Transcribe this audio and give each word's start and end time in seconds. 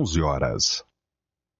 11 0.00 0.22
horas 0.22 0.84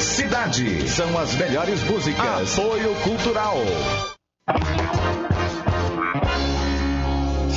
Cidade 0.00 0.88
são 0.88 1.16
as 1.16 1.34
melhores 1.36 1.80
músicas. 1.84 2.58
Apoio 2.58 2.92
Cultural. 2.96 3.56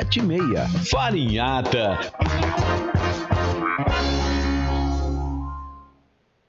7076. 0.00 0.88
Farinhata. 0.88 1.98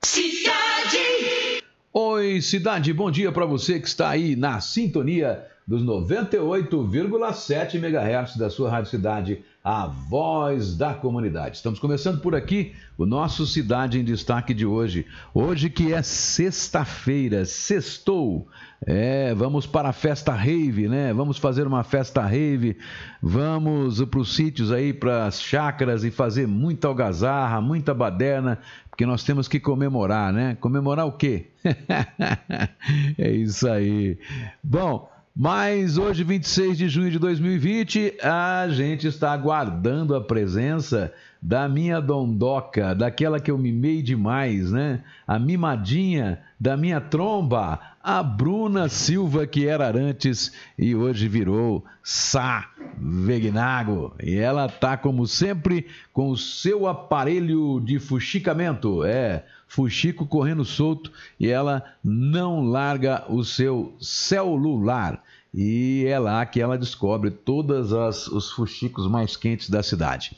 Cidade. 0.03 1.63
Oi, 1.93 2.41
cidade, 2.41 2.93
bom 2.93 3.11
dia 3.11 3.31
para 3.31 3.45
você 3.45 3.79
que 3.79 3.87
está 3.87 4.09
aí 4.09 4.37
na 4.37 4.61
sintonia 4.61 5.45
dos 5.67 5.83
98,7 5.83 7.75
MHz 7.75 8.37
da 8.37 8.49
sua 8.49 8.69
Rádio 8.69 8.89
Cidade, 8.89 9.43
a 9.63 9.85
voz 9.85 10.75
da 10.75 10.93
comunidade. 10.93 11.57
Estamos 11.57 11.79
começando 11.79 12.21
por 12.21 12.33
aqui 12.33 12.73
o 12.97 13.05
nosso 13.05 13.45
Cidade 13.45 13.99
em 13.99 14.03
Destaque 14.03 14.53
de 14.53 14.65
hoje. 14.65 15.05
Hoje 15.33 15.69
que 15.69 15.93
é 15.93 16.01
sexta-feira, 16.01 17.45
sextou. 17.45 18.47
É, 18.85 19.31
vamos 19.35 19.67
para 19.67 19.89
a 19.89 19.93
festa 19.93 20.33
rave, 20.33 20.89
né? 20.89 21.13
Vamos 21.13 21.37
fazer 21.37 21.67
uma 21.67 21.83
festa 21.83 22.21
rave, 22.23 22.77
vamos 23.21 24.03
para 24.05 24.19
os 24.19 24.35
sítios 24.35 24.71
aí, 24.71 24.91
para 24.91 25.25
as 25.25 25.39
chácaras 25.39 26.03
e 26.03 26.09
fazer 26.09 26.47
muita 26.47 26.87
algazarra, 26.87 27.61
muita 27.61 27.93
baderna, 27.93 28.57
porque 28.89 29.05
nós 29.05 29.23
temos 29.23 29.47
que 29.47 29.59
comemorar, 29.59 30.33
né? 30.33 30.57
Comemorar 30.59 31.05
o 31.05 31.11
quê? 31.11 31.51
é 33.19 33.29
isso 33.29 33.69
aí. 33.69 34.17
Bom, 34.63 35.11
mas 35.35 35.99
hoje, 35.99 36.23
26 36.23 36.77
de 36.77 36.89
junho 36.89 37.11
de 37.11 37.19
2020, 37.19 38.17
a 38.23 38.67
gente 38.69 39.05
está 39.05 39.31
aguardando 39.31 40.15
a 40.15 40.21
presença 40.21 41.13
da 41.41 41.67
minha 41.67 41.99
dondoca, 41.99 42.93
daquela 42.93 43.39
que 43.39 43.49
eu 43.49 43.57
mimei 43.57 44.01
demais, 44.01 44.71
né? 44.71 45.03
A 45.25 45.39
mimadinha 45.39 46.39
da 46.59 46.77
minha 46.77 47.01
tromba, 47.01 47.79
a 48.03 48.21
Bruna 48.21 48.87
Silva, 48.87 49.47
que 49.47 49.67
era 49.67 49.87
Arantes 49.87 50.53
e 50.77 50.95
hoje 50.95 51.27
virou 51.27 51.83
Sá 52.03 52.69
Vegnago. 52.97 54.13
E 54.21 54.35
ela 54.35 54.69
tá, 54.69 54.95
como 54.95 55.25
sempre, 55.25 55.87
com 56.13 56.29
o 56.29 56.37
seu 56.37 56.87
aparelho 56.87 57.79
de 57.79 57.97
fuxicamento. 57.97 59.03
É, 59.03 59.43
fuxico 59.67 60.27
correndo 60.27 60.65
solto 60.65 61.11
e 61.39 61.47
ela 61.47 61.83
não 62.03 62.65
larga 62.65 63.23
o 63.29 63.43
seu 63.43 63.95
celular. 63.99 65.23
E 65.53 66.05
é 66.07 66.19
lá 66.19 66.45
que 66.45 66.61
ela 66.61 66.77
descobre 66.77 67.31
todos 67.31 67.91
os 67.91 68.51
fuxicos 68.51 69.07
mais 69.07 69.35
quentes 69.35 69.69
da 69.69 69.81
cidade. 69.81 70.37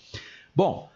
Bom, 0.56 0.90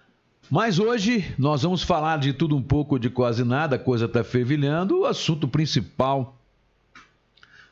mas 0.49 0.79
hoje 0.79 1.33
nós 1.37 1.63
vamos 1.63 1.83
falar 1.83 2.17
de 2.19 2.33
tudo 2.33 2.55
um 2.55 2.61
pouco, 2.61 2.99
de 2.99 3.09
quase 3.09 3.43
nada, 3.43 3.75
a 3.75 3.79
coisa 3.79 4.05
está 4.05 4.23
fervilhando. 4.23 4.99
O 4.99 5.05
assunto 5.05 5.47
principal, 5.47 6.37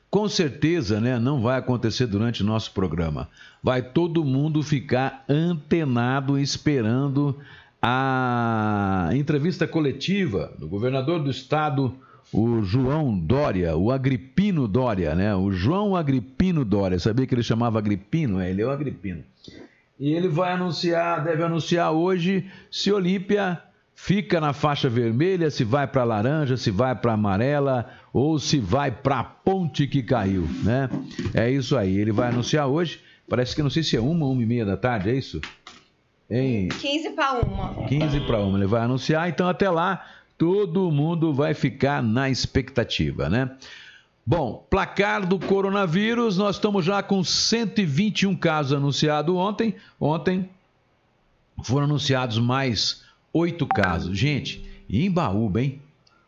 com 0.09 0.27
certeza, 0.27 0.99
né, 0.99 1.17
não 1.17 1.41
vai 1.41 1.57
acontecer 1.57 2.07
durante 2.07 2.43
o 2.43 2.45
nosso 2.45 2.71
programa. 2.71 3.29
Vai 3.63 3.81
todo 3.81 4.25
mundo 4.25 4.61
ficar 4.61 5.23
antenado 5.29 6.37
esperando 6.37 7.37
a 7.81 9.09
entrevista 9.13 9.67
coletiva 9.67 10.51
do 10.57 10.67
governador 10.67 11.21
do 11.21 11.29
estado, 11.29 11.93
o 12.33 12.63
João 12.63 13.17
Dória, 13.17 13.77
o 13.77 13.91
Agripino 13.91 14.67
Dória, 14.67 15.13
né? 15.13 15.35
O 15.35 15.51
João 15.51 15.95
Agripino 15.95 16.65
Dória. 16.65 16.97
Sabia 16.97 17.27
que 17.27 17.35
ele 17.35 17.43
chamava 17.43 17.77
Agripino? 17.77 18.39
É, 18.39 18.49
ele 18.49 18.61
é 18.61 18.65
o 18.65 18.71
Agripino. 18.71 19.23
E 19.99 20.13
ele 20.13 20.27
vai 20.27 20.51
anunciar, 20.51 21.23
deve 21.23 21.43
anunciar 21.43 21.91
hoje 21.91 22.49
se 22.69 22.91
Olímpia 22.91 23.61
fica 23.93 24.41
na 24.41 24.51
faixa 24.51 24.89
vermelha, 24.89 25.49
se 25.49 25.63
vai 25.63 25.87
para 25.87 26.03
laranja, 26.03 26.57
se 26.57 26.69
vai 26.69 26.93
para 26.93 27.13
amarela 27.13 27.89
ou 28.11 28.37
se 28.37 28.59
vai 28.59 28.91
para 28.91 29.19
a 29.19 29.23
ponte 29.23 29.87
que 29.87 30.03
caiu, 30.03 30.47
né? 30.63 30.89
É 31.33 31.49
isso 31.49 31.77
aí. 31.77 31.97
Ele 31.97 32.11
vai 32.11 32.29
anunciar 32.29 32.67
hoje. 32.67 32.99
Parece 33.27 33.55
que 33.55 33.63
não 33.63 33.69
sei 33.69 33.83
se 33.83 33.95
é 33.95 34.01
uma, 34.01 34.27
uma 34.27 34.43
e 34.43 34.45
meia 34.45 34.65
da 34.65 34.75
tarde, 34.75 35.09
é 35.09 35.15
isso? 35.15 35.39
Em 36.29 36.67
15 36.67 37.11
para 37.11 37.39
uma. 37.39 37.85
15 37.87 38.19
para 38.21 38.39
uma. 38.39 38.57
Ele 38.57 38.67
vai 38.67 38.81
anunciar, 38.81 39.29
então 39.29 39.47
até 39.47 39.69
lá 39.69 40.05
todo 40.37 40.91
mundo 40.91 41.33
vai 41.33 41.53
ficar 41.53 42.03
na 42.03 42.29
expectativa, 42.29 43.29
né? 43.29 43.49
Bom, 44.27 44.65
placar 44.71 45.23
do 45.23 45.37
coronavírus, 45.37 46.35
nós 46.35 46.55
estamos 46.55 46.83
já 46.83 47.03
com 47.03 47.23
121 47.23 48.35
casos 48.35 48.73
anunciados 48.73 49.35
ontem. 49.35 49.75
Ontem 50.01 50.49
foram 51.63 51.85
anunciados 51.85 52.39
mais 52.39 53.03
oito 53.31 53.67
casos. 53.67 54.17
Gente, 54.17 54.65
em 54.89 55.11
Baúba, 55.11 55.61
hein? 55.61 55.79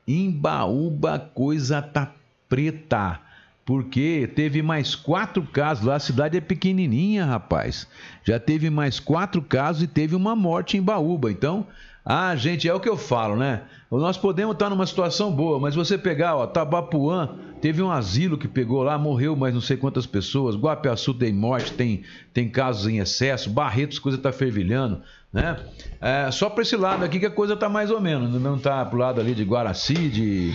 Em 0.07 0.29
Baúba 0.29 1.17
coisa 1.17 1.81
tá 1.81 2.13
preta. 2.47 3.19
Porque 3.65 4.31
teve 4.33 4.61
mais 4.61 4.93
quatro 4.93 5.41
casos 5.41 5.83
lá, 5.83 5.95
a 5.95 5.99
cidade 5.99 6.37
é 6.37 6.41
pequenininha, 6.41 7.25
rapaz. 7.25 7.87
Já 8.23 8.39
teve 8.39 8.69
mais 8.69 8.99
quatro 8.99 9.41
casos 9.41 9.81
e 9.81 9.87
teve 9.87 10.15
uma 10.15 10.35
morte 10.35 10.77
em 10.77 10.81
Baúba. 10.81 11.31
Então, 11.31 11.65
ah, 12.05 12.33
gente, 12.35 12.69
é 12.69 12.73
o 12.73 12.79
que 12.79 12.87
eu 12.87 12.95
falo, 12.95 13.35
né? 13.35 13.63
Nós 13.91 14.17
podemos 14.17 14.53
estar 14.53 14.69
numa 14.69 14.85
situação 14.85 15.31
boa, 15.31 15.59
mas 15.59 15.75
você 15.75 15.97
pegar, 15.97 16.37
ó, 16.37 16.47
Tabapuã, 16.47 17.35
teve 17.61 17.81
um 17.81 17.91
asilo 17.91 18.37
que 18.37 18.47
pegou 18.47 18.83
lá, 18.83 18.97
morreu 18.97 19.35
mais 19.35 19.53
não 19.53 19.61
sei 19.61 19.77
quantas 19.77 20.05
pessoas, 20.05 20.55
Guapiaçu 20.55 21.13
tem 21.13 21.33
morte, 21.33 21.73
tem, 21.73 22.03
tem 22.33 22.49
casos 22.49 22.87
em 22.87 22.99
excesso, 22.99 23.49
Barretos, 23.49 23.99
coisa 23.99 24.17
está 24.17 24.31
fervilhando, 24.31 25.01
né? 25.31 25.59
É, 25.99 26.29
só 26.31 26.49
para 26.49 26.61
esse 26.61 26.75
lado 26.75 27.03
aqui 27.03 27.19
que 27.19 27.25
a 27.25 27.31
coisa 27.31 27.53
está 27.53 27.67
mais 27.67 27.91
ou 27.91 27.99
menos, 27.99 28.41
não 28.41 28.55
está 28.55 28.83
pro 28.85 28.99
lado 28.99 29.19
ali 29.19 29.33
de 29.33 29.43
Guaraci, 29.43 30.09
de 30.09 30.53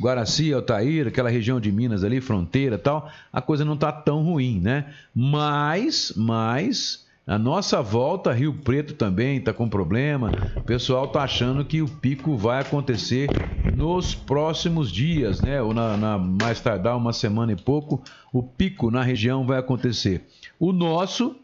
Guaraci, 0.00 0.52
Altair, 0.52 1.06
aquela 1.06 1.30
região 1.30 1.60
de 1.60 1.70
Minas 1.70 2.02
ali, 2.02 2.20
fronteira 2.20 2.76
tal, 2.76 3.10
a 3.32 3.40
coisa 3.40 3.64
não 3.64 3.74
está 3.74 3.92
tão 3.92 4.22
ruim, 4.22 4.60
né? 4.60 4.86
Mas, 5.14 6.12
mas 6.16 7.01
a 7.24 7.38
nossa 7.38 7.80
volta, 7.80 8.32
Rio 8.32 8.52
Preto 8.52 8.94
também 8.94 9.36
está 9.36 9.52
com 9.52 9.68
problema. 9.68 10.32
O 10.56 10.62
pessoal 10.62 11.04
está 11.04 11.22
achando 11.22 11.64
que 11.64 11.80
o 11.80 11.86
pico 11.86 12.36
vai 12.36 12.60
acontecer 12.60 13.28
nos 13.76 14.12
próximos 14.12 14.90
dias, 14.90 15.40
né? 15.40 15.62
Ou 15.62 15.72
na, 15.72 15.96
na, 15.96 16.18
mais 16.18 16.60
tardar 16.60 16.96
uma 16.96 17.12
semana 17.12 17.52
e 17.52 17.56
pouco, 17.56 18.02
o 18.32 18.42
pico 18.42 18.90
na 18.90 19.04
região 19.04 19.46
vai 19.46 19.58
acontecer. 19.58 20.26
O 20.58 20.72
nosso, 20.72 21.36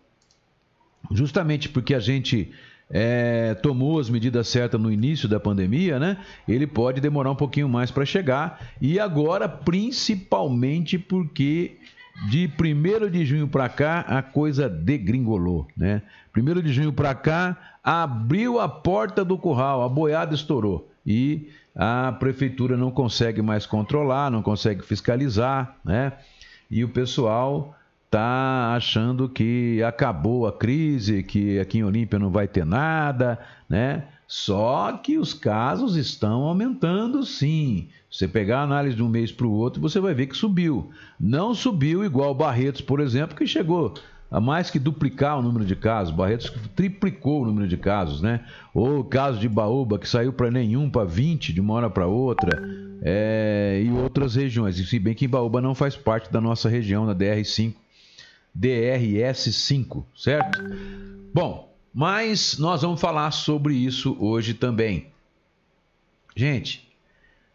justamente 1.13 1.69
porque 1.69 1.95
a 1.95 2.01
gente 2.01 2.51
é, 2.91 3.55
tomou 3.55 4.01
as 4.01 4.11
medidas 4.11 4.49
certas 4.49 4.81
no 4.81 4.91
início 4.91 5.29
da 5.29 5.39
pandemia, 5.39 6.01
né? 6.01 6.17
Ele 6.49 6.67
pode 6.67 7.01
demorar 7.01 7.31
um 7.31 7.37
pouquinho 7.37 7.69
mais 7.69 7.93
para 7.93 8.05
chegar. 8.05 8.73
E 8.81 8.99
agora, 8.99 9.49
principalmente 9.49 10.99
porque 10.99 11.77
de 12.27 12.51
1 12.61 13.11
de 13.11 13.25
junho 13.25 13.47
para 13.47 13.69
cá, 13.69 14.01
a 14.01 14.23
coisa 14.23 14.69
degringolou, 14.69 15.69
né? 15.77 16.03
1 16.37 16.63
de 16.63 16.73
junho 16.73 16.93
para 16.93 17.15
cá, 17.15 17.57
abriu 17.83 18.59
a 18.59 18.69
porta 18.69 19.25
do 19.25 19.39
curral, 19.39 19.83
a 19.83 19.89
boiada 19.89 20.35
estourou 20.35 20.91
e 21.07 21.49
a 21.75 22.13
prefeitura 22.19 22.77
não 22.77 22.91
consegue 22.91 23.41
mais 23.41 23.65
controlar, 23.65 24.31
não 24.31 24.43
consegue 24.43 24.85
fiscalizar, 24.85 25.77
né? 25.85 26.13
E 26.71 26.83
o 26.83 26.89
pessoal 26.89 27.75
tá 28.11 28.75
achando 28.75 29.29
que 29.29 29.83
acabou 29.83 30.47
a 30.47 30.53
crise, 30.53 31.23
que 31.23 31.59
aqui 31.59 31.79
em 31.79 31.85
Olímpia 31.85 32.19
não 32.19 32.31
vai 32.31 32.49
ter 32.49 32.65
nada, 32.65 33.39
né? 33.69 34.05
Só 34.27 34.93
que 34.93 35.17
os 35.19 35.33
casos 35.33 35.97
estão 35.97 36.43
aumentando 36.43 37.25
sim. 37.25 37.89
Você 38.11 38.27
pegar 38.27 38.61
a 38.61 38.63
análise 38.63 38.97
de 38.97 39.03
um 39.03 39.09
mês 39.09 39.31
para 39.31 39.47
o 39.47 39.53
outro, 39.53 39.81
você 39.81 40.01
vai 40.01 40.15
ver 40.15 40.27
que 40.27 40.37
subiu. 40.37 40.91
Não 41.21 41.55
subiu 41.55 42.05
igual 42.05 42.35
Barretos, 42.35 42.81
por 42.81 43.01
exemplo, 43.01 43.37
que 43.37 43.47
chegou 43.47 43.95
a 44.31 44.41
mais 44.41 44.71
que 44.71 44.79
duplicar 44.79 45.39
o 45.39 45.43
número 45.43 45.65
de 45.65 45.75
casos. 45.75 46.15
Barretos 46.15 46.53
triplicou 46.77 47.43
o 47.43 47.47
número 47.47 47.67
de 47.67 47.77
casos, 47.77 48.21
né? 48.21 48.45
Ou 48.75 49.01
o 49.01 49.05
caso 49.05 49.39
de 49.39 49.49
Baúba, 49.49 49.99
que 49.99 50.09
saiu 50.09 50.33
para 50.33 50.51
nenhum, 50.51 50.91
para 50.91 51.05
20 51.05 51.53
de 51.53 51.61
uma 51.61 51.75
hora 51.75 51.91
para 51.91 52.07
outra. 52.07 52.63
É... 53.03 53.83
e 53.85 53.91
outras 53.91 54.35
regiões. 54.35 54.79
E 54.79 54.85
se 54.85 54.99
bem 54.99 55.15
que 55.15 55.29
Baúba 55.29 55.61
não 55.61 55.75
faz 55.75 55.97
parte 55.97 56.33
da 56.33 56.41
nossa 56.41 56.69
região, 56.69 57.07
da 57.07 57.15
DR5, 57.15 57.75
DRS5, 58.59 60.03
certo? 60.17 60.63
Bom, 61.33 61.73
mas 61.95 62.59
nós 62.59 62.83
vamos 62.83 63.01
falar 63.01 63.31
sobre 63.31 63.75
isso 63.75 64.17
hoje 64.21 64.55
também. 64.55 65.07
Gente, 66.37 66.88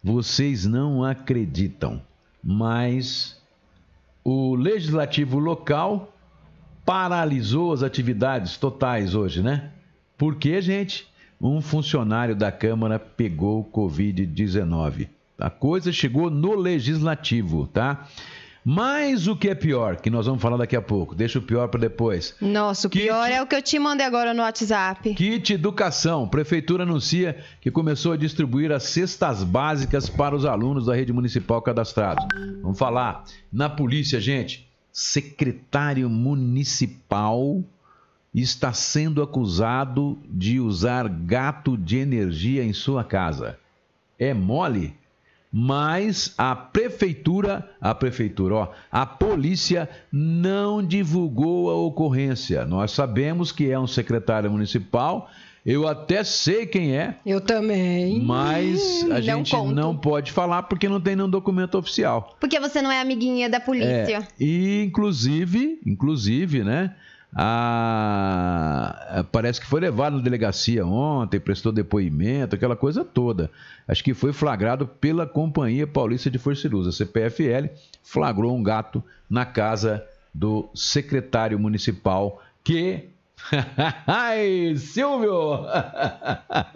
vocês 0.03 0.65
não 0.65 1.03
acreditam, 1.03 2.01
mas 2.43 3.41
o 4.23 4.55
legislativo 4.55 5.39
local 5.39 6.13
paralisou 6.85 7.71
as 7.71 7.81
atividades 7.81 8.57
totais 8.57 9.15
hoje, 9.15 9.41
né? 9.41 9.71
Porque, 10.17 10.61
gente, 10.61 11.07
um 11.41 11.61
funcionário 11.61 12.35
da 12.35 12.51
Câmara 12.51 12.99
pegou 12.99 13.63
Covid-19. 13.63 15.07
A 15.37 15.49
coisa 15.49 15.91
chegou 15.91 16.29
no 16.29 16.55
legislativo, 16.55 17.67
tá? 17.67 18.07
Mas 18.65 19.27
o 19.27 19.35
que 19.35 19.49
é 19.49 19.55
pior, 19.55 19.97
que 19.97 20.09
nós 20.09 20.25
vamos 20.25 20.41
falar 20.41 20.55
daqui 20.55 20.75
a 20.75 20.81
pouco, 20.81 21.13
deixa 21.13 21.37
o 21.37 21.41
pior 21.41 21.67
para 21.67 21.81
depois. 21.81 22.33
Nossa, 22.39 22.87
o 22.87 22.89
Kit, 22.89 23.03
pior 23.03 23.29
é 23.29 23.41
o 23.41 23.45
que 23.45 23.55
eu 23.55 23.61
te 23.61 23.77
mandei 23.77 24.05
agora 24.05 24.33
no 24.33 24.41
WhatsApp. 24.41 25.13
Kit 25.15 25.53
Educação. 25.53 26.27
Prefeitura 26.27 26.83
anuncia 26.83 27.37
que 27.59 27.69
começou 27.69 28.13
a 28.13 28.17
distribuir 28.17 28.71
as 28.71 28.83
cestas 28.83 29.43
básicas 29.43 30.09
para 30.09 30.35
os 30.35 30.45
alunos 30.45 30.85
da 30.85 30.95
rede 30.95 31.11
municipal 31.11 31.61
cadastrados. 31.61 32.25
Vamos 32.61 32.79
falar. 32.79 33.25
Na 33.51 33.69
polícia, 33.69 34.21
gente, 34.21 34.65
secretário 34.93 36.09
municipal 36.09 37.61
está 38.33 38.71
sendo 38.71 39.21
acusado 39.21 40.17
de 40.29 40.59
usar 40.59 41.07
gato 41.07 41.77
de 41.77 41.97
energia 41.97 42.63
em 42.63 42.73
sua 42.73 43.03
casa. 43.03 43.59
É 44.17 44.33
mole? 44.33 44.95
Mas 45.55 46.33
a 46.35 46.55
prefeitura, 46.55 47.69
a 47.79 47.93
prefeitura, 47.93 48.55
ó, 48.55 48.67
a 48.91 49.05
polícia 49.05 49.87
não 50.11 50.81
divulgou 50.81 51.69
a 51.69 51.75
ocorrência. 51.75 52.65
Nós 52.65 52.89
sabemos 52.89 53.51
que 53.51 53.69
é 53.69 53.79
um 53.79 53.85
secretário 53.85 54.49
municipal. 54.49 55.29
Eu 55.63 55.87
até 55.87 56.23
sei 56.23 56.65
quem 56.65 56.97
é. 56.97 57.19
Eu 57.23 57.39
também. 57.39 58.19
Mas 58.19 59.03
a 59.03 59.09
não 59.09 59.21
gente 59.21 59.51
conto. 59.51 59.75
não 59.75 59.95
pode 59.95 60.31
falar 60.31 60.63
porque 60.63 60.89
não 60.89 60.99
tem 60.99 61.15
nenhum 61.15 61.29
documento 61.29 61.77
oficial. 61.77 62.35
Porque 62.39 62.59
você 62.59 62.81
não 62.81 62.91
é 62.91 62.99
amiguinha 62.99 63.47
da 63.47 63.59
polícia. 63.59 64.17
É, 64.17 64.27
e 64.39 64.83
inclusive, 64.83 65.79
inclusive, 65.85 66.63
né? 66.63 66.95
A, 67.35 69.25
parece 69.31 69.59
que 69.59 69.67
foi 69.67 69.81
levado 69.81 70.17
na 70.17 70.23
delegacia 70.23 70.85
ontem, 70.85 71.39
prestou 71.39 71.71
depoimento, 71.71 72.55
aquela 72.55 72.75
coisa 72.75 73.03
toda. 73.03 73.49
Acho 73.87 74.03
que 74.03 74.13
foi 74.13 74.31
flagrado 74.31 74.85
pela 74.87 75.25
Companhia 75.25 75.87
Paulista 75.87 76.29
de 76.29 76.37
Força 76.37 76.69
Luz, 76.69 76.87
a 76.87 76.91
CPFL, 76.91 77.69
flagrou 78.03 78.55
um 78.55 78.61
gato 78.61 79.03
na 79.29 79.45
casa 79.45 80.05
do 80.33 80.69
secretário 80.75 81.57
municipal 81.57 82.41
que 82.63 83.09
Ai, 84.07 84.75
Silvio! 84.77 85.65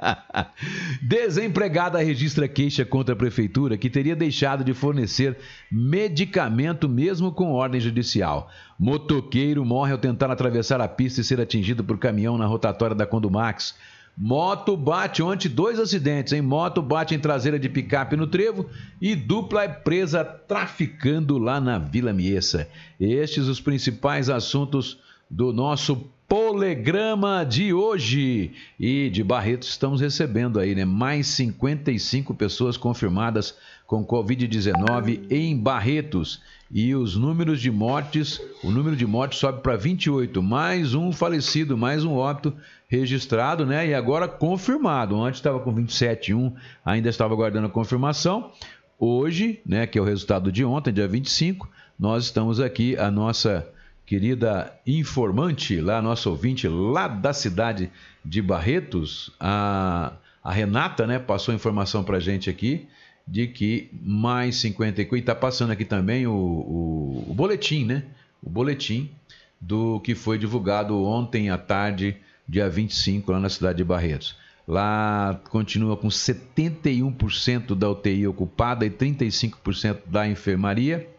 Desempregada 1.01 1.99
registra 1.99 2.47
queixa 2.47 2.85
contra 2.85 3.13
a 3.13 3.17
prefeitura 3.17 3.77
que 3.77 3.89
teria 3.89 4.15
deixado 4.15 4.63
de 4.63 4.73
fornecer 4.73 5.37
medicamento 5.71 6.89
mesmo 6.89 7.31
com 7.31 7.51
ordem 7.51 7.79
judicial. 7.79 8.49
Motoqueiro 8.77 9.65
morre 9.65 9.91
ao 9.91 9.97
tentar 9.97 10.29
atravessar 10.31 10.81
a 10.81 10.87
pista 10.87 11.21
e 11.21 11.23
ser 11.23 11.39
atingido 11.39 11.83
por 11.83 11.97
caminhão 11.97 12.37
na 12.37 12.45
rotatória 12.45 12.95
da 12.95 13.05
Condumax. 13.05 13.75
Moto 14.19 14.75
bate 14.75 15.21
ontem 15.21 15.47
dois 15.47 15.79
acidentes, 15.79 16.33
em 16.33 16.41
moto 16.41 16.81
bate 16.81 17.13
em 17.13 17.19
traseira 17.19 17.59
de 17.59 17.69
picape 17.69 18.15
no 18.15 18.25
trevo 18.25 18.67
e 18.99 19.15
dupla 19.15 19.63
é 19.63 19.67
presa 19.67 20.25
traficando 20.25 21.37
lá 21.37 21.61
na 21.61 21.77
Vila 21.77 22.11
Miessa. 22.11 22.67
Estes 22.99 23.45
os 23.45 23.61
principais 23.61 24.27
assuntos 24.27 24.99
do 25.29 25.53
nosso 25.53 26.09
Polegrama 26.27 27.45
de 27.45 27.73
hoje. 27.73 28.51
E 28.77 29.09
de 29.09 29.23
Barretos 29.23 29.69
estamos 29.69 30.01
recebendo 30.01 30.59
aí, 30.59 30.75
né? 30.75 30.83
Mais 30.83 31.27
55 31.27 32.33
pessoas 32.33 32.75
confirmadas 32.75 33.55
com 33.85 34.05
Covid-19 34.05 35.21
em 35.31 35.57
Barretos. 35.57 36.41
E 36.69 36.93
os 36.93 37.15
números 37.15 37.61
de 37.61 37.71
mortes, 37.71 38.41
o 38.61 38.69
número 38.69 38.93
de 38.97 39.05
mortes 39.05 39.39
sobe 39.39 39.61
para 39.61 39.77
28, 39.77 40.43
mais 40.43 40.93
um 40.93 41.13
falecido, 41.13 41.77
mais 41.77 42.03
um 42.03 42.13
óbito 42.13 42.53
registrado, 42.89 43.65
né? 43.65 43.87
E 43.87 43.93
agora 43.93 44.27
confirmado. 44.27 45.21
Antes 45.21 45.39
estava 45.39 45.61
com 45.61 45.73
27,1, 45.73 46.51
ainda 46.83 47.07
estava 47.07 47.33
aguardando 47.33 47.67
a 47.67 47.69
confirmação. 47.71 48.51
Hoje, 48.99 49.61
né, 49.65 49.87
que 49.87 49.97
é 49.97 50.01
o 50.01 50.05
resultado 50.05 50.51
de 50.51 50.65
ontem, 50.65 50.91
dia 50.91 51.07
25, 51.07 51.69
nós 51.97 52.25
estamos 52.25 52.59
aqui, 52.59 52.97
a 52.97 53.09
nossa 53.09 53.65
querida 54.07 54.73
informante, 54.87 55.81
lá 55.81 56.01
nossa 56.01 56.29
ouvinte, 56.29 56.65
lá 56.65 57.09
da 57.09 57.33
cidade 57.33 57.91
de 58.23 58.41
Barretos, 58.41 59.35
a, 59.37 60.13
a 60.41 60.51
Renata, 60.51 61.05
né, 61.05 61.19
passou 61.19 61.53
informação 61.53 62.05
para 62.05 62.17
gente 62.17 62.49
aqui 62.49 62.87
de 63.27 63.47
que 63.47 63.89
mais 64.01 64.55
54, 64.61 65.17
e 65.17 65.19
está 65.19 65.35
passando 65.35 65.71
aqui 65.71 65.83
também 65.83 66.25
o, 66.25 66.31
o, 66.31 67.25
o, 67.31 67.33
boletim, 67.33 67.83
né, 67.83 68.03
o 68.41 68.49
boletim 68.49 69.11
do 69.59 69.99
que 69.99 70.15
foi 70.15 70.37
divulgado 70.37 71.03
ontem 71.03 71.49
à 71.49 71.57
tarde, 71.57 72.15
dia 72.47 72.69
25, 72.69 73.29
lá 73.33 73.41
na 73.41 73.49
cidade 73.49 73.79
de 73.79 73.83
Barretos. 73.83 74.37
Lá 74.65 75.37
continua 75.49 75.97
com 75.97 76.07
71% 76.07 77.75
da 77.75 77.89
UTI 77.89 78.25
ocupada 78.25 78.85
e 78.85 78.89
35% 78.89 79.99
da 80.05 80.25
enfermaria 80.25 81.16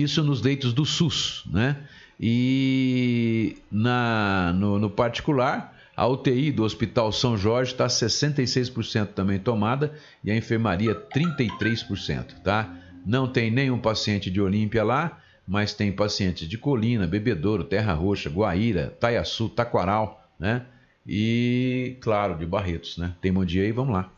isso 0.00 0.22
nos 0.22 0.40
leitos 0.40 0.72
do 0.72 0.86
SUS, 0.86 1.44
né? 1.50 1.76
E 2.18 3.56
na, 3.70 4.52
no, 4.54 4.78
no 4.78 4.88
particular, 4.88 5.76
a 5.94 6.06
UTI 6.06 6.50
do 6.50 6.62
Hospital 6.62 7.12
São 7.12 7.36
Jorge 7.36 7.72
está 7.72 7.86
66% 7.86 9.08
também 9.08 9.38
tomada 9.38 9.92
e 10.24 10.30
a 10.30 10.36
enfermaria 10.36 10.94
33%, 10.94 12.40
tá? 12.42 12.74
Não 13.04 13.28
tem 13.28 13.50
nenhum 13.50 13.78
paciente 13.78 14.30
de 14.30 14.40
Olímpia 14.40 14.82
lá, 14.82 15.20
mas 15.46 15.74
tem 15.74 15.92
pacientes 15.92 16.48
de 16.48 16.56
Colina, 16.56 17.06
Bebedouro, 17.06 17.64
Terra 17.64 17.92
Roxa, 17.92 18.30
Guaíra, 18.30 18.96
Taiaçu, 18.98 19.48
Taquaral, 19.48 20.26
né? 20.38 20.64
E, 21.06 21.96
claro, 22.00 22.38
de 22.38 22.46
Barretos, 22.46 22.96
né? 22.96 23.14
Tem 23.20 23.32
bom 23.32 23.44
dia 23.44 23.64
aí, 23.64 23.72
vamos 23.72 23.92
lá. 23.92 24.10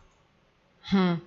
Hum. 0.93 1.19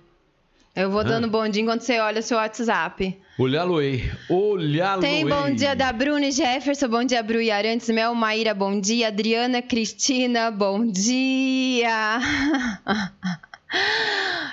Eu 0.74 0.90
vou 0.90 1.02
dando 1.02 1.28
bom 1.28 1.48
dia 1.48 1.62
enquanto 1.62 1.80
você 1.82 1.98
olha 1.98 2.20
o 2.20 2.22
seu 2.22 2.36
WhatsApp. 2.36 3.16
Olha 3.38 3.64
Luei, 3.64 4.10
olha 4.30 4.94
Luei. 4.94 5.08
Tem 5.08 5.26
bom 5.26 5.52
dia 5.52 5.74
da 5.74 5.92
Bruna 5.92 6.26
e 6.26 6.32
Jefferson, 6.32 6.88
bom 6.88 7.04
dia 7.04 7.22
Bru 7.22 7.40
e 7.40 7.50
Arantes, 7.50 7.88
Mel, 7.88 8.14
Maíra, 8.14 8.54
bom 8.54 8.80
dia, 8.80 9.08
Adriana, 9.08 9.60
Cristina, 9.60 10.50
bom 10.50 10.86
dia. 10.86 12.20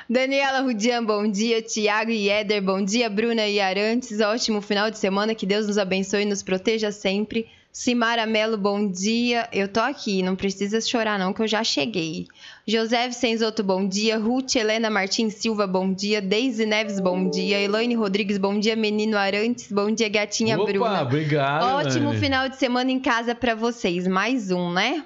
Daniela 0.09 0.61
Rudian, 0.61 1.03
bom 1.03 1.29
dia. 1.29 1.61
Tiago 1.61 2.11
e 2.11 2.29
Éder, 2.29 2.61
bom 2.61 2.83
dia. 2.83 3.09
Bruna 3.09 3.47
e 3.47 3.59
Arantes, 3.59 4.19
ótimo 4.21 4.61
final 4.61 4.91
de 4.91 4.99
semana. 4.99 5.33
Que 5.33 5.45
Deus 5.45 5.67
nos 5.67 5.77
abençoe 5.77 6.21
e 6.21 6.25
nos 6.25 6.43
proteja 6.43 6.91
sempre. 6.91 7.47
Simara 7.77 8.25
Melo, 8.25 8.57
bom 8.57 8.89
dia. 8.89 9.49
Eu 9.51 9.67
tô 9.67 9.81
aqui, 9.81 10.23
não 10.23 10.33
precisa 10.33 10.79
chorar 10.79 11.19
não, 11.19 11.33
que 11.33 11.41
eu 11.41 11.47
já 11.47 11.61
cheguei. 11.61 12.25
José 12.65 13.11
Senzoto, 13.11 13.61
bom 13.61 13.85
dia. 13.85 14.17
Ruth 14.17 14.55
Helena 14.55 14.89
Martins 14.89 15.33
Silva, 15.33 15.67
bom 15.67 15.91
dia. 15.91 16.21
Deise 16.21 16.65
Neves, 16.65 17.01
bom 17.01 17.29
dia. 17.29 17.59
Elaine 17.59 17.93
Rodrigues, 17.93 18.37
bom 18.37 18.57
dia. 18.57 18.77
Menino 18.77 19.17
Arantes, 19.17 19.69
bom 19.69 19.91
dia. 19.91 20.07
Gatinha 20.07 20.57
Opa, 20.57 20.71
Bruna. 20.71 21.01
obrigado. 21.01 21.75
Ótimo 21.75 22.13
final 22.13 22.47
de 22.47 22.55
semana 22.55 22.89
em 22.89 22.99
casa 22.99 23.35
para 23.35 23.53
vocês. 23.53 24.07
Mais 24.07 24.51
um, 24.51 24.71
né? 24.71 25.03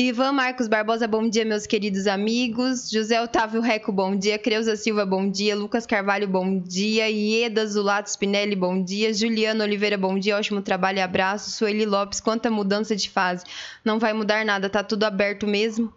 Ivan 0.00 0.30
Marcos 0.30 0.68
Barbosa, 0.68 1.08
bom 1.08 1.28
dia, 1.28 1.44
meus 1.44 1.66
queridos 1.66 2.06
amigos. 2.06 2.88
José 2.88 3.20
Otávio 3.20 3.60
Reco, 3.60 3.90
bom 3.90 4.14
dia. 4.14 4.38
Creuza 4.38 4.76
Silva, 4.76 5.04
bom 5.04 5.28
dia. 5.28 5.56
Lucas 5.56 5.86
Carvalho, 5.86 6.28
bom 6.28 6.60
dia. 6.60 7.10
Ieda 7.10 7.66
Zulato 7.66 8.08
Spinelli, 8.08 8.54
bom 8.54 8.80
dia. 8.80 9.12
Juliana 9.12 9.64
Oliveira, 9.64 9.98
bom 9.98 10.16
dia. 10.16 10.36
Ótimo 10.36 10.62
trabalho 10.62 10.98
e 10.98 11.00
abraço. 11.00 11.50
Sueli 11.50 11.84
Lopes, 11.84 12.20
quanta 12.20 12.48
mudança 12.48 12.94
de 12.94 13.10
fase. 13.10 13.44
Não 13.84 13.98
vai 13.98 14.12
mudar 14.12 14.44
nada, 14.44 14.70
tá 14.70 14.84
tudo 14.84 15.02
aberto 15.02 15.48
mesmo. 15.48 15.92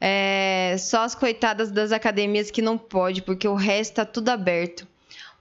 É, 0.00 0.76
só 0.78 1.02
as 1.02 1.16
coitadas 1.16 1.72
das 1.72 1.90
academias 1.90 2.52
que 2.52 2.62
não 2.62 2.78
pode, 2.78 3.22
porque 3.22 3.48
o 3.48 3.54
resto 3.56 3.94
tá 3.94 4.04
tudo 4.04 4.28
aberto. 4.28 4.86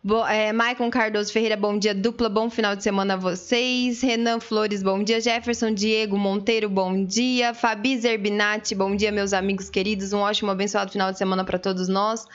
Bo 0.03 0.25
é, 0.25 0.53
Maicon 0.53 0.89
Cardoso 0.91 1.33
Ferreira, 1.33 1.57
bom 1.57 1.77
dia 1.77 1.93
dupla, 1.93 2.29
bom 2.29 2.49
final 2.49 2.75
de 2.75 2.83
semana 2.83 3.15
a 3.15 3.17
vocês. 3.17 4.01
Renan 4.01 4.39
Flores, 4.39 4.83
bom 4.83 5.03
dia. 5.03 5.19
Jefferson 5.19 5.73
Diego 5.73 6.17
Monteiro, 6.17 6.69
bom 6.69 7.03
dia. 7.03 7.53
Fabi 7.53 7.97
Zerbinati, 7.97 8.75
bom 8.75 8.95
dia, 8.95 9.11
meus 9.11 9.33
amigos 9.33 9.69
queridos. 9.69 10.13
Um 10.13 10.19
ótimo, 10.19 10.51
abençoado 10.51 10.91
final 10.91 11.11
de 11.11 11.17
semana 11.17 11.43
para 11.43 11.57
todos 11.57 11.87
nós. 11.87 12.25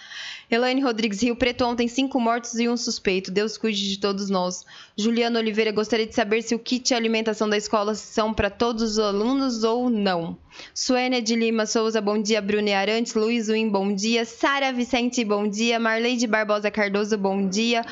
Elaine 0.54 0.82
Rodrigues 0.82 1.22
Rio 1.22 1.34
Preto, 1.34 1.64
ontem 1.64 1.88
cinco 1.88 2.20
mortos 2.20 2.56
e 2.56 2.68
um 2.68 2.76
suspeito. 2.76 3.30
Deus 3.30 3.56
cuide 3.56 3.88
de 3.88 3.98
todos 3.98 4.28
nós. 4.28 4.66
Juliana 4.94 5.38
Oliveira, 5.38 5.72
gostaria 5.72 6.06
de 6.06 6.14
saber 6.14 6.42
se 6.42 6.54
o 6.54 6.58
kit 6.58 6.88
de 6.88 6.94
alimentação 6.94 7.48
da 7.48 7.56
escola 7.56 7.94
são 7.94 8.34
para 8.34 8.50
todos 8.50 8.82
os 8.82 8.98
alunos 8.98 9.64
ou 9.64 9.88
não. 9.88 10.36
Suênia 10.74 11.22
de 11.22 11.34
Lima 11.34 11.64
Souza, 11.64 12.02
bom 12.02 12.20
dia. 12.20 12.42
Bruna 12.42 12.76
Arantes, 12.76 13.14
Luiz 13.14 13.48
Win, 13.48 13.70
bom 13.70 13.94
dia. 13.94 14.26
Sara 14.26 14.70
Vicente, 14.74 15.24
bom 15.24 15.48
dia. 15.48 15.80
Marleide 15.80 16.26
Barbosa 16.26 16.70
Cardoso, 16.70 17.16
bom 17.16 17.48
dia. 17.48 17.82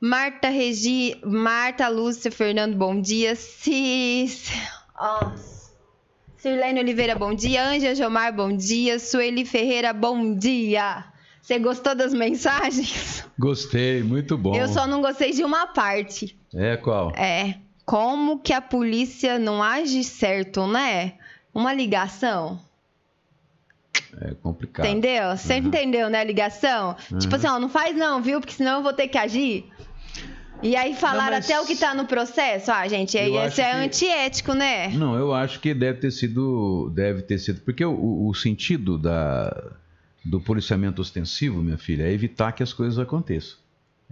Marta 0.00 0.48
Regi, 0.48 1.20
Marta 1.22 1.86
Lúcia 1.88 2.32
Fernando, 2.32 2.76
bom 2.76 2.98
dia. 2.98 3.36
Cis... 3.36 4.50
Oh. 4.98 5.30
Sirlene 6.38 6.80
Oliveira, 6.80 7.14
bom 7.14 7.34
dia. 7.34 7.62
Anja 7.62 7.94
Jomar, 7.94 8.34
bom 8.34 8.56
dia. 8.56 8.98
Sueli 8.98 9.44
Ferreira, 9.44 9.92
bom 9.92 10.34
dia. 10.34 11.04
Você 11.42 11.58
gostou 11.58 11.94
das 11.94 12.12
mensagens? 12.12 13.24
Gostei, 13.38 14.02
muito 14.02 14.36
bom. 14.36 14.54
Eu 14.54 14.68
só 14.68 14.86
não 14.86 15.00
gostei 15.00 15.32
de 15.32 15.42
uma 15.42 15.66
parte. 15.66 16.38
É, 16.54 16.76
qual? 16.76 17.10
É. 17.16 17.56
Como 17.84 18.38
que 18.38 18.52
a 18.52 18.60
polícia 18.60 19.38
não 19.38 19.62
age 19.62 20.04
certo, 20.04 20.66
né? 20.66 21.14
Uma 21.52 21.72
ligação. 21.72 22.60
É 24.20 24.34
complicado. 24.34 24.86
Entendeu? 24.86 25.36
Você 25.36 25.54
uhum. 25.54 25.66
entendeu, 25.66 26.10
né? 26.10 26.20
A 26.20 26.24
ligação? 26.24 26.96
Uhum. 27.10 27.18
Tipo 27.18 27.36
assim, 27.36 27.48
ó, 27.48 27.58
não 27.58 27.68
faz 27.68 27.96
não, 27.96 28.22
viu? 28.22 28.40
Porque 28.40 28.54
senão 28.54 28.76
eu 28.76 28.82
vou 28.82 28.92
ter 28.92 29.08
que 29.08 29.18
agir. 29.18 29.64
E 30.62 30.76
aí 30.76 30.94
falaram 30.94 31.24
não, 31.24 31.32
mas... 31.32 31.50
até 31.50 31.60
o 31.60 31.64
que 31.64 31.74
tá 31.74 31.94
no 31.94 32.04
processo. 32.06 32.70
Ah, 32.70 32.86
gente, 32.86 33.16
isso 33.16 33.60
é 33.60 33.70
que... 33.70 33.76
antiético, 33.78 34.52
né? 34.52 34.88
Não, 34.88 35.16
eu 35.16 35.32
acho 35.32 35.58
que 35.58 35.72
deve 35.72 36.00
ter 36.00 36.10
sido. 36.10 36.90
Deve 36.94 37.22
ter 37.22 37.38
sido. 37.38 37.60
Porque 37.62 37.84
o, 37.84 38.28
o 38.28 38.34
sentido 38.34 38.98
da, 38.98 39.72
do 40.30 40.40
policiamento 40.40 41.02
ostensivo, 41.02 41.60
minha 41.60 41.76
filha, 41.76 42.04
é 42.04 42.12
evitar 42.12 42.52
que 42.52 42.62
as 42.62 42.72
coisas 42.72 43.00
aconteçam. 43.00 43.58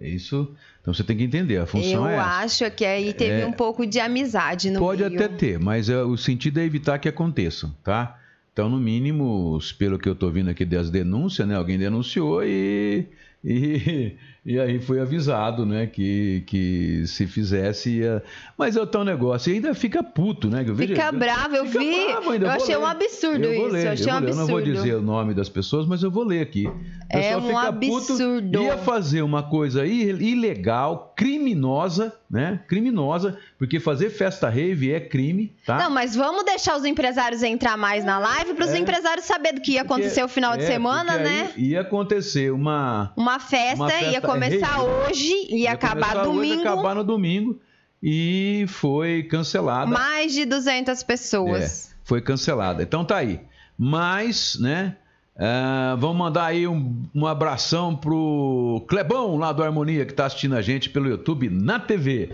É 0.01 0.09
isso. 0.09 0.51
Então 0.81 0.93
você 0.93 1.05
tem 1.05 1.17
que 1.17 1.23
entender, 1.23 1.59
a 1.59 1.67
função 1.67 2.05
Eu 2.05 2.09
é. 2.09 2.17
Eu 2.17 2.21
acho 2.21 2.71
que 2.73 2.85
aí 2.85 3.13
teve 3.13 3.43
é, 3.43 3.47
um 3.47 3.53
pouco 3.53 3.87
de 3.87 4.01
amizade 4.01 4.69
no 4.69 4.81
Pode 4.81 5.05
até 5.05 5.29
ter, 5.29 5.61
mas 5.61 5.89
é, 5.89 6.03
o 6.03 6.17
sentido 6.17 6.59
é 6.59 6.65
evitar 6.65 6.99
que 6.99 7.09
aconteçam, 7.09 7.75
tá? 7.85 8.19
Então, 8.53 8.69
no 8.69 8.79
mínimo, 8.79 9.59
pelo 9.79 9.97
que 9.97 10.09
eu 10.09 10.15
estou 10.15 10.33
vendo 10.33 10.51
aqui 10.51 10.65
das 10.65 10.91
denúncias, 10.91 11.47
né? 11.47 11.55
Alguém 11.55 11.79
denunciou 11.79 12.43
e, 12.43 13.07
e 13.45 14.17
e 14.49 14.59
aí 14.59 14.81
foi 14.81 14.99
avisado, 14.99 15.67
né, 15.67 15.87
que, 15.87 16.43
que 16.47 17.07
se 17.07 17.27
fizesse 17.27 17.99
ia... 17.99 18.23
Mas 18.57 18.77
é 18.77 18.81
o 18.81 18.87
tal 18.87 19.05
negócio, 19.05 19.53
e 19.53 19.57
ainda 19.57 19.75
fica 19.75 20.03
puto, 20.03 20.49
né? 20.49 20.65
Eu 20.67 20.75
fica 20.75 21.13
bravo, 21.13 21.55
eu 21.55 21.67
vi, 21.67 22.07
bravo 22.07 22.33
eu, 22.33 22.41
eu 22.41 22.51
achei 22.51 22.75
ler. 22.75 22.83
um 22.83 22.87
absurdo 22.87 23.45
eu 23.45 23.53
isso, 23.53 23.75
ler, 23.75 23.87
eu 23.87 23.93
achei 23.93 24.07
eu 24.07 24.15
um 24.15 24.17
absurdo. 24.17 24.41
Eu 24.41 24.41
não 24.41 24.47
vou 24.47 24.63
dizer 24.63 24.95
o 24.95 25.03
nome 25.03 25.35
das 25.35 25.51
pessoas, 25.51 25.87
mas 25.87 26.03
eu 26.03 26.11
vou 26.11 26.25
ler 26.25 26.41
aqui. 26.41 26.67
É 27.11 27.37
um 27.37 27.57
absurdo. 27.57 28.59
Puto, 28.59 28.63
ia 28.63 28.79
fazer 28.79 29.23
uma 29.23 29.43
coisa 29.43 29.87
ilegal, 29.87 31.15
criminosa, 31.17 32.15
né, 32.31 32.61
criminosa, 32.69 33.39
porque 33.59 33.81
fazer 33.81 34.11
festa 34.11 34.49
rave 34.51 34.93
é 34.93 35.01
crime, 35.01 35.55
tá? 35.65 35.79
Não, 35.79 35.91
mas 35.91 36.15
vamos 36.15 36.45
deixar 36.45 36.77
os 36.77 36.85
empresários 36.85 37.43
entrar 37.43 37.79
mais 37.79 38.05
na 38.05 38.19
live 38.19 38.55
para 38.55 38.67
os 38.67 38.73
é, 38.73 38.79
empresários 38.79 39.25
saber 39.25 39.55
do 39.55 39.61
que 39.61 39.73
ia 39.73 39.83
acontecer 39.83 40.23
o 40.23 40.29
final 40.29 40.57
de 40.57 40.65
é, 40.65 40.67
semana, 40.67 41.17
né? 41.17 41.53
Ia 41.57 41.81
acontecer 41.81 42.53
uma... 42.53 43.13
Uma 43.17 43.39
festa, 43.39 43.77
uma 43.77 43.89
festa 43.89 44.11
ia 44.11 44.21
começar 44.21 44.59
começar 44.59 44.83
hoje 44.83 45.47
e 45.49 45.63
ia 45.63 45.73
acabar 45.73 46.23
domingo. 46.23 46.61
Hoje, 46.61 46.67
acabar 46.67 46.95
no 46.95 47.05
domingo 47.05 47.61
e 48.03 48.67
foi 48.69 49.25
cancelada. 49.25 49.91
Mais 49.91 50.33
de 50.33 50.45
200 50.45 51.03
pessoas. 51.03 51.91
É, 51.91 51.95
foi 52.05 52.21
cancelada. 52.21 52.83
Então 52.83 53.05
tá 53.05 53.17
aí. 53.17 53.41
Mas, 53.77 54.59
né? 54.61 54.97
Uh, 55.39 55.97
vamos 55.99 56.17
mandar 56.17 56.47
aí 56.47 56.67
um, 56.67 57.05
um 57.15 57.25
abração 57.25 57.95
pro 57.95 58.85
Clebão 58.89 59.37
lá 59.37 59.53
do 59.53 59.63
Harmonia 59.63 60.05
que 60.05 60.11
está 60.11 60.27
assistindo 60.27 60.57
a 60.57 60.61
gente 60.61 60.91
pelo 60.91 61.09
YouTube 61.09 61.49
na 61.49 61.79
TV. 61.79 62.31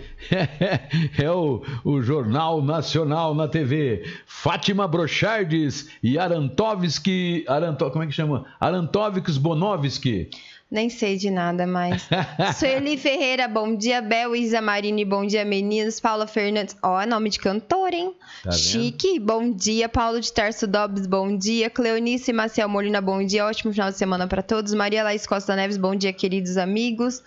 é 1.15 1.29
o, 1.29 1.61
o 1.83 2.01
Jornal 2.01 2.63
Nacional 2.63 3.35
na 3.35 3.47
TV. 3.47 4.03
Fátima 4.25 4.87
Brochardes 4.87 5.87
e 6.01 6.17
Arantovski. 6.17 7.45
Aranto, 7.47 7.91
como 7.91 8.03
é 8.03 8.07
que 8.07 8.13
chama? 8.13 8.43
Arantovics 8.59 9.37
Bonovski. 9.37 10.31
Nem 10.69 10.89
sei 10.89 11.15
de 11.15 11.29
nada 11.29 11.67
mais. 11.67 12.07
Sueli 12.57 12.97
Ferreira, 12.97 13.47
bom 13.47 13.75
dia. 13.75 14.01
Bel 14.01 14.35
Isa 14.35 14.61
Marini, 14.61 15.05
bom 15.05 15.25
dia, 15.25 15.45
meninos. 15.45 15.99
Paula 15.99 16.25
Fernandes, 16.25 16.75
ó, 16.81 16.99
é 16.99 17.05
nome 17.05 17.29
de 17.29 17.39
cantor, 17.39 17.93
hein? 17.93 18.15
Tá 18.43 18.51
Chique, 18.51 19.19
bom 19.19 19.51
dia. 19.51 19.87
Paulo 19.87 20.19
de 20.19 20.33
Tarso 20.33 20.65
Dobbs, 20.65 21.05
bom 21.05 21.37
dia. 21.37 21.69
Cleonice 21.69 22.33
Maciel 22.33 22.67
Molina, 22.67 22.99
bom 22.99 23.23
dia. 23.23 23.45
Ótimo 23.45 23.71
final 23.71 23.91
de 23.91 23.97
semana 23.97 24.27
para 24.27 24.41
todos. 24.41 24.73
Maria 24.73 25.03
Laís 25.03 25.27
Costa 25.27 25.55
Neves, 25.55 25.77
bom 25.77 25.95
dia, 25.95 26.11
queridos 26.11 26.57
amigos. 26.57 27.21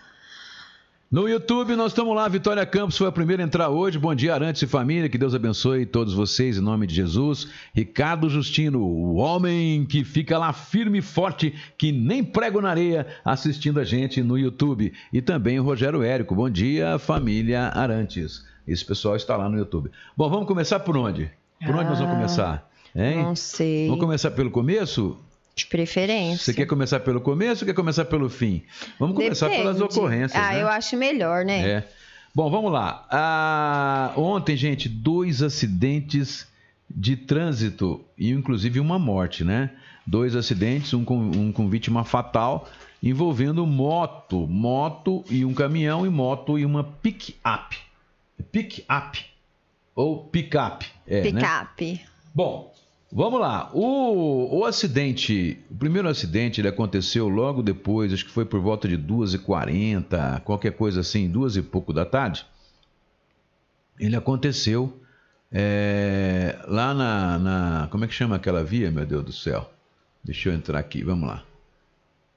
No 1.10 1.26
YouTube, 1.26 1.74
nós 1.74 1.92
estamos 1.92 2.14
lá. 2.14 2.28
Vitória 2.28 2.66
Campos 2.66 2.98
foi 2.98 3.06
a 3.06 3.12
primeira 3.12 3.42
a 3.42 3.46
entrar 3.46 3.70
hoje. 3.70 3.98
Bom 3.98 4.14
dia, 4.14 4.34
Arantes 4.34 4.60
e 4.60 4.66
família. 4.66 5.08
Que 5.08 5.16
Deus 5.16 5.34
abençoe 5.34 5.86
todos 5.86 6.12
vocês 6.12 6.58
em 6.58 6.60
nome 6.60 6.86
de 6.86 6.94
Jesus. 6.94 7.48
Ricardo 7.74 8.28
Justino, 8.28 8.82
o 8.82 9.14
homem 9.14 9.86
que 9.86 10.04
fica 10.04 10.36
lá 10.36 10.52
firme 10.52 10.98
e 10.98 11.02
forte, 11.02 11.54
que 11.78 11.90
nem 11.92 12.22
prego 12.22 12.60
na 12.60 12.68
areia, 12.68 13.06
assistindo 13.24 13.80
a 13.80 13.84
gente 13.84 14.22
no 14.22 14.36
YouTube. 14.36 14.92
E 15.10 15.22
também 15.22 15.58
o 15.58 15.62
Rogério 15.62 16.02
Érico. 16.02 16.34
Bom 16.34 16.50
dia, 16.50 16.98
família 16.98 17.68
Arantes. 17.68 18.44
Esse 18.66 18.84
pessoal 18.84 19.16
está 19.16 19.34
lá 19.34 19.48
no 19.48 19.56
YouTube. 19.56 19.90
Bom, 20.14 20.28
vamos 20.28 20.46
começar 20.46 20.78
por 20.80 20.94
onde? 20.94 21.30
Por 21.64 21.74
onde 21.74 21.86
ah, 21.86 21.88
nós 21.88 21.98
vamos 22.00 22.12
ah, 22.12 22.16
começar? 22.16 22.70
Hein? 22.94 23.22
Não 23.22 23.34
sei. 23.34 23.86
Vamos 23.86 24.04
começar 24.04 24.30
pelo 24.32 24.50
começo? 24.50 25.18
De 25.58 25.66
preferência. 25.66 26.44
Você 26.44 26.54
quer 26.54 26.66
começar 26.66 27.00
pelo 27.00 27.20
começo 27.20 27.64
ou 27.64 27.66
quer 27.66 27.74
começar 27.74 28.04
pelo 28.04 28.30
fim? 28.30 28.62
Vamos 28.96 29.16
começar 29.16 29.48
Depende. 29.48 29.66
pelas 29.66 29.80
ocorrências. 29.80 30.40
Ah, 30.40 30.52
né? 30.52 30.62
eu 30.62 30.68
acho 30.68 30.96
melhor, 30.96 31.44
né? 31.44 31.68
É. 31.68 31.88
Bom, 32.32 32.48
vamos 32.48 32.70
lá. 32.70 33.04
Ah, 33.10 34.12
ontem, 34.16 34.56
gente, 34.56 34.88
dois 34.88 35.42
acidentes 35.42 36.46
de 36.88 37.16
trânsito 37.16 38.04
e 38.16 38.30
inclusive 38.30 38.78
uma 38.78 39.00
morte, 39.00 39.42
né? 39.42 39.72
Dois 40.06 40.36
acidentes, 40.36 40.94
um 40.94 41.04
com, 41.04 41.18
um 41.18 41.50
com 41.50 41.68
vítima 41.68 42.04
fatal, 42.04 42.68
envolvendo 43.02 43.66
moto, 43.66 44.46
moto 44.46 45.24
e 45.28 45.44
um 45.44 45.52
caminhão 45.52 46.06
e 46.06 46.08
moto 46.08 46.56
e 46.56 46.64
uma 46.64 46.84
pick-up. 46.84 47.76
Pick-up 48.52 49.26
ou 49.92 50.22
pick-up. 50.22 50.86
É, 51.04 51.22
pick-up. 51.22 51.84
Né? 51.84 52.00
Bom, 52.32 52.72
Vamos 53.10 53.40
lá. 53.40 53.70
O, 53.72 54.58
o 54.58 54.64
acidente, 54.66 55.58
o 55.70 55.74
primeiro 55.74 56.08
acidente, 56.08 56.60
ele 56.60 56.68
aconteceu 56.68 57.26
logo 57.26 57.62
depois, 57.62 58.12
acho 58.12 58.24
que 58.24 58.30
foi 58.30 58.44
por 58.44 58.60
volta 58.60 58.86
de 58.86 58.98
2h40, 58.98 60.40
qualquer 60.42 60.72
coisa 60.72 61.00
assim, 61.00 61.28
duas 61.28 61.56
e 61.56 61.62
pouco 61.62 61.92
da 61.92 62.04
tarde. 62.04 62.44
Ele 63.98 64.14
aconteceu 64.14 65.00
é, 65.50 66.58
lá 66.68 66.92
na, 66.92 67.38
na. 67.38 67.88
Como 67.90 68.04
é 68.04 68.08
que 68.08 68.14
chama 68.14 68.36
aquela 68.36 68.62
via, 68.62 68.90
meu 68.90 69.06
Deus 69.06 69.24
do 69.24 69.32
céu? 69.32 69.70
Deixa 70.22 70.50
eu 70.50 70.54
entrar 70.54 70.78
aqui, 70.78 71.02
vamos 71.02 71.28
lá. 71.28 71.42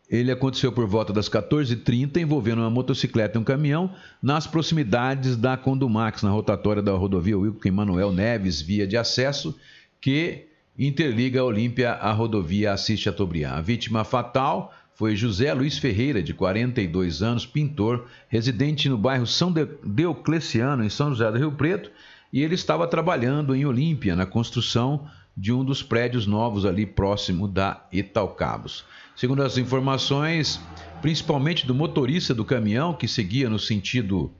Ele 0.09 0.31
aconteceu 0.31 0.71
por 0.71 0.87
volta 0.87 1.13
das 1.13 1.29
14h30, 1.29 2.17
envolvendo 2.17 2.59
uma 2.59 2.69
motocicleta 2.69 3.37
e 3.37 3.41
um 3.41 3.43
caminhão, 3.43 3.93
nas 4.21 4.47
proximidades 4.47 5.37
da 5.37 5.55
Condumax, 5.55 6.23
na 6.23 6.29
rotatória 6.29 6.81
da 6.81 6.91
rodovia 6.93 7.37
Wilton 7.37 7.67
Emanuel 7.67 8.11
Neves, 8.11 8.61
via 8.61 8.87
de 8.87 8.97
acesso, 8.97 9.57
que 10.01 10.50
interliga 10.87 11.41
a 11.41 11.43
Olímpia 11.43 11.91
à 11.91 12.11
rodovia 12.11 12.73
Assis 12.73 12.99
Chateaubriand. 12.99 13.53
A 13.53 13.61
vítima 13.61 14.03
fatal 14.03 14.73
foi 14.95 15.15
José 15.15 15.53
Luiz 15.53 15.77
Ferreira, 15.77 16.23
de 16.23 16.33
42 16.33 17.21
anos, 17.21 17.45
pintor, 17.45 18.07
residente 18.27 18.89
no 18.89 18.97
bairro 18.97 19.27
São 19.27 19.53
Deocleciano, 19.83 20.83
em 20.83 20.89
São 20.89 21.09
José 21.09 21.31
do 21.31 21.37
Rio 21.37 21.51
Preto, 21.51 21.91
e 22.33 22.41
ele 22.41 22.55
estava 22.55 22.87
trabalhando 22.87 23.53
em 23.55 23.65
Olímpia, 23.65 24.15
na 24.15 24.25
construção 24.25 25.07
de 25.37 25.53
um 25.53 25.63
dos 25.63 25.83
prédios 25.83 26.25
novos 26.25 26.65
ali 26.65 26.85
próximo 26.85 27.47
da 27.47 27.85
Italcabos. 27.91 28.83
Segundo 29.15 29.43
as 29.43 29.57
informações, 29.57 30.59
principalmente 31.01 31.67
do 31.67 31.75
motorista 31.75 32.33
do 32.33 32.43
caminhão, 32.43 32.93
que 32.93 33.07
seguia 33.07 33.49
no 33.49 33.59
sentido, 33.59 34.31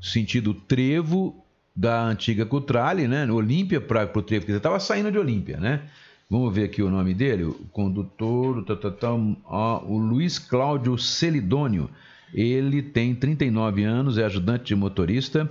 sentido 0.00 0.54
Trevo 0.54 1.44
da 1.80 2.04
antiga 2.04 2.44
Cutrale, 2.44 3.08
né? 3.08 3.24
Olímpia 3.32 3.80
para 3.80 4.04
o 4.14 4.22
trevo, 4.22 4.44
porque 4.44 4.56
estava 4.56 4.78
saindo 4.78 5.10
de 5.10 5.16
Olímpia, 5.16 5.56
né? 5.56 5.80
Vamos 6.28 6.54
ver 6.54 6.64
aqui 6.64 6.82
o 6.82 6.90
nome 6.90 7.14
dele, 7.14 7.44
o 7.44 7.54
condutor, 7.72 8.62
tá, 8.66 8.76
tá, 8.76 8.90
tá, 8.90 9.08
ó, 9.46 9.82
o 9.86 9.96
Luiz 9.96 10.38
Cláudio 10.38 10.98
Celidônio. 10.98 11.88
Ele 12.34 12.82
tem 12.82 13.14
39 13.14 13.82
anos, 13.82 14.18
é 14.18 14.24
ajudante 14.24 14.66
de 14.66 14.74
motorista 14.74 15.50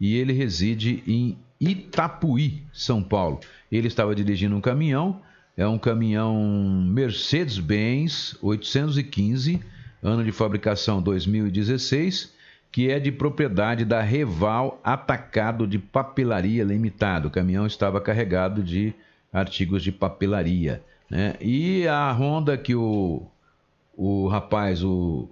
e 0.00 0.14
ele 0.16 0.32
reside 0.32 1.02
em 1.08 1.36
Itapuí, 1.60 2.62
São 2.72 3.02
Paulo. 3.02 3.40
Ele 3.70 3.88
estava 3.88 4.14
dirigindo 4.14 4.54
um 4.54 4.60
caminhão, 4.60 5.20
é 5.56 5.66
um 5.66 5.76
caminhão 5.76 6.86
Mercedes-Benz 6.88 8.38
815 8.40 9.60
ano 10.00 10.22
de 10.22 10.30
fabricação 10.30 11.02
2016, 11.02 12.33
que 12.74 12.90
é 12.90 12.98
de 12.98 13.12
propriedade 13.12 13.84
da 13.84 14.00
Reval 14.00 14.80
Atacado 14.82 15.64
de 15.64 15.78
Papelaria 15.78 16.64
Limitado. 16.64 17.28
O 17.28 17.30
caminhão 17.30 17.68
estava 17.68 18.00
carregado 18.00 18.64
de 18.64 18.92
artigos 19.32 19.80
de 19.80 19.92
papelaria. 19.92 20.82
Né? 21.08 21.36
E 21.40 21.86
a 21.86 22.10
Honda 22.10 22.58
que 22.58 22.74
o, 22.74 23.22
o 23.96 24.26
rapaz, 24.26 24.82
o, 24.82 25.28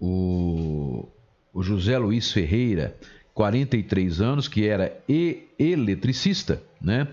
o, 0.00 1.06
o 1.54 1.62
José 1.62 1.96
Luiz 1.98 2.32
Ferreira, 2.32 2.96
43 3.32 4.20
anos, 4.20 4.48
que 4.48 4.66
era 4.66 5.00
e 5.08 5.44
eletricista, 5.56 6.60
né? 6.80 7.06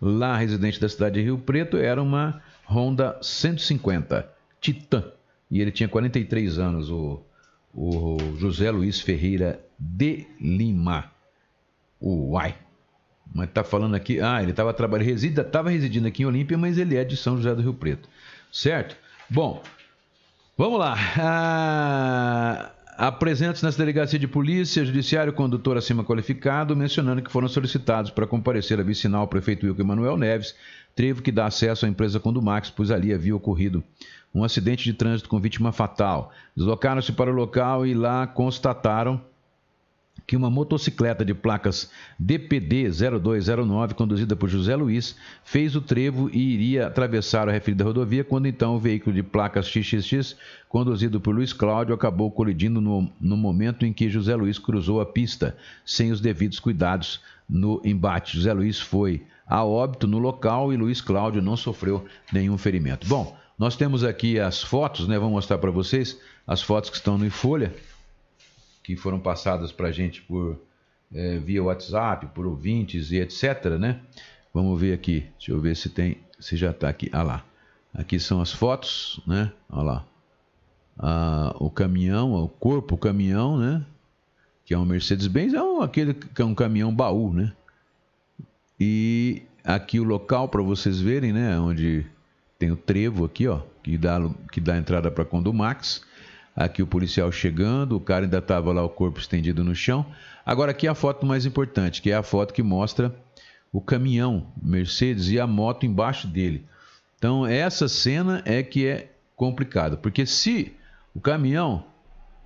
lá 0.00 0.34
residente 0.34 0.80
da 0.80 0.88
cidade 0.88 1.16
de 1.16 1.24
Rio 1.24 1.36
Preto, 1.36 1.76
era 1.76 2.02
uma 2.02 2.40
Honda 2.66 3.18
150 3.20 4.26
Titan. 4.62 5.04
E 5.50 5.60
ele 5.60 5.70
tinha 5.70 5.90
43 5.90 6.58
anos, 6.58 6.90
o, 6.90 7.20
o 7.74 8.16
José 8.36 8.70
Luiz 8.70 9.00
Ferreira 9.00 9.64
de 9.78 10.26
Lima. 10.40 11.10
Uai! 12.00 12.54
Mas 13.32 13.48
está 13.48 13.62
falando 13.62 13.94
aqui, 13.94 14.20
ah, 14.20 14.42
ele 14.42 14.50
estava 14.50 14.74
trabalhando, 14.74 15.06
reside, 15.06 15.40
estava 15.40 15.70
residindo 15.70 16.08
aqui 16.08 16.22
em 16.22 16.26
Olímpia, 16.26 16.58
mas 16.58 16.78
ele 16.78 16.96
é 16.96 17.04
de 17.04 17.16
São 17.16 17.36
José 17.36 17.54
do 17.54 17.62
Rio 17.62 17.74
Preto. 17.74 18.08
Certo? 18.52 18.96
Bom, 19.28 19.62
vamos 20.58 20.80
lá. 20.80 20.96
Ah, 21.16 22.72
apresentes 22.98 23.62
nessa 23.62 23.78
delegacia 23.78 24.18
de 24.18 24.26
polícia, 24.26 24.84
judiciário, 24.84 25.32
condutor 25.32 25.76
acima 25.76 26.04
qualificado, 26.04 26.76
mencionando 26.76 27.22
que 27.22 27.30
foram 27.30 27.46
solicitados 27.46 28.10
para 28.10 28.26
comparecer 28.26 28.80
a 28.80 28.82
vicinal 28.82 29.24
o 29.24 29.28
prefeito 29.28 29.64
Wilco 29.64 29.80
Emanuel 29.80 30.16
Neves, 30.16 30.56
trevo 30.94 31.22
que 31.22 31.32
dá 31.32 31.46
acesso 31.46 31.86
à 31.86 31.88
empresa 31.88 32.20
Condumax, 32.20 32.70
pois 32.70 32.90
ali 32.90 33.12
havia 33.12 33.34
ocorrido 33.34 33.82
um 34.34 34.44
acidente 34.44 34.84
de 34.84 34.92
trânsito 34.92 35.28
com 35.28 35.40
vítima 35.40 35.72
fatal. 35.72 36.32
Deslocaram-se 36.56 37.12
para 37.12 37.30
o 37.30 37.34
local 37.34 37.84
e 37.86 37.94
lá 37.94 38.26
constataram 38.26 39.20
que 40.26 40.36
uma 40.36 40.48
motocicleta 40.48 41.24
de 41.24 41.34
placas 41.34 41.90
DPD 42.16 42.88
0209, 42.88 43.94
conduzida 43.94 44.36
por 44.36 44.48
José 44.48 44.76
Luiz, 44.76 45.16
fez 45.42 45.74
o 45.74 45.80
trevo 45.80 46.30
e 46.32 46.54
iria 46.54 46.86
atravessar 46.86 47.48
a 47.48 47.52
referida 47.52 47.82
rodovia, 47.82 48.22
quando 48.22 48.46
então 48.46 48.76
o 48.76 48.78
veículo 48.78 49.12
de 49.12 49.24
placas 49.24 49.66
XXX, 49.66 50.36
conduzido 50.68 51.20
por 51.20 51.34
Luiz 51.34 51.52
Cláudio, 51.52 51.94
acabou 51.94 52.30
colidindo 52.30 52.80
no, 52.80 53.10
no 53.20 53.36
momento 53.36 53.84
em 53.84 53.92
que 53.92 54.08
José 54.08 54.36
Luiz 54.36 54.56
cruzou 54.56 55.00
a 55.00 55.06
pista, 55.06 55.56
sem 55.84 56.12
os 56.12 56.20
devidos 56.20 56.60
cuidados 56.60 57.20
no 57.48 57.82
embate. 57.84 58.36
José 58.36 58.52
Luiz 58.52 58.78
foi 58.78 59.24
a 59.50 59.64
óbito 59.64 60.06
no 60.06 60.18
local 60.18 60.72
e 60.72 60.76
Luiz 60.76 61.00
Cláudio 61.00 61.42
não 61.42 61.56
sofreu 61.56 62.06
nenhum 62.32 62.56
ferimento. 62.56 63.08
Bom, 63.08 63.36
nós 63.58 63.76
temos 63.76 64.04
aqui 64.04 64.38
as 64.38 64.62
fotos, 64.62 65.08
né? 65.08 65.18
Vou 65.18 65.28
mostrar 65.28 65.58
para 65.58 65.72
vocês 65.72 66.18
as 66.46 66.62
fotos 66.62 66.88
que 66.88 66.96
estão 66.96 67.18
no 67.18 67.28
Folha 67.30 67.74
que 68.82 68.96
foram 68.96 69.18
passadas 69.20 69.72
para 69.72 69.88
a 69.88 69.92
gente 69.92 70.22
por 70.22 70.58
é, 71.12 71.38
via 71.38 71.62
WhatsApp, 71.62 72.26
por 72.34 72.46
ouvintes 72.46 73.10
e 73.10 73.16
etc, 73.16 73.76
né? 73.78 74.00
Vamos 74.54 74.80
ver 74.80 74.92
aqui, 74.92 75.26
deixa 75.36 75.52
eu 75.52 75.60
ver 75.60 75.76
se 75.76 75.88
tem, 75.88 76.18
se 76.38 76.56
já 76.56 76.70
está 76.70 76.88
aqui. 76.88 77.10
Ah 77.12 77.22
lá, 77.22 77.44
aqui 77.92 78.18
são 78.18 78.40
as 78.40 78.52
fotos, 78.52 79.20
né? 79.26 79.52
Olha 79.68 79.82
lá, 79.82 80.06
ah, 80.98 81.54
o 81.58 81.70
caminhão, 81.70 82.34
o 82.34 82.48
corpo, 82.48 82.94
o 82.94 82.98
caminhão, 82.98 83.58
né? 83.58 83.84
Que 84.64 84.74
é 84.74 84.78
um 84.78 84.84
Mercedes-Benz, 84.84 85.54
é 85.54 85.62
um, 85.62 85.82
aquele 85.82 86.14
que 86.14 86.40
é 86.40 86.44
um 86.44 86.54
caminhão 86.54 86.94
baú, 86.94 87.32
né? 87.32 87.52
E 88.80 89.42
aqui 89.62 90.00
o 90.00 90.04
local 90.04 90.48
para 90.48 90.62
vocês 90.62 91.00
verem, 91.00 91.32
né? 91.32 91.58
Onde 91.60 92.06
tem 92.58 92.70
o 92.70 92.76
trevo 92.76 93.24
aqui, 93.24 93.46
ó, 93.46 93.60
que 93.82 93.98
dá, 93.98 94.18
que 94.50 94.60
dá 94.60 94.78
entrada 94.78 95.10
para 95.10 95.24
Condumax. 95.24 96.02
Aqui 96.56 96.82
o 96.82 96.86
policial 96.86 97.30
chegando, 97.30 97.96
o 97.96 98.00
cara 98.00 98.24
ainda 98.24 98.38
estava 98.38 98.72
lá, 98.72 98.82
o 98.82 98.88
corpo 98.88 99.20
estendido 99.20 99.62
no 99.62 99.74
chão. 99.74 100.04
Agora 100.44 100.70
aqui 100.70 100.88
a 100.88 100.94
foto 100.94 101.26
mais 101.26 101.44
importante, 101.44 102.02
que 102.02 102.10
é 102.10 102.14
a 102.14 102.22
foto 102.22 102.54
que 102.54 102.62
mostra 102.62 103.14
o 103.72 103.80
caminhão 103.80 104.46
Mercedes 104.60 105.28
e 105.28 105.38
a 105.38 105.46
moto 105.46 105.86
embaixo 105.86 106.26
dele. 106.26 106.66
Então 107.16 107.46
essa 107.46 107.86
cena 107.86 108.42
é 108.44 108.62
que 108.62 108.86
é 108.86 109.10
complicada, 109.36 109.96
porque 109.96 110.26
se 110.26 110.74
o 111.14 111.20
caminhão 111.20 111.84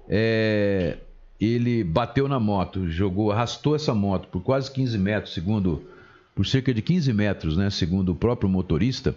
é, 0.09 0.99
ele 1.40 1.83
bateu 1.83 2.29
na 2.29 2.38
moto, 2.38 2.88
jogou, 2.88 3.33
arrastou 3.33 3.75
essa 3.75 3.94
moto 3.94 4.29
por 4.29 4.42
quase 4.42 4.70
15 4.70 4.99
metros, 4.99 5.35
segundo 5.35 5.93
por 6.35 6.47
cerca 6.47 6.75
de 6.75 6.83
15 6.83 7.12
metros, 7.12 7.57
né, 7.57 7.70
segundo 7.70 8.12
o 8.12 8.14
próprio 8.14 8.49
motorista, 8.49 9.16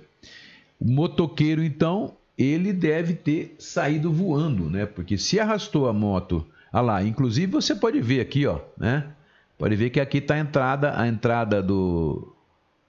o 0.79 0.85
motoqueiro 0.85 1.63
então 1.63 2.15
ele 2.37 2.71
deve 2.71 3.13
ter 3.15 3.55
saído 3.57 4.11
voando, 4.13 4.69
né? 4.69 4.85
Porque 4.85 5.17
se 5.17 5.39
arrastou 5.39 5.87
a 5.89 5.93
moto, 5.93 6.45
ah 6.71 6.81
lá, 6.81 7.03
inclusive 7.03 7.51
você 7.51 7.73
pode 7.73 7.99
ver 7.99 8.21
aqui, 8.21 8.45
ó, 8.45 8.59
né? 8.77 9.07
Pode 9.57 9.75
ver 9.75 9.89
que 9.89 9.99
aqui 9.99 10.19
está 10.19 10.35
a 10.35 10.39
entrada, 10.39 10.99
a 10.99 11.07
entrada 11.07 11.63
do, 11.63 12.31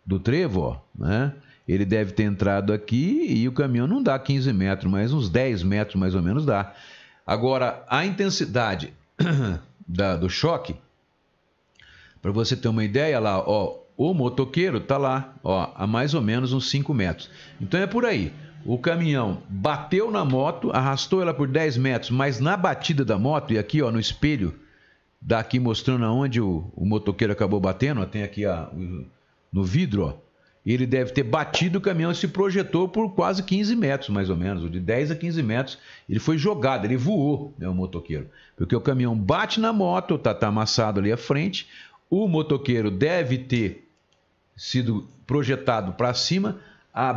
do 0.05 0.21
trevo, 0.21 0.61
ó, 0.61 0.81
né? 0.95 1.33
Ele 1.67 1.85
deve 1.85 2.13
ter 2.13 2.25
entrado 2.25 2.73
aqui 2.73 3.27
e 3.29 3.49
o 3.49 3.53
caminhão 3.53 3.87
não 3.87 4.03
dá 4.03 4.19
15 4.19 4.53
metros, 4.53 4.91
mas 4.91 5.13
uns 5.13 5.31
10 5.31 5.63
metros 5.63 5.97
mais 5.97 6.15
ou 6.15 6.23
menos 6.23 6.45
dá. 6.45 6.75
Agora, 7.27 7.85
a 7.89 8.05
intensidade 8.05 8.93
da, 9.87 10.17
do 10.17 10.29
choque, 10.29 10.77
para 12.21 12.33
você 12.33 12.57
ter 12.57 12.69
uma 12.69 12.85
ideia 12.85 13.19
lá, 13.19 13.39
ó, 13.39 13.81
o 13.99 14.15
motoqueiro 14.15 14.79
tá 14.79 14.97
lá, 14.97 15.35
ó, 15.43 15.73
a 15.75 15.85
mais 15.85 16.15
ou 16.15 16.23
menos 16.23 16.53
uns 16.53 16.71
5 16.71 16.95
metros. 16.95 17.29
Então 17.61 17.81
é 17.81 17.87
por 17.87 18.07
aí. 18.07 18.33
O 18.65 18.79
caminhão 18.79 19.43
bateu 19.49 20.09
na 20.09 20.25
moto, 20.25 20.71
arrastou 20.71 21.21
ela 21.21 21.35
por 21.35 21.49
10 21.49 21.77
metros, 21.79 22.11
mas 22.13 22.39
na 22.39 22.57
batida 22.57 23.05
da 23.05 23.19
moto, 23.19 23.53
e 23.53 23.59
aqui 23.59 23.83
ó, 23.83 23.91
no 23.91 23.99
espelho, 23.99 24.55
daqui 25.21 25.59
mostrando 25.59 26.05
aonde 26.05 26.41
o, 26.41 26.71
o 26.77 26.87
motoqueiro 26.87 27.33
acabou 27.33 27.59
batendo, 27.59 28.01
ó, 28.01 28.07
tem 28.07 28.23
aqui 28.23 28.47
ó, 28.47 28.69
no 29.53 29.65
vidro, 29.65 30.05
ó, 30.05 30.15
ele 30.65 30.87
deve 30.87 31.11
ter 31.13 31.25
batido 31.25 31.79
o 31.79 31.83
caminhão 31.83 32.13
e 32.13 32.15
se 32.15 32.29
projetou 32.29 32.89
por 32.89 33.15
quase 33.15 33.43
15 33.43 33.75
metros, 33.75 34.11
mais 34.11 34.31
ou 34.31 34.37
menos, 34.37 34.71
de 34.71 34.79
10 34.79 35.11
a 35.11 35.17
15 35.17 35.43
metros. 35.43 35.79
Ele 36.09 36.21
foi 36.21 36.37
jogado, 36.37 36.85
ele 36.85 36.97
voou, 36.97 37.55
né, 37.59 37.67
o 37.67 37.75
motoqueiro. 37.75 38.29
Porque 38.55 38.77
o 38.77 38.81
caminhão 38.81 39.17
bate 39.17 39.59
na 39.59 39.73
moto, 39.73 40.19
tá, 40.19 40.35
tá 40.35 40.49
amassado 40.49 41.01
ali 41.01 41.11
à 41.11 41.17
frente, 41.17 41.67
o 42.11 42.29
motoqueiro 42.29 42.91
deve 42.91 43.39
ter 43.39 43.88
sido 44.59 45.09
projetado 45.25 45.93
para 45.93 46.13
cima, 46.13 46.59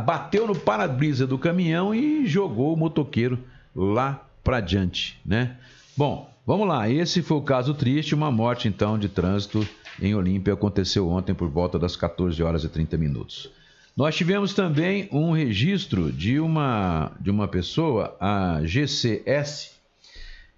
bateu 0.06 0.46
no 0.46 0.54
para-brisa 0.54 1.26
do 1.26 1.36
caminhão 1.36 1.92
e 1.92 2.24
jogou 2.24 2.72
o 2.72 2.76
motoqueiro 2.76 3.38
lá 3.74 4.24
para 4.44 4.60
diante, 4.60 5.20
né? 5.26 5.56
Bom, 5.96 6.32
vamos 6.46 6.68
lá. 6.68 6.88
Esse 6.88 7.20
foi 7.20 7.36
o 7.36 7.42
caso 7.42 7.74
triste, 7.74 8.14
uma 8.14 8.30
morte 8.30 8.68
então 8.68 8.96
de 8.96 9.08
trânsito 9.08 9.66
em 10.00 10.14
Olímpia 10.14 10.54
aconteceu 10.54 11.08
ontem 11.08 11.34
por 11.34 11.48
volta 11.48 11.78
das 11.78 11.96
14 11.96 12.40
horas 12.42 12.64
e 12.64 12.68
30 12.68 12.96
minutos. 12.96 13.50
Nós 13.96 14.16
tivemos 14.16 14.54
também 14.54 15.08
um 15.12 15.32
registro 15.32 16.10
de 16.10 16.38
uma 16.40 17.12
de 17.20 17.30
uma 17.30 17.48
pessoa, 17.48 18.16
a 18.20 18.60
GCS. 18.64 19.72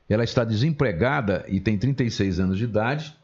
Ela 0.08 0.22
está 0.22 0.44
desempregada 0.44 1.44
e 1.48 1.58
tem 1.58 1.78
36 1.78 2.38
anos 2.38 2.58
de 2.58 2.64
idade. 2.64 3.14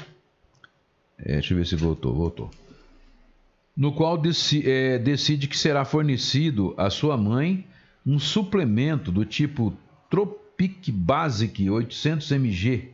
é, 1.18 1.35
deixa 1.35 1.55
eu 1.55 1.59
ver 1.59 1.66
se 1.66 1.75
voltou, 1.75 2.14
voltou. 2.14 2.51
No 3.75 3.92
qual 3.92 4.18
deci, 4.18 4.68
é, 4.68 4.98
decide 4.98 5.48
que 5.48 5.57
será 5.57 5.85
fornecido 5.85 6.75
à 6.77 6.90
sua 6.90 7.16
mãe 7.16 7.66
um 8.05 8.18
suplemento 8.18 9.11
do 9.11 9.25
tipo 9.25 9.72
trop 10.11 10.41
PIC 10.56 10.90
Basic 10.92 11.68
800 11.70 12.30
mg, 12.32 12.90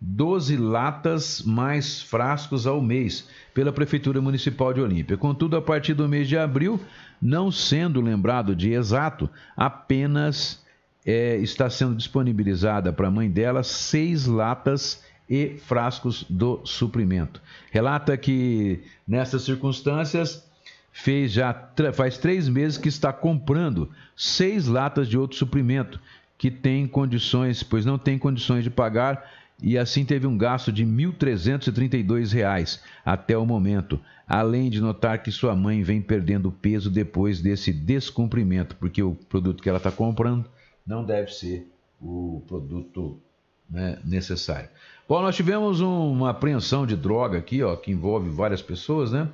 12 0.00 0.56
latas 0.56 1.42
mais 1.42 2.00
frascos 2.00 2.66
ao 2.66 2.80
mês, 2.80 3.28
pela 3.52 3.72
Prefeitura 3.72 4.20
Municipal 4.20 4.72
de 4.72 4.80
Olímpia. 4.80 5.16
Contudo, 5.16 5.56
a 5.56 5.62
partir 5.62 5.94
do 5.94 6.08
mês 6.08 6.28
de 6.28 6.38
abril, 6.38 6.80
não 7.20 7.50
sendo 7.50 8.00
lembrado 8.00 8.54
de 8.54 8.72
exato, 8.72 9.28
apenas 9.56 10.64
é, 11.04 11.36
está 11.38 11.68
sendo 11.68 11.96
disponibilizada 11.96 12.92
para 12.92 13.08
a 13.08 13.10
mãe 13.10 13.30
dela 13.30 13.62
seis 13.62 14.26
latas 14.26 15.02
e 15.28 15.56
frascos 15.58 16.24
do 16.28 16.60
suprimento. 16.64 17.40
Relata 17.70 18.16
que 18.16 18.82
nessas 19.06 19.42
circunstâncias 19.42 20.46
fez 20.92 21.32
já 21.32 21.54
faz 21.92 22.18
três 22.18 22.48
meses 22.48 22.78
que 22.78 22.88
está 22.88 23.12
comprando 23.12 23.90
seis 24.16 24.66
latas 24.66 25.08
de 25.08 25.16
outro 25.16 25.36
suprimento 25.36 26.00
que 26.38 26.50
tem 26.50 26.86
condições, 26.86 27.62
pois 27.62 27.84
não 27.84 27.98
tem 27.98 28.16
condições 28.16 28.64
de 28.64 28.70
pagar 28.70 29.28
e 29.60 29.76
assim 29.76 30.04
teve 30.04 30.26
um 30.26 30.38
gasto 30.38 30.70
de 30.70 30.84
R$ 30.84 30.90
1.332 30.90 32.80
até 33.04 33.36
o 33.36 33.44
momento, 33.44 34.00
além 34.26 34.70
de 34.70 34.80
notar 34.80 35.20
que 35.22 35.32
sua 35.32 35.56
mãe 35.56 35.82
vem 35.82 36.00
perdendo 36.00 36.52
peso 36.52 36.88
depois 36.90 37.40
desse 37.40 37.72
descumprimento, 37.72 38.76
porque 38.76 39.02
o 39.02 39.16
produto 39.28 39.60
que 39.62 39.68
ela 39.68 39.78
está 39.78 39.90
comprando 39.90 40.48
não 40.86 41.04
deve 41.04 41.32
ser 41.32 41.68
o 42.00 42.42
produto 42.46 43.20
né, 43.68 43.98
necessário. 44.04 44.68
Bom, 45.08 45.20
nós 45.20 45.34
tivemos 45.34 45.80
um, 45.80 46.12
uma 46.12 46.30
apreensão 46.30 46.86
de 46.86 46.94
droga 46.96 47.38
aqui, 47.38 47.62
ó, 47.62 47.74
que 47.74 47.90
envolve 47.90 48.30
várias 48.30 48.62
pessoas, 48.62 49.10
né? 49.10 49.28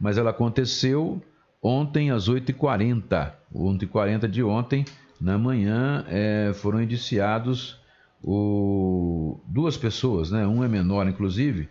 Mas 0.00 0.16
ela 0.16 0.30
aconteceu 0.30 1.20
ontem 1.62 2.10
às 2.10 2.28
8h40. 2.28 3.32
8h40 3.52 4.28
de 4.28 4.42
ontem, 4.42 4.84
na 5.20 5.36
manhã, 5.38 6.04
é, 6.08 6.52
foram 6.54 6.82
indiciados 6.82 7.78
o, 8.22 9.38
duas 9.46 9.76
pessoas, 9.76 10.30
né? 10.30 10.46
Um 10.46 10.62
é 10.62 10.68
menor, 10.68 11.06
inclusive, 11.08 11.68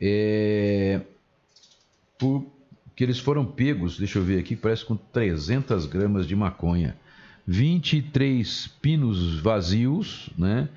é, 0.00 1.00
por, 2.18 2.46
que 2.94 3.04
eles 3.04 3.18
foram 3.18 3.44
pegos, 3.44 3.98
deixa 3.98 4.18
eu 4.18 4.22
ver 4.22 4.38
aqui, 4.38 4.56
parece 4.56 4.84
com 4.84 4.96
300 4.96 5.86
gramas 5.86 6.26
de 6.26 6.34
maconha. 6.34 6.96
23 7.46 8.66
pinos 8.82 9.40
vazios, 9.40 10.28
né? 10.36 10.68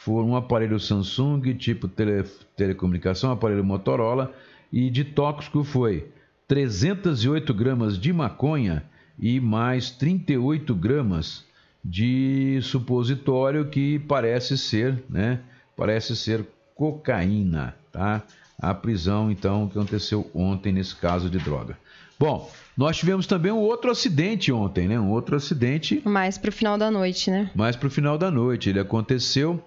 foram 0.00 0.30
um 0.30 0.36
aparelho 0.36 0.80
Samsung, 0.80 1.42
tipo 1.54 1.86
tele, 1.86 2.24
telecomunicação, 2.56 3.30
aparelho 3.30 3.62
Motorola, 3.62 4.34
e 4.72 4.88
de 4.88 5.04
tóxico 5.04 5.62
foi 5.62 6.08
308 6.48 7.52
gramas 7.52 7.98
de 7.98 8.10
maconha 8.10 8.82
e 9.20 9.38
mais 9.38 9.90
38 9.90 10.74
gramas 10.74 11.44
de 11.84 12.58
supositório 12.62 13.66
que 13.66 13.98
parece 13.98 14.56
ser, 14.56 15.02
né? 15.08 15.40
Parece 15.76 16.16
ser 16.16 16.46
cocaína, 16.74 17.76
tá? 17.92 18.22
A 18.58 18.74
prisão, 18.74 19.30
então, 19.30 19.68
que 19.68 19.78
aconteceu 19.78 20.30
ontem 20.34 20.72
nesse 20.72 20.96
caso 20.96 21.30
de 21.30 21.38
droga. 21.38 21.78
Bom, 22.18 22.50
nós 22.76 22.96
tivemos 22.96 23.26
também 23.26 23.52
um 23.52 23.58
outro 23.58 23.90
acidente 23.90 24.50
ontem, 24.52 24.88
né? 24.88 24.98
Um 24.98 25.10
outro 25.10 25.36
acidente. 25.36 26.02
Mais 26.04 26.36
para 26.36 26.48
o 26.48 26.52
final 26.52 26.76
da 26.76 26.90
noite, 26.90 27.30
né? 27.30 27.50
Mais 27.54 27.76
para 27.76 27.88
o 27.88 27.90
final 27.90 28.18
da 28.18 28.30
noite. 28.30 28.68
Ele 28.68 28.80
aconteceu 28.80 29.62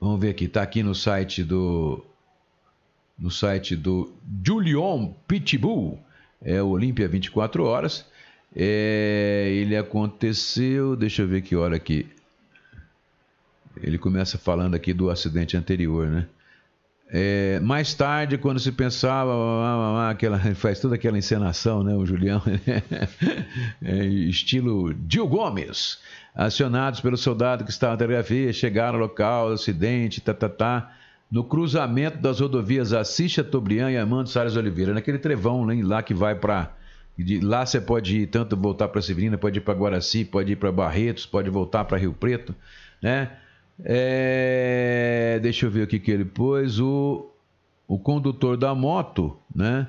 Vamos 0.00 0.20
ver 0.20 0.30
aqui, 0.30 0.44
está 0.44 0.62
aqui 0.62 0.82
no 0.82 0.94
site 0.94 1.42
do 1.42 2.04
no 3.18 3.32
site 3.32 3.74
do 3.74 4.12
Julion 4.44 5.12
Pitbull, 5.26 5.98
é 6.42 6.62
o 6.62 6.68
Olímpia 6.68 7.08
24 7.08 7.64
horas. 7.64 8.06
É, 8.54 9.48
ele 9.52 9.76
aconteceu, 9.76 10.96
deixa 10.96 11.22
eu 11.22 11.28
ver 11.28 11.42
que 11.42 11.54
hora 11.54 11.76
aqui. 11.76 12.06
Ele 13.82 13.98
começa 13.98 14.38
falando 14.38 14.74
aqui 14.74 14.92
do 14.92 15.10
acidente 15.10 15.56
anterior, 15.56 16.08
né? 16.08 16.26
É, 17.10 17.58
mais 17.60 17.94
tarde, 17.94 18.36
quando 18.36 18.60
se 18.60 18.70
pensava, 18.70 20.10
aquela, 20.10 20.38
faz 20.54 20.78
toda 20.80 20.94
aquela 20.94 21.16
encenação, 21.16 21.82
né? 21.82 21.94
O 21.94 22.04
Julião, 22.04 22.42
é, 23.82 24.04
estilo 24.04 24.94
Gil 25.08 25.26
Gomes 25.26 25.98
acionados 26.34 27.00
pelo 27.00 27.16
soldado 27.16 27.64
que 27.64 27.70
estava 27.70 27.94
na 27.94 27.98
telegrafia, 27.98 28.52
chegaram 28.52 28.94
ao 28.94 29.00
local, 29.00 29.52
acidente, 29.52 30.20
tá, 30.20 30.32
tá, 30.32 30.48
tá, 30.48 30.92
no 31.30 31.44
cruzamento 31.44 32.18
das 32.18 32.40
rodovias 32.40 32.92
Assis 32.92 33.32
Chateaubriand 33.32 33.90
e 33.90 33.96
Armando 33.96 34.28
Salles 34.28 34.56
Oliveira, 34.56 34.94
naquele 34.94 35.18
trevão 35.18 35.66
lá 35.82 36.02
que 36.02 36.14
vai 36.14 36.34
para 36.34 36.74
lá 37.42 37.66
você 37.66 37.80
pode 37.80 38.20
ir 38.20 38.26
tanto 38.28 38.56
voltar 38.56 38.88
para 38.88 39.02
Severina, 39.02 39.36
pode 39.36 39.58
ir 39.58 39.60
para 39.60 39.74
Guaraci, 39.74 40.24
pode 40.24 40.52
ir 40.52 40.56
para 40.56 40.70
Barretos, 40.70 41.26
pode 41.26 41.50
voltar 41.50 41.84
para 41.84 41.98
Rio 41.98 42.12
Preto, 42.12 42.54
né? 43.02 43.32
É, 43.84 45.38
deixa 45.42 45.66
eu 45.66 45.70
ver 45.70 45.82
o 45.82 45.86
que 45.86 45.98
que 45.98 46.10
ele 46.10 46.24
pôs. 46.24 46.78
O, 46.78 47.28
o 47.88 47.98
condutor 47.98 48.56
da 48.56 48.74
moto, 48.74 49.36
né? 49.54 49.88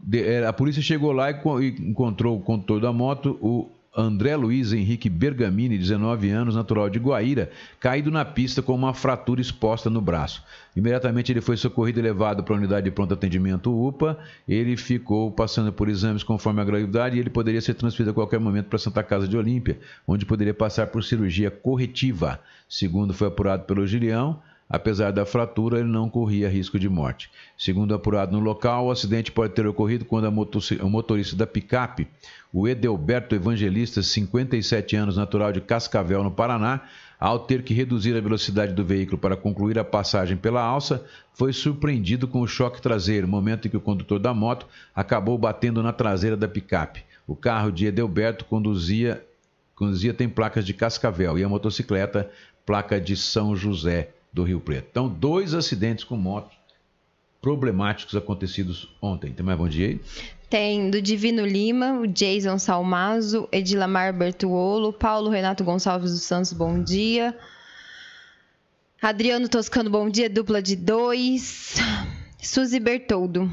De, 0.00 0.44
a 0.44 0.52
polícia 0.52 0.82
chegou 0.82 1.12
lá 1.12 1.30
e, 1.30 1.34
e 1.34 1.68
encontrou 1.88 2.36
o 2.36 2.40
condutor 2.40 2.80
da 2.80 2.92
moto, 2.92 3.38
o 3.40 3.70
André 3.96 4.36
Luiz 4.36 4.72
Henrique 4.72 5.08
Bergamini, 5.08 5.78
19 5.78 6.30
anos, 6.30 6.54
natural 6.54 6.88
de 6.88 6.98
Guaíra, 6.98 7.50
caído 7.80 8.10
na 8.10 8.24
pista 8.24 8.62
com 8.62 8.74
uma 8.74 8.94
fratura 8.94 9.40
exposta 9.40 9.90
no 9.90 10.00
braço. 10.00 10.44
Imediatamente 10.76 11.32
ele 11.32 11.40
foi 11.40 11.56
socorrido 11.56 11.98
e 11.98 12.02
levado 12.02 12.44
para 12.44 12.54
a 12.54 12.58
unidade 12.58 12.84
de 12.84 12.90
pronto 12.90 13.14
atendimento 13.14 13.72
UPA. 13.72 14.18
Ele 14.46 14.76
ficou 14.76 15.32
passando 15.32 15.72
por 15.72 15.88
exames 15.88 16.22
conforme 16.22 16.60
a 16.60 16.64
gravidade 16.64 17.16
e 17.16 17.20
ele 17.20 17.30
poderia 17.30 17.60
ser 17.60 17.74
transferido 17.74 18.10
a 18.10 18.14
qualquer 18.14 18.38
momento 18.38 18.66
para 18.66 18.78
Santa 18.78 19.02
Casa 19.02 19.26
de 19.26 19.36
Olímpia, 19.36 19.78
onde 20.06 20.24
poderia 20.24 20.54
passar 20.54 20.88
por 20.88 21.02
cirurgia 21.02 21.50
corretiva. 21.50 22.40
Segundo 22.68 23.14
foi 23.14 23.28
apurado 23.28 23.64
pelo 23.64 23.86
Gilião, 23.86 24.40
Apesar 24.70 25.12
da 25.12 25.24
fratura, 25.24 25.78
ele 25.78 25.88
não 25.88 26.10
corria 26.10 26.48
risco 26.48 26.78
de 26.78 26.90
morte. 26.90 27.30
Segundo 27.56 27.94
apurado 27.94 28.32
no 28.32 28.42
local, 28.42 28.86
o 28.86 28.90
acidente 28.90 29.32
pode 29.32 29.54
ter 29.54 29.66
ocorrido 29.66 30.04
quando 30.04 30.28
o 30.28 30.90
motorista 30.90 31.34
da 31.34 31.46
picape, 31.46 32.06
o 32.52 32.68
Edelberto 32.68 33.34
Evangelista, 33.34 34.02
57 34.02 34.94
anos, 34.94 35.16
natural 35.16 35.52
de 35.52 35.62
Cascavel, 35.62 36.22
no 36.22 36.30
Paraná, 36.30 36.82
ao 37.18 37.38
ter 37.38 37.62
que 37.62 37.72
reduzir 37.72 38.14
a 38.14 38.20
velocidade 38.20 38.74
do 38.74 38.84
veículo 38.84 39.16
para 39.16 39.36
concluir 39.36 39.78
a 39.78 39.84
passagem 39.84 40.36
pela 40.36 40.62
alça, 40.62 41.04
foi 41.32 41.52
surpreendido 41.52 42.28
com 42.28 42.42
o 42.42 42.46
choque 42.46 42.80
traseiro, 42.80 43.26
momento 43.26 43.66
em 43.66 43.70
que 43.70 43.76
o 43.76 43.80
condutor 43.80 44.18
da 44.18 44.34
moto 44.34 44.66
acabou 44.94 45.38
batendo 45.38 45.82
na 45.82 45.92
traseira 45.92 46.36
da 46.36 46.46
picape. 46.46 47.04
O 47.26 47.34
carro 47.34 47.72
de 47.72 47.86
Edelberto 47.86 48.44
conduzia, 48.44 49.24
conduzia 49.74 50.12
tem 50.12 50.28
placas 50.28 50.64
de 50.64 50.74
Cascavel 50.74 51.38
e 51.38 51.42
a 51.42 51.48
motocicleta 51.48 52.30
placa 52.64 53.00
de 53.00 53.16
São 53.16 53.56
José 53.56 54.10
do 54.32 54.42
Rio 54.42 54.60
Preto. 54.60 54.88
Então, 54.90 55.08
dois 55.08 55.54
acidentes 55.54 56.04
com 56.04 56.16
motos 56.16 56.56
problemáticos 57.40 58.14
acontecidos 58.16 58.88
ontem. 59.00 59.32
Tem 59.32 59.44
mais 59.44 59.58
bom 59.58 59.68
dia 59.68 59.88
aí? 59.88 60.00
Tem 60.50 60.90
do 60.90 61.00
Divino 61.00 61.44
Lima, 61.46 62.00
o 62.00 62.06
Jason 62.06 62.58
Salmazo, 62.58 63.48
Edilamar 63.52 64.12
Bertuolo, 64.16 64.92
Paulo 64.92 65.30
Renato 65.30 65.62
Gonçalves 65.62 66.12
dos 66.12 66.22
Santos, 66.22 66.52
bom 66.52 66.82
dia. 66.82 67.36
Adriano 69.00 69.48
Toscano, 69.48 69.90
bom 69.90 70.08
dia, 70.08 70.28
dupla 70.28 70.60
de 70.60 70.74
dois. 70.74 71.76
Suzy 72.42 72.80
Bertoldo. 72.80 73.50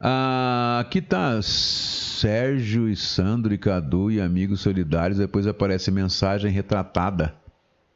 Ah, 0.00 0.80
aqui 0.80 1.00
tá 1.00 1.40
Sérgio 1.42 2.88
e 2.88 2.94
Sandro 2.96 3.54
e 3.54 3.58
Cadu 3.58 4.10
e 4.10 4.20
amigos 4.20 4.60
solidários. 4.60 5.18
Depois 5.18 5.46
aparece 5.46 5.90
mensagem 5.90 6.50
retratada 6.50 7.34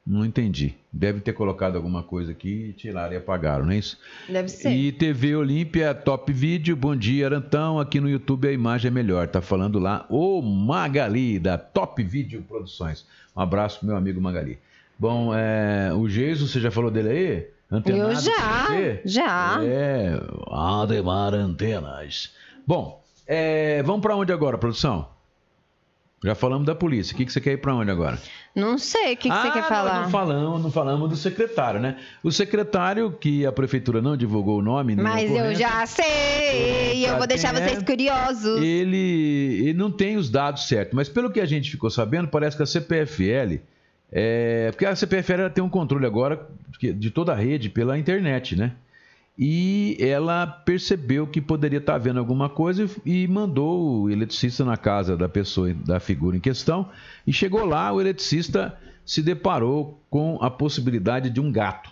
não 0.07 0.25
entendi. 0.25 0.75
Deve 0.93 1.21
ter 1.21 1.33
colocado 1.33 1.77
alguma 1.77 2.03
coisa 2.03 2.33
aqui 2.33 2.69
e 2.71 2.73
tiraram 2.73 3.13
e 3.13 3.17
apagaram, 3.17 3.65
não 3.65 3.73
é 3.73 3.79
isso? 3.79 3.99
Deve 4.29 4.49
ser. 4.49 4.71
E 4.71 4.91
TV 4.91 5.37
Olímpia, 5.37 5.95
Top 5.95 6.31
Vídeo, 6.33 6.75
bom 6.75 6.97
dia, 6.97 7.27
Arantão. 7.27 7.79
Aqui 7.79 8.01
no 8.01 8.11
YouTube 8.11 8.49
a 8.49 8.53
imagem 8.53 8.89
é 8.89 8.91
melhor. 8.91 9.29
Tá 9.29 9.41
falando 9.41 9.79
lá 9.79 10.05
o 10.11 10.43
Magali, 10.43 11.39
da 11.39 11.57
Top 11.57 12.03
Vídeo 12.03 12.45
Produções. 12.49 13.07
Um 13.37 13.41
abraço 13.41 13.87
meu 13.87 13.97
amigo 13.97 14.21
Magali. 14.21 14.59
Bom, 14.99 15.33
é, 15.35 15.93
o 15.95 16.09
Geiso, 16.09 16.49
você 16.49 16.61
já 16.61 16.71
falou 16.71 16.91
dele 16.91 17.09
aí? 17.09 17.47
Antenado 17.71 18.13
Eu 18.13 18.17
já, 18.17 19.01
já. 19.05 19.65
É, 19.65 20.21
Ademar 20.51 21.33
Antenas. 21.33 22.33
Bom, 22.67 23.03
é, 23.27 23.83
vamos 23.83 24.03
para 24.03 24.15
onde 24.15 24.33
agora, 24.33 24.59
produção? 24.59 25.12
Já 26.25 26.37
falamos 26.37 26.65
da 26.65 26.75
polícia. 26.75 27.13
O 27.13 27.17
que, 27.17 27.27
que 27.27 27.33
você 27.33 27.41
quer 27.41 27.53
ir 27.53 27.57
para 27.57 27.75
onde 27.75 27.91
agora? 27.91 28.17
Não 28.55 28.79
sei. 28.79 29.15
O 29.15 29.17
que, 29.17 29.29
que 29.29 29.31
ah, 29.31 29.43
você 29.43 29.51
quer 29.51 29.69
falar? 29.69 30.03
Não 30.03 30.11
falamos, 30.11 30.63
não 30.63 30.71
falamos 30.71 31.11
do 31.11 31.17
secretário, 31.17 31.81
né? 31.81 31.97
O 32.23 32.31
secretário, 32.31 33.11
que 33.11 33.45
a 33.45 33.51
prefeitura 33.51 34.01
não 34.01 34.17
divulgou 34.17 34.61
o 34.61 34.63
nome. 34.63 34.95
Mas 34.95 35.31
eu 35.31 35.53
já 35.55 35.85
sei. 35.85 37.05
Eu 37.09 37.19
vou 37.19 37.27
deixar 37.27 37.53
vocês 37.53 37.83
curiosos. 37.83 38.63
Ele, 38.63 39.65
ele 39.65 39.75
não 39.75 39.91
tem 39.91 40.17
os 40.17 40.31
dados 40.31 40.69
certos. 40.69 40.95
Mas 40.95 41.09
pelo 41.09 41.29
que 41.31 41.41
a 41.41 41.47
gente 41.47 41.69
ficou 41.71 41.91
sabendo, 41.91 42.29
parece 42.29 42.57
que 42.57 42.63
a 42.63 42.67
CPFL. 42.67 43.61
É, 44.13 44.71
porque 44.71 44.87
a 44.87 44.95
CPFL 44.95 45.49
tem 45.53 45.65
um 45.65 45.71
controle 45.71 46.07
agora 46.07 46.47
de 46.79 47.11
toda 47.11 47.33
a 47.33 47.37
rede 47.37 47.69
pela 47.69 47.99
internet, 47.99 48.55
né? 48.55 48.73
E 49.39 49.97
ela 49.99 50.47
percebeu 50.47 51.27
que 51.27 51.41
poderia 51.41 51.79
estar 51.79 51.95
havendo 51.95 52.19
alguma 52.19 52.49
coisa 52.49 52.89
e 53.05 53.27
mandou 53.27 54.03
o 54.03 54.11
eletricista 54.11 54.65
na 54.65 54.77
casa 54.77 55.17
da 55.17 55.29
pessoa, 55.29 55.73
da 55.73 55.99
figura 55.99 56.37
em 56.37 56.41
questão, 56.41 56.89
e 57.27 57.33
chegou 57.33 57.65
lá, 57.65 57.93
o 57.93 58.01
eletricista 58.01 58.79
se 59.05 59.23
deparou 59.23 60.01
com 60.11 60.39
a 60.41 60.51
possibilidade 60.51 61.31
de 61.31 61.41
um 61.41 61.51
gato. 61.51 61.91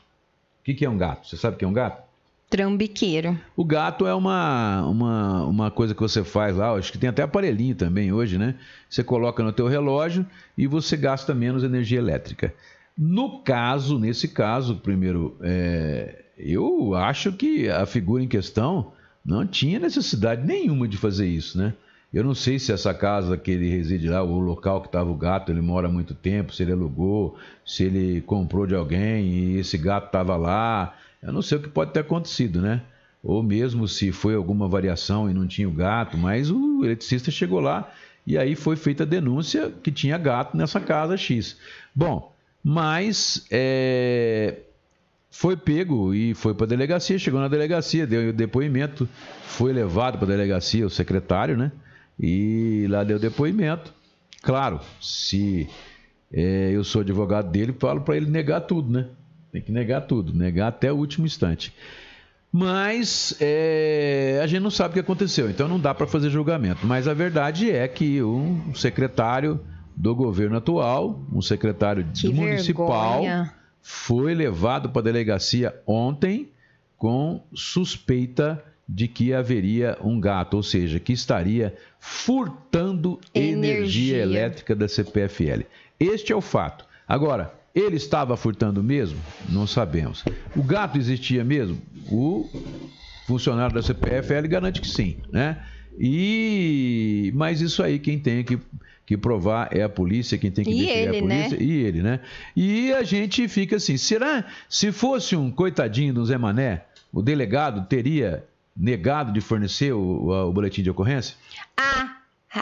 O 0.60 0.62
que, 0.74 0.84
é 0.84 0.90
um 0.90 0.98
gato? 0.98 1.26
Você 1.26 1.36
sabe 1.36 1.56
o 1.56 1.58
que 1.58 1.64
é 1.64 1.68
um 1.68 1.72
gato? 1.72 2.08
Trambiqueiro. 2.50 3.38
O 3.56 3.64
gato 3.64 4.06
é 4.06 4.14
uma, 4.14 4.84
uma, 4.86 5.44
uma 5.44 5.70
coisa 5.70 5.94
que 5.94 6.00
você 6.00 6.22
faz 6.22 6.56
lá, 6.56 6.72
acho 6.72 6.92
que 6.92 6.98
tem 6.98 7.08
até 7.08 7.22
aparelhinho 7.22 7.74
também 7.74 8.12
hoje, 8.12 8.36
né? 8.36 8.56
Você 8.88 9.02
coloca 9.02 9.42
no 9.42 9.52
teu 9.52 9.66
relógio 9.66 10.26
e 10.58 10.66
você 10.66 10.96
gasta 10.96 11.34
menos 11.34 11.64
energia 11.64 11.98
elétrica. 11.98 12.52
No 12.98 13.40
caso, 13.40 13.98
nesse 13.98 14.28
caso, 14.28 14.76
primeiro, 14.76 15.36
é, 15.40 16.24
eu 16.44 16.94
acho 16.94 17.32
que 17.32 17.68
a 17.68 17.86
figura 17.86 18.22
em 18.22 18.28
questão 18.28 18.92
não 19.24 19.46
tinha 19.46 19.78
necessidade 19.78 20.46
nenhuma 20.46 20.88
de 20.88 20.96
fazer 20.96 21.26
isso, 21.26 21.58
né? 21.58 21.74
Eu 22.12 22.24
não 22.24 22.34
sei 22.34 22.58
se 22.58 22.72
essa 22.72 22.92
casa 22.92 23.36
que 23.36 23.52
ele 23.52 23.68
reside 23.68 24.08
lá, 24.08 24.20
o 24.22 24.40
local 24.40 24.80
que 24.80 24.88
estava 24.88 25.08
o 25.08 25.14
gato, 25.14 25.52
ele 25.52 25.60
mora 25.60 25.86
há 25.86 25.90
muito 25.90 26.12
tempo, 26.12 26.52
se 26.52 26.62
ele 26.62 26.72
alugou, 26.72 27.38
se 27.64 27.84
ele 27.84 28.20
comprou 28.22 28.66
de 28.66 28.74
alguém 28.74 29.26
e 29.26 29.58
esse 29.58 29.78
gato 29.78 30.06
estava 30.06 30.36
lá. 30.36 30.96
Eu 31.22 31.32
não 31.32 31.40
sei 31.40 31.58
o 31.58 31.62
que 31.62 31.68
pode 31.68 31.92
ter 31.92 32.00
acontecido, 32.00 32.60
né? 32.60 32.82
Ou 33.22 33.42
mesmo 33.42 33.86
se 33.86 34.10
foi 34.10 34.34
alguma 34.34 34.66
variação 34.66 35.30
e 35.30 35.34
não 35.34 35.46
tinha 35.46 35.68
o 35.68 35.72
gato, 35.72 36.18
mas 36.18 36.50
o 36.50 36.84
eletricista 36.84 37.30
chegou 37.30 37.60
lá 37.60 37.92
e 38.26 38.36
aí 38.36 38.56
foi 38.56 38.74
feita 38.74 39.04
a 39.04 39.06
denúncia 39.06 39.72
que 39.82 39.92
tinha 39.92 40.18
gato 40.18 40.56
nessa 40.56 40.80
casa 40.80 41.16
X. 41.16 41.56
Bom, 41.94 42.34
mas 42.62 43.46
é, 43.50 44.56
foi 45.30 45.56
pego 45.56 46.12
e 46.12 46.34
foi 46.34 46.54
para 46.54 46.66
a 46.66 46.68
delegacia, 46.68 47.18
chegou 47.18 47.40
na 47.40 47.48
delegacia, 47.48 48.06
deu 48.06 48.30
o 48.30 48.32
depoimento, 48.32 49.08
foi 49.44 49.72
levado 49.72 50.18
para 50.18 50.26
a 50.26 50.30
delegacia 50.30 50.84
o 50.84 50.90
secretário, 50.90 51.56
né? 51.56 51.70
E 52.18 52.86
lá 52.88 53.04
deu 53.04 53.18
depoimento. 53.18 53.94
Claro, 54.42 54.80
se 55.00 55.68
é, 56.32 56.70
eu 56.72 56.82
sou 56.82 57.02
advogado 57.02 57.50
dele, 57.50 57.74
falo 57.78 58.00
para 58.00 58.16
ele 58.16 58.30
negar 58.30 58.62
tudo, 58.62 58.90
né? 58.90 59.06
Tem 59.52 59.62
que 59.62 59.72
negar 59.72 60.02
tudo, 60.02 60.32
negar 60.32 60.68
até 60.68 60.92
o 60.92 60.96
último 60.96 61.26
instante. 61.26 61.72
Mas 62.52 63.36
é, 63.40 64.40
a 64.42 64.46
gente 64.46 64.60
não 64.60 64.70
sabe 64.70 64.90
o 64.90 64.94
que 64.94 65.00
aconteceu, 65.00 65.48
então 65.48 65.68
não 65.68 65.78
dá 65.78 65.94
para 65.94 66.06
fazer 66.06 66.30
julgamento. 66.30 66.84
Mas 66.84 67.06
a 67.06 67.14
verdade 67.14 67.70
é 67.70 67.86
que 67.86 68.22
um 68.22 68.74
secretário 68.74 69.60
do 69.96 70.14
governo 70.14 70.56
atual, 70.56 71.20
um 71.32 71.40
secretário 71.40 72.04
que 72.12 72.28
municipal, 72.28 73.22
vergonha. 73.22 73.59
Foi 73.82 74.34
levado 74.34 74.90
para 74.90 75.00
a 75.00 75.04
delegacia 75.04 75.74
ontem 75.86 76.48
com 76.96 77.42
suspeita 77.54 78.62
de 78.88 79.06
que 79.06 79.32
haveria 79.32 79.96
um 80.02 80.20
gato, 80.20 80.54
ou 80.54 80.62
seja, 80.62 80.98
que 80.98 81.12
estaria 81.12 81.76
furtando 81.98 83.20
energia, 83.34 83.70
energia 83.70 84.18
elétrica 84.18 84.74
da 84.74 84.88
CPFL. 84.88 85.62
Este 85.98 86.32
é 86.32 86.36
o 86.36 86.40
fato. 86.40 86.84
Agora, 87.06 87.54
ele 87.74 87.96
estava 87.96 88.36
furtando 88.36 88.82
mesmo? 88.82 89.18
Não 89.48 89.66
sabemos. 89.66 90.24
O 90.56 90.62
gato 90.62 90.98
existia 90.98 91.44
mesmo? 91.44 91.80
O 92.10 92.48
funcionário 93.26 93.74
da 93.74 93.82
CPFL 93.82 94.48
garante 94.48 94.80
que 94.80 94.88
sim, 94.88 95.18
né? 95.30 95.64
E 95.98 97.30
mas 97.34 97.60
isso 97.60 97.82
aí 97.82 97.98
quem 97.98 98.18
tem 98.18 98.42
que, 98.42 98.58
que 99.10 99.16
provar 99.16 99.76
é 99.76 99.82
a 99.82 99.88
polícia, 99.88 100.38
quem 100.38 100.52
tem 100.52 100.64
que 100.64 100.70
e 100.70 100.88
ele, 100.88 101.16
é 101.16 101.18
a 101.18 101.22
polícia 101.22 101.58
né? 101.58 101.64
e 101.64 101.72
ele, 101.82 102.00
né? 102.00 102.20
E 102.54 102.92
a 102.92 103.02
gente 103.02 103.48
fica 103.48 103.74
assim, 103.74 103.96
será 103.96 104.44
se 104.68 104.92
fosse 104.92 105.34
um 105.34 105.50
coitadinho 105.50 106.14
do 106.14 106.24
Zé 106.24 106.38
Mané, 106.38 106.84
o 107.12 107.20
delegado 107.20 107.88
teria 107.88 108.44
negado 108.76 109.32
de 109.32 109.40
fornecer 109.40 109.92
o, 109.92 110.28
o 110.28 110.52
boletim 110.52 110.84
de 110.84 110.90
ocorrência? 110.90 111.34
Ah, 111.76 112.18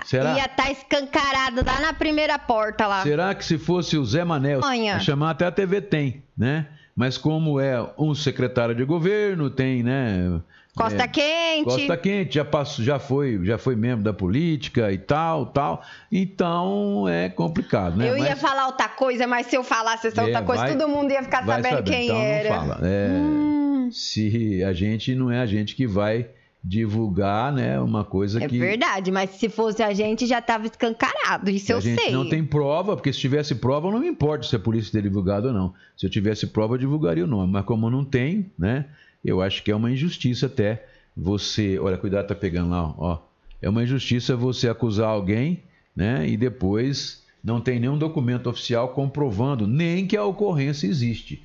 Será? 0.06 0.36
Ia 0.36 0.46
estar 0.46 0.64
tá 0.64 0.70
escancarado 0.70 1.62
lá 1.62 1.80
na 1.80 1.92
primeira 1.92 2.38
porta 2.38 2.86
lá. 2.86 3.02
Será 3.02 3.34
que 3.34 3.44
se 3.44 3.58
fosse 3.58 3.98
o 3.98 4.04
Zé 4.06 4.24
Manel, 4.24 4.62
chamar 5.00 5.32
até 5.32 5.44
a 5.44 5.50
TV 5.50 5.82
tem, 5.82 6.22
né? 6.34 6.66
Mas 6.96 7.18
como 7.18 7.60
é 7.60 7.92
um 7.98 8.14
secretário 8.14 8.74
de 8.74 8.84
governo, 8.84 9.50
tem, 9.50 9.82
né? 9.82 10.40
Costa 10.78 11.02
é, 11.02 11.08
Quente. 11.08 11.64
Costa 11.64 11.96
Quente, 11.96 12.34
já, 12.36 12.44
passou, 12.44 12.84
já, 12.84 12.98
foi, 12.98 13.44
já 13.44 13.58
foi 13.58 13.74
membro 13.74 14.04
da 14.04 14.12
política 14.12 14.92
e 14.92 14.98
tal, 14.98 15.46
tal. 15.46 15.82
Então 16.10 17.08
é 17.08 17.28
complicado, 17.28 17.96
né? 17.96 18.08
Eu 18.08 18.18
mas, 18.18 18.28
ia 18.28 18.36
falar 18.36 18.66
outra 18.66 18.88
coisa, 18.88 19.26
mas 19.26 19.46
se 19.46 19.56
eu 19.56 19.64
falasse 19.64 20.06
essa 20.06 20.22
é, 20.22 20.24
outra 20.24 20.42
coisa, 20.42 20.62
vai, 20.62 20.76
todo 20.76 20.88
mundo 20.88 21.10
ia 21.10 21.22
ficar 21.22 21.44
sabendo 21.44 21.76
saber. 21.76 21.90
quem 21.90 22.04
então, 22.06 22.16
era. 22.16 22.48
Não 22.48 22.56
fala. 22.56 22.80
É, 22.86 23.08
hum. 23.10 23.88
Se 23.90 24.62
a 24.62 24.72
gente 24.72 25.14
não 25.14 25.30
é 25.30 25.40
a 25.40 25.46
gente 25.46 25.74
que 25.74 25.86
vai 25.86 26.28
divulgar, 26.62 27.52
né, 27.52 27.80
uma 27.80 28.04
coisa 28.04 28.42
é 28.42 28.48
que... 28.48 28.56
É 28.56 28.58
verdade, 28.58 29.10
mas 29.10 29.30
se 29.30 29.48
fosse 29.48 29.82
a 29.82 29.92
gente 29.94 30.26
já 30.26 30.40
estava 30.40 30.66
escancarado, 30.66 31.48
isso 31.50 31.72
eu 31.72 31.80
sei. 31.80 31.94
A 31.94 31.96
gente 31.96 32.12
não 32.12 32.28
tem 32.28 32.44
prova, 32.44 32.96
porque 32.96 33.12
se 33.12 33.18
tivesse 33.18 33.54
prova 33.54 33.90
não 33.90 34.00
me 34.00 34.08
importa 34.08 34.46
se 34.46 34.54
a 34.54 34.58
polícia 34.58 34.92
ter 34.92 35.02
divulgado 35.02 35.48
ou 35.48 35.54
não. 35.54 35.72
Se 35.96 36.04
eu 36.04 36.10
tivesse 36.10 36.46
prova, 36.48 36.74
eu 36.74 36.78
divulgaria 36.78 37.24
o 37.24 37.26
nome, 37.26 37.52
mas 37.52 37.64
como 37.64 37.88
não 37.88 38.04
tem, 38.04 38.50
né, 38.58 38.86
eu 39.24 39.40
acho 39.42 39.62
que 39.62 39.70
é 39.70 39.76
uma 39.76 39.90
injustiça 39.90 40.46
até 40.46 40.86
você... 41.16 41.78
Olha, 41.78 41.96
cuidado, 41.96 42.28
tá 42.28 42.34
pegando 42.34 42.70
lá, 42.70 42.94
ó. 42.96 43.18
É 43.60 43.68
uma 43.68 43.82
injustiça 43.82 44.36
você 44.36 44.68
acusar 44.68 45.08
alguém, 45.08 45.62
né, 45.94 46.28
e 46.28 46.36
depois 46.36 47.24
não 47.42 47.60
tem 47.60 47.80
nenhum 47.80 47.98
documento 47.98 48.48
oficial 48.48 48.90
comprovando 48.90 49.66
nem 49.66 50.06
que 50.06 50.16
a 50.16 50.24
ocorrência 50.24 50.86
existe. 50.86 51.42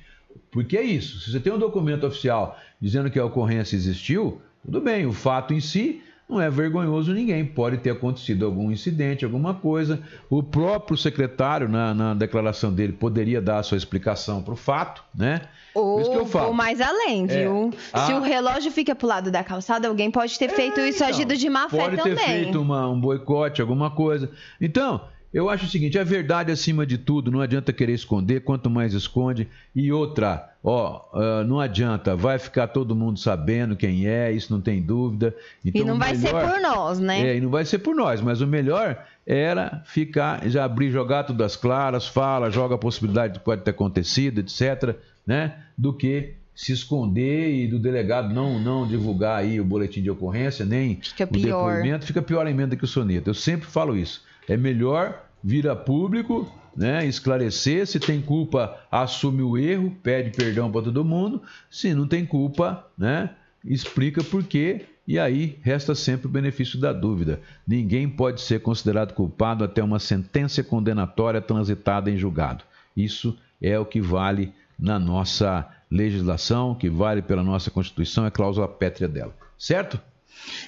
Porque 0.50 0.76
é 0.76 0.82
isso, 0.82 1.20
se 1.20 1.32
você 1.32 1.40
tem 1.40 1.52
um 1.52 1.58
documento 1.58 2.06
oficial 2.06 2.58
dizendo 2.80 3.10
que 3.10 3.18
a 3.18 3.24
ocorrência 3.24 3.74
existiu, 3.74 4.40
tudo 4.64 4.80
bem, 4.80 5.06
o 5.06 5.12
fato 5.12 5.52
em 5.52 5.60
si 5.60 6.02
não 6.28 6.40
é 6.40 6.50
vergonhoso 6.50 7.12
ninguém. 7.12 7.44
Pode 7.44 7.78
ter 7.78 7.90
acontecido 7.90 8.46
algum 8.46 8.70
incidente, 8.70 9.24
alguma 9.24 9.54
coisa. 9.54 10.00
O 10.30 10.42
próprio 10.42 10.96
secretário, 10.96 11.68
na, 11.68 11.94
na 11.94 12.14
declaração 12.14 12.72
dele, 12.72 12.92
poderia 12.92 13.40
dar 13.40 13.58
a 13.58 13.62
sua 13.62 13.76
explicação 13.76 14.42
para 14.42 14.54
o 14.54 14.56
fato, 14.56 15.04
né? 15.14 15.42
Ou, 15.74 16.00
ou 16.34 16.52
mais 16.52 16.80
além, 16.80 17.24
é, 17.24 17.42
viu? 17.42 17.70
É, 17.92 17.98
Se 17.98 18.12
a... 18.12 18.18
o 18.18 18.22
relógio 18.22 18.70
fica 18.70 18.94
para 18.94 19.04
o 19.04 19.08
lado 19.08 19.30
da 19.30 19.42
calçada, 19.42 19.88
alguém 19.88 20.10
pode 20.10 20.38
ter 20.38 20.48
feito 20.48 20.78
é, 20.80 20.88
isso 20.88 20.98
então, 20.98 21.08
agido 21.08 21.36
de 21.36 21.50
má 21.50 21.68
fé 21.68 21.88
também. 21.88 21.96
Pode 21.96 22.14
ter 22.14 22.16
feito 22.16 22.60
uma, 22.60 22.88
um 22.88 23.00
boicote, 23.00 23.60
alguma 23.60 23.90
coisa. 23.90 24.30
Então, 24.60 25.00
eu 25.32 25.50
acho 25.50 25.66
o 25.66 25.68
seguinte: 25.68 25.98
a 25.98 26.04
verdade 26.04 26.52
acima 26.52 26.86
de 26.86 26.96
tudo, 26.96 27.30
não 27.30 27.40
adianta 27.40 27.72
querer 27.72 27.92
esconder, 27.92 28.44
quanto 28.44 28.70
mais 28.70 28.94
esconde. 28.94 29.48
E 29.74 29.90
outra, 29.90 30.53
ó, 30.64 31.02
uh, 31.12 31.44
não 31.46 31.60
adianta, 31.60 32.16
vai 32.16 32.38
ficar 32.38 32.68
todo 32.68 32.96
mundo 32.96 33.18
sabendo 33.18 33.76
quem 33.76 34.08
é, 34.08 34.32
isso 34.32 34.50
não 34.50 34.62
tem 34.62 34.80
dúvida. 34.80 35.36
Então, 35.62 35.82
e 35.82 35.84
não 35.84 35.98
vai 35.98 36.16
melhor, 36.16 36.42
ser 36.42 36.50
por 36.50 36.60
nós, 36.62 36.98
né? 36.98 37.28
É, 37.28 37.36
e 37.36 37.40
não 37.40 37.50
vai 37.50 37.66
ser 37.66 37.78
por 37.80 37.94
nós, 37.94 38.22
mas 38.22 38.40
o 38.40 38.46
melhor 38.46 39.04
era 39.26 39.82
ficar, 39.84 40.48
já 40.48 40.64
abrir, 40.64 40.90
jogar 40.90 41.24
tudo 41.24 41.44
às 41.44 41.54
claras, 41.54 42.08
fala, 42.08 42.50
joga 42.50 42.76
a 42.76 42.78
possibilidade 42.78 43.34
de 43.34 43.40
pode 43.40 43.60
ter 43.60 43.72
acontecido, 43.72 44.40
etc., 44.40 44.96
né? 45.26 45.54
Do 45.76 45.92
que 45.92 46.34
se 46.54 46.72
esconder 46.72 47.52
e 47.52 47.66
do 47.66 47.78
delegado 47.78 48.32
não 48.32 48.60
não 48.60 48.86
divulgar 48.86 49.40
aí 49.40 49.60
o 49.60 49.64
boletim 49.64 50.00
de 50.00 50.10
ocorrência, 50.10 50.64
nem 50.64 51.00
fica 51.02 51.26
pior. 51.26 51.64
o 51.64 51.68
depoimento, 51.68 52.06
fica 52.06 52.22
pior 52.22 52.46
a 52.46 52.50
emenda 52.50 52.74
que 52.74 52.84
o 52.84 52.88
soneto. 52.88 53.28
Eu 53.28 53.34
sempre 53.34 53.68
falo 53.68 53.96
isso. 53.96 54.22
É 54.48 54.56
melhor 54.56 55.26
vir 55.42 55.68
a 55.68 55.76
público, 55.76 56.50
né, 56.76 57.06
esclarecer. 57.06 57.86
Se 57.86 57.98
tem 57.98 58.20
culpa, 58.20 58.78
assume 58.90 59.42
o 59.42 59.56
erro, 59.56 59.96
pede 60.02 60.30
perdão 60.30 60.70
para 60.70 60.82
todo 60.82 61.04
mundo. 61.04 61.42
Se 61.70 61.94
não 61.94 62.06
tem 62.06 62.24
culpa, 62.24 62.86
né, 62.96 63.30
explica 63.64 64.22
por 64.22 64.44
quê. 64.44 64.86
E 65.06 65.18
aí 65.18 65.58
resta 65.62 65.94
sempre 65.94 66.26
o 66.26 66.30
benefício 66.30 66.80
da 66.80 66.92
dúvida. 66.92 67.40
Ninguém 67.66 68.08
pode 68.08 68.40
ser 68.40 68.60
considerado 68.60 69.12
culpado 69.12 69.62
até 69.62 69.82
uma 69.82 69.98
sentença 69.98 70.62
condenatória 70.62 71.42
transitada 71.42 72.10
em 72.10 72.16
julgado. 72.16 72.64
Isso 72.96 73.36
é 73.60 73.78
o 73.78 73.84
que 73.84 74.00
vale 74.00 74.52
na 74.78 74.98
nossa 74.98 75.68
legislação, 75.90 76.74
que 76.74 76.88
vale 76.88 77.22
pela 77.22 77.42
nossa 77.42 77.70
Constituição, 77.70 78.24
é 78.24 78.28
a 78.28 78.30
cláusula 78.30 78.66
pétrea 78.66 79.06
dela. 79.06 79.34
Certo? 79.58 80.00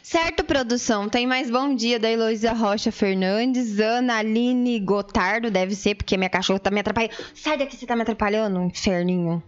Certo, 0.02 0.44
produção. 0.44 1.08
Tem 1.08 1.26
mais 1.26 1.50
bom 1.50 1.74
dia 1.74 1.98
da 1.98 2.10
Heloísa 2.10 2.52
Rocha 2.52 2.92
Fernandes, 2.92 3.78
Ana 3.80 4.18
Aline 4.18 4.78
Gotardo, 4.80 5.50
deve 5.50 5.74
ser, 5.74 5.94
porque 5.94 6.16
minha 6.16 6.30
cachorra 6.30 6.58
tá 6.58 6.70
me 6.70 6.80
atrapalhando. 6.80 7.14
Sai 7.34 7.58
daqui, 7.58 7.76
você 7.76 7.86
tá 7.86 7.96
me 7.96 8.02
atrapalhando, 8.02 8.62
inferninho. 8.62 9.42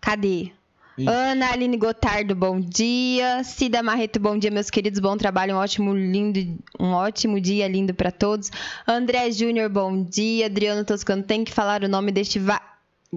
Cadê? 0.00 0.52
Isso. 0.96 1.08
Ana 1.08 1.52
Aline 1.52 1.76
Gotardo, 1.76 2.34
bom 2.34 2.58
dia. 2.58 3.44
Cida 3.44 3.82
Marreto, 3.82 4.18
bom 4.18 4.36
dia, 4.36 4.50
meus 4.50 4.68
queridos. 4.68 4.98
Bom 4.98 5.16
trabalho, 5.16 5.54
um 5.54 5.58
ótimo, 5.58 5.94
lindo, 5.94 6.40
um 6.78 6.92
ótimo 6.92 7.40
dia 7.40 7.68
lindo 7.68 7.94
para 7.94 8.10
todos. 8.10 8.50
André 8.86 9.30
Júnior, 9.30 9.68
bom 9.68 10.02
dia. 10.02 10.46
Adriano 10.46 10.84
Toscano, 10.84 11.22
tem 11.22 11.44
que 11.44 11.52
falar 11.52 11.84
o 11.84 11.88
nome 11.88 12.10
deste 12.10 12.40
va 12.40 12.60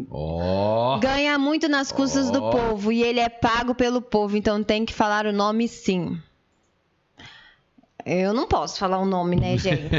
Oh. 0.10 0.98
Ganha 1.02 1.38
muito 1.38 1.68
nas 1.68 1.92
custas 1.92 2.30
oh. 2.30 2.32
do 2.32 2.50
povo 2.50 2.92
e 2.92 3.04
ele 3.04 3.20
é 3.20 3.30
pago 3.30 3.76
pelo 3.76 4.02
povo, 4.02 4.38
então 4.38 4.64
tem 4.64 4.86
que 4.86 4.94
falar 4.94 5.26
o 5.26 5.34
nome 5.34 5.68
sim. 5.68 6.18
Eu 8.06 8.34
não 8.34 8.48
posso 8.48 8.80
falar 8.80 9.00
o 9.00 9.06
nome, 9.06 9.36
né, 9.36 9.56
gente? 9.60 9.92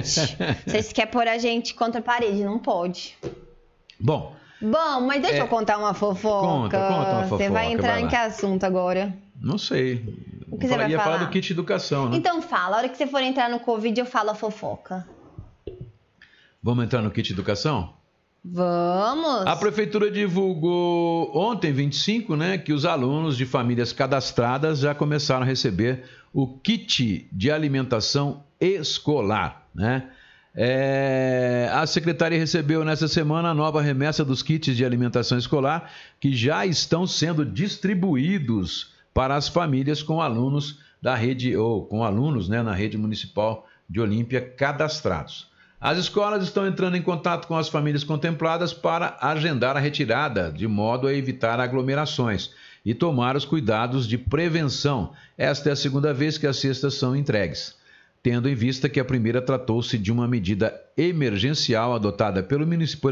Vocês 0.67 0.93
querem 0.93 1.13
pôr 1.13 1.29
a 1.29 1.39
gente 1.39 1.75
contra 1.75 2.01
a 2.01 2.03
parede, 2.03 2.43
não 2.45 2.59
pode. 2.59 3.17
Bom. 4.01 4.35
Bom, 4.61 5.01
mas 5.01 5.21
deixa 5.21 5.39
é... 5.39 5.41
eu 5.41 5.49
contar 5.49 5.77
uma 5.77 5.93
fofoca. 5.93 6.47
Conta, 6.47 6.79
conta 6.79 6.95
uma 6.95 7.23
fofoca. 7.25 7.45
Você 7.45 7.51
vai 7.51 7.73
entrar 7.73 7.95
vai 7.95 8.03
em 8.03 8.09
que 8.09 8.17
assunto 8.17 8.65
agora? 8.65 9.13
Não 9.41 9.59
sei. 9.59 10.05
O 10.51 10.57
que 10.57 10.69
você 10.69 10.77
vai 10.77 10.91
falar? 10.91 11.05
falar 11.05 11.17
do 11.19 11.31
kit 11.31 11.53
educação, 11.53 12.09
né? 12.09 12.17
Então 12.17 12.41
fala, 12.41 12.77
a 12.77 12.79
hora 12.81 12.89
que 12.89 12.97
você 12.97 13.07
for 13.07 13.23
entrar 13.23 13.51
no 13.51 13.59
Covid, 13.59 13.99
eu 13.99 14.07
falo 14.07 14.31
a 14.31 14.35
fofoca. 14.35 15.07
Vamos 16.63 16.85
entrar 16.85 17.03
no 17.03 17.11
kit 17.11 17.33
educação? 17.33 17.93
Vamos! 18.45 19.47
A 19.47 19.55
prefeitura 19.55 20.11
divulgou 20.11 21.31
ontem, 21.37 21.73
25, 21.73 22.35
né, 22.35 22.59
que 22.59 22.73
os 22.73 22.85
alunos 22.85 23.37
de 23.37 23.47
famílias 23.47 23.93
cadastradas 23.93 24.81
já 24.81 24.95
começaram 24.95 25.43
a 25.43 25.47
receber 25.47 26.05
o 26.33 26.59
kit 26.59 27.29
de 27.31 27.51
alimentação 27.51 28.43
escolar, 28.61 29.69
né? 29.75 30.11
É, 30.55 31.71
a 31.73 31.87
secretaria 31.87 32.39
recebeu 32.39 32.85
nessa 32.85 33.09
semana 33.09 33.51
a 33.51 33.55
nova 33.55 33.81
remessa 33.81 34.23
dos 34.23 34.43
kits 34.43 34.77
de 34.77 34.85
alimentação 34.85 35.39
escolar 35.39 35.91
que 36.21 36.35
já 36.35 36.67
estão 36.67 37.07
sendo 37.07 37.43
distribuídos 37.43 38.93
para 39.15 39.35
as 39.35 39.49
famílias 39.49 40.03
com 40.03 40.21
alunos 40.21 40.79
da 41.01 41.15
rede, 41.15 41.57
ou 41.57 41.87
com 41.87 42.05
alunos 42.05 42.49
né, 42.49 42.63
na 42.63 42.75
rede 42.75 42.99
municipal 42.99 43.67
de 43.89 44.01
Olímpia 44.01 44.41
cadastrados. 44.41 45.51
As 45.83 45.99
escolas 45.99 46.45
estão 46.45 46.65
entrando 46.65 46.97
em 46.97 47.03
contato 47.03 47.49
com 47.49 47.57
as 47.57 47.69
famílias 47.69 48.05
contempladas 48.05 48.73
para 48.73 49.17
agendar 49.21 49.77
a 49.77 49.81
retirada, 49.81 50.53
de 50.53 50.69
modo 50.69 51.09
a 51.09 51.13
evitar 51.13 51.59
aglomerações 51.59 52.53
e 52.87 52.95
tomar 52.95 53.37
os 53.37 53.45
cuidados 53.45 54.07
de 54.07 54.17
prevenção. 54.17 55.13
Esta 55.37 55.71
é 55.71 55.73
a 55.73 55.77
segunda 55.77 56.15
vez 56.15 56.39
que 56.39 56.47
as 56.47 56.59
cestas 56.59 56.95
são 56.95 57.17
entregues 57.17 57.75
tendo 58.23 58.49
em 58.49 58.55
vista 58.55 58.89
que 58.89 59.01
a 59.01 59.05
primeira 59.05 59.43
tratou-se 59.43 59.99
de 59.99 60.13
uma 60.13 60.29
medida 60.29 60.73
emergencial 60.97 61.95
adotada 61.95 62.43
pelo 62.43 62.67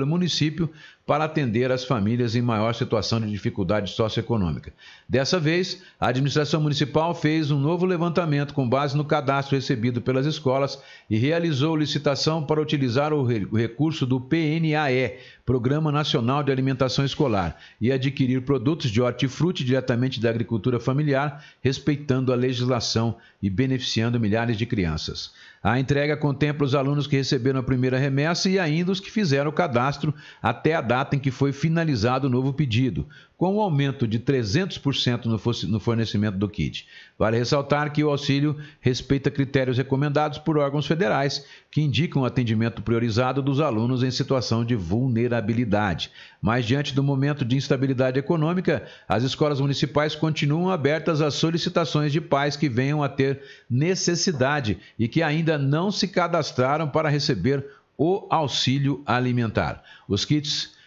município 0.06 0.70
para 1.10 1.24
atender 1.24 1.72
as 1.72 1.84
famílias 1.84 2.36
em 2.36 2.42
maior 2.42 2.72
situação 2.72 3.20
de 3.20 3.28
dificuldade 3.28 3.90
socioeconômica. 3.90 4.72
Dessa 5.08 5.40
vez, 5.40 5.82
a 5.98 6.06
administração 6.06 6.60
municipal 6.60 7.12
fez 7.14 7.50
um 7.50 7.58
novo 7.58 7.84
levantamento 7.84 8.54
com 8.54 8.68
base 8.68 8.96
no 8.96 9.04
cadastro 9.04 9.56
recebido 9.56 10.00
pelas 10.00 10.24
escolas 10.24 10.80
e 11.08 11.16
realizou 11.16 11.74
licitação 11.74 12.44
para 12.44 12.62
utilizar 12.62 13.12
o 13.12 13.24
recurso 13.24 14.06
do 14.06 14.20
PNAE, 14.20 15.18
Programa 15.44 15.90
Nacional 15.90 16.44
de 16.44 16.52
Alimentação 16.52 17.04
Escolar, 17.04 17.56
e 17.80 17.90
adquirir 17.90 18.42
produtos 18.42 18.88
de 18.88 19.02
hortifruti 19.02 19.64
diretamente 19.64 20.20
da 20.20 20.30
agricultura 20.30 20.78
familiar, 20.78 21.44
respeitando 21.60 22.32
a 22.32 22.36
legislação 22.36 23.16
e 23.42 23.50
beneficiando 23.50 24.20
milhares 24.20 24.56
de 24.56 24.64
crianças. 24.64 25.32
A 25.62 25.78
entrega 25.78 26.16
contempla 26.16 26.64
os 26.64 26.74
alunos 26.74 27.06
que 27.06 27.16
receberam 27.16 27.60
a 27.60 27.62
primeira 27.62 27.98
remessa 27.98 28.48
e 28.48 28.58
ainda 28.58 28.90
os 28.90 28.98
que 28.98 29.10
fizeram 29.10 29.50
o 29.50 29.54
cadastro 29.54 30.14
até 30.40 30.74
a 30.74 30.80
data 30.80 31.14
em 31.14 31.18
que 31.18 31.30
foi 31.30 31.52
finalizado 31.52 32.26
o 32.26 32.30
novo 32.30 32.54
pedido, 32.54 33.06
com 33.40 33.56
um 33.56 33.60
aumento 33.62 34.06
de 34.06 34.20
300% 34.20 35.24
no 35.66 35.80
fornecimento 35.80 36.36
do 36.36 36.46
kit. 36.46 36.86
Vale 37.18 37.38
ressaltar 37.38 37.90
que 37.90 38.04
o 38.04 38.10
auxílio 38.10 38.58
respeita 38.82 39.30
critérios 39.30 39.78
recomendados 39.78 40.36
por 40.36 40.58
órgãos 40.58 40.86
federais 40.86 41.46
que 41.70 41.80
indicam 41.80 42.20
o 42.20 42.26
atendimento 42.26 42.82
priorizado 42.82 43.40
dos 43.40 43.58
alunos 43.58 44.02
em 44.02 44.10
situação 44.10 44.62
de 44.62 44.76
vulnerabilidade. 44.76 46.10
Mas, 46.42 46.66
diante 46.66 46.94
do 46.94 47.02
momento 47.02 47.42
de 47.42 47.56
instabilidade 47.56 48.18
econômica, 48.18 48.86
as 49.08 49.22
escolas 49.22 49.58
municipais 49.58 50.14
continuam 50.14 50.68
abertas 50.68 51.22
às 51.22 51.32
solicitações 51.32 52.12
de 52.12 52.20
pais 52.20 52.56
que 52.56 52.68
venham 52.68 53.02
a 53.02 53.08
ter 53.08 53.40
necessidade 53.70 54.76
e 54.98 55.08
que 55.08 55.22
ainda 55.22 55.56
não 55.56 55.90
se 55.90 56.08
cadastraram 56.08 56.86
para 56.86 57.08
receber 57.08 57.64
o 57.96 58.26
auxílio 58.28 59.02
alimentar. 59.06 59.82
Os 60.06 60.26
kits 60.26 60.78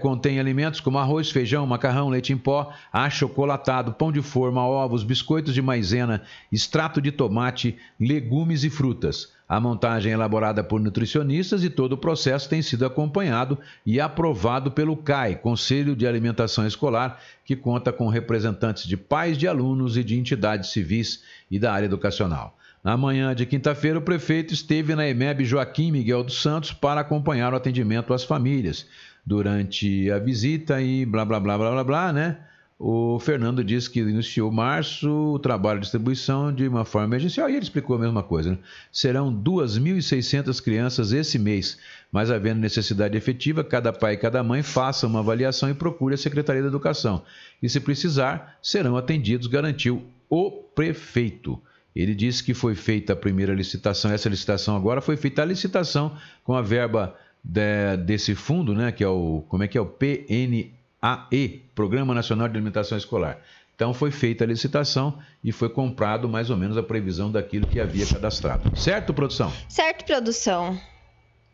contém 0.00 0.38
alimentos 0.38 0.80
como 0.80 0.98
arroz, 0.98 1.30
feijão, 1.30 1.66
macarrão, 1.66 2.10
leite 2.10 2.32
em 2.32 2.36
pó, 2.36 2.72
achocolatado, 2.92 3.92
pão 3.92 4.12
de 4.12 4.20
forma, 4.20 4.66
ovos, 4.66 5.02
biscoitos 5.02 5.54
de 5.54 5.62
maisena, 5.62 6.22
extrato 6.52 7.00
de 7.00 7.10
tomate, 7.10 7.76
legumes 7.98 8.64
e 8.64 8.70
frutas. 8.70 9.32
A 9.48 9.58
montagem 9.58 10.12
é 10.12 10.14
elaborada 10.14 10.62
por 10.62 10.78
nutricionistas 10.78 11.64
e 11.64 11.70
todo 11.70 11.94
o 11.94 11.98
processo 11.98 12.48
tem 12.48 12.62
sido 12.62 12.86
acompanhado 12.86 13.58
e 13.84 14.00
aprovado 14.00 14.70
pelo 14.70 14.96
CAI, 14.96 15.34
Conselho 15.34 15.96
de 15.96 16.06
Alimentação 16.06 16.64
Escolar, 16.66 17.18
que 17.44 17.56
conta 17.56 17.92
com 17.92 18.08
representantes 18.08 18.86
de 18.86 18.96
pais 18.96 19.36
de 19.36 19.48
alunos 19.48 19.96
e 19.96 20.04
de 20.04 20.16
entidades 20.16 20.70
civis 20.70 21.24
e 21.50 21.58
da 21.58 21.72
área 21.72 21.86
educacional. 21.86 22.56
Na 22.82 22.96
manhã 22.96 23.34
de 23.34 23.44
quinta-feira, 23.44 23.98
o 23.98 24.02
prefeito 24.02 24.54
esteve 24.54 24.94
na 24.94 25.06
EMEB 25.06 25.44
Joaquim 25.44 25.90
Miguel 25.90 26.22
dos 26.22 26.40
Santos 26.40 26.72
para 26.72 27.00
acompanhar 27.00 27.52
o 27.52 27.56
atendimento 27.56 28.14
às 28.14 28.24
famílias 28.24 28.86
durante 29.30 30.10
a 30.10 30.18
visita 30.18 30.82
e 30.82 31.06
blá 31.06 31.24
blá 31.24 31.38
blá 31.38 31.56
blá 31.56 31.70
blá 31.70 31.84
blá, 31.84 32.12
né? 32.12 32.36
O 32.76 33.20
Fernando 33.20 33.62
disse 33.62 33.88
que 33.88 34.00
iniciou 34.00 34.50
março 34.50 35.08
o 35.08 35.38
trabalho 35.38 35.78
de 35.78 35.84
distribuição 35.84 36.52
de 36.52 36.66
uma 36.66 36.84
forma 36.84 37.06
emergencial 37.06 37.48
e 37.48 37.52
ele 37.52 37.62
explicou 37.62 37.94
a 37.94 37.98
mesma 38.00 38.24
coisa. 38.24 38.52
Né? 38.52 38.58
Serão 38.90 39.32
2.600 39.32 40.60
crianças 40.60 41.12
esse 41.12 41.38
mês, 41.38 41.78
mas 42.10 42.28
havendo 42.28 42.58
necessidade 42.58 43.16
efetiva, 43.16 43.62
cada 43.62 43.92
pai 43.92 44.14
e 44.14 44.16
cada 44.16 44.42
mãe 44.42 44.62
faça 44.64 45.06
uma 45.06 45.20
avaliação 45.20 45.70
e 45.70 45.74
procure 45.74 46.14
a 46.14 46.18
Secretaria 46.18 46.62
da 46.62 46.68
Educação. 46.68 47.22
E 47.62 47.68
se 47.68 47.78
precisar, 47.78 48.58
serão 48.60 48.96
atendidos, 48.96 49.46
garantiu 49.46 50.02
o 50.28 50.50
prefeito. 50.50 51.60
Ele 51.94 52.14
disse 52.14 52.42
que 52.42 52.54
foi 52.54 52.74
feita 52.74 53.12
a 53.12 53.16
primeira 53.16 53.54
licitação, 53.54 54.10
essa 54.10 54.28
licitação 54.28 54.74
agora 54.74 55.00
foi 55.00 55.16
feita 55.16 55.42
a 55.42 55.44
licitação 55.44 56.16
com 56.42 56.54
a 56.54 56.62
verba 56.62 57.14
de, 57.42 57.96
desse 57.98 58.34
fundo, 58.34 58.74
né, 58.74 58.92
que 58.92 59.02
é 59.02 59.08
o 59.08 59.44
como 59.48 59.62
é 59.62 59.68
que 59.68 59.78
é 59.78 59.80
o 59.80 59.86
PNAE, 59.86 61.62
Programa 61.74 62.14
Nacional 62.14 62.48
de 62.48 62.54
Alimentação 62.56 62.96
Escolar. 62.98 63.38
Então 63.74 63.94
foi 63.94 64.10
feita 64.10 64.44
a 64.44 64.46
licitação 64.46 65.18
e 65.42 65.52
foi 65.52 65.70
comprado 65.70 66.28
mais 66.28 66.50
ou 66.50 66.56
menos 66.56 66.76
a 66.76 66.82
previsão 66.82 67.32
daquilo 67.32 67.66
que 67.66 67.80
havia 67.80 68.06
cadastrado. 68.06 68.76
Certo, 68.78 69.14
produção? 69.14 69.50
Certo, 69.68 70.04
produção. 70.04 70.72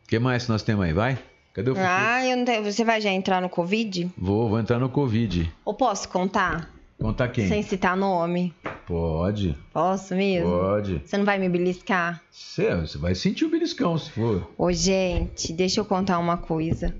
O 0.04 0.08
que 0.08 0.18
mais 0.18 0.48
nós 0.48 0.62
temos 0.62 0.84
aí? 0.84 0.92
Vai? 0.92 1.18
Cadê 1.54 1.70
o 1.70 1.74
Ah, 1.78 2.26
eu 2.26 2.36
não 2.36 2.44
tenho... 2.44 2.64
você 2.64 2.84
vai 2.84 3.00
já 3.00 3.10
entrar 3.10 3.40
no 3.40 3.48
Covid? 3.48 4.10
Vou, 4.18 4.48
vou 4.48 4.58
entrar 4.58 4.78
no 4.80 4.88
Covid. 4.88 5.50
Ou 5.64 5.72
posso 5.72 6.08
contar? 6.08 6.68
Contar 6.98 7.28
quem? 7.28 7.46
Sem 7.46 7.62
citar 7.62 7.96
nome. 7.96 8.54
Pode. 8.86 9.56
Posso 9.72 10.14
mesmo? 10.14 10.48
Pode. 10.48 11.02
Você 11.04 11.18
não 11.18 11.24
vai 11.24 11.38
me 11.38 11.48
beliscar? 11.48 12.22
Você, 12.30 12.74
você 12.74 12.96
vai 12.96 13.14
sentir 13.14 13.44
o 13.44 13.50
beliscão 13.50 13.98
se 13.98 14.10
for. 14.10 14.50
Ô, 14.56 14.72
gente, 14.72 15.52
deixa 15.52 15.80
eu 15.80 15.84
contar 15.84 16.18
uma 16.18 16.36
coisa. 16.36 16.94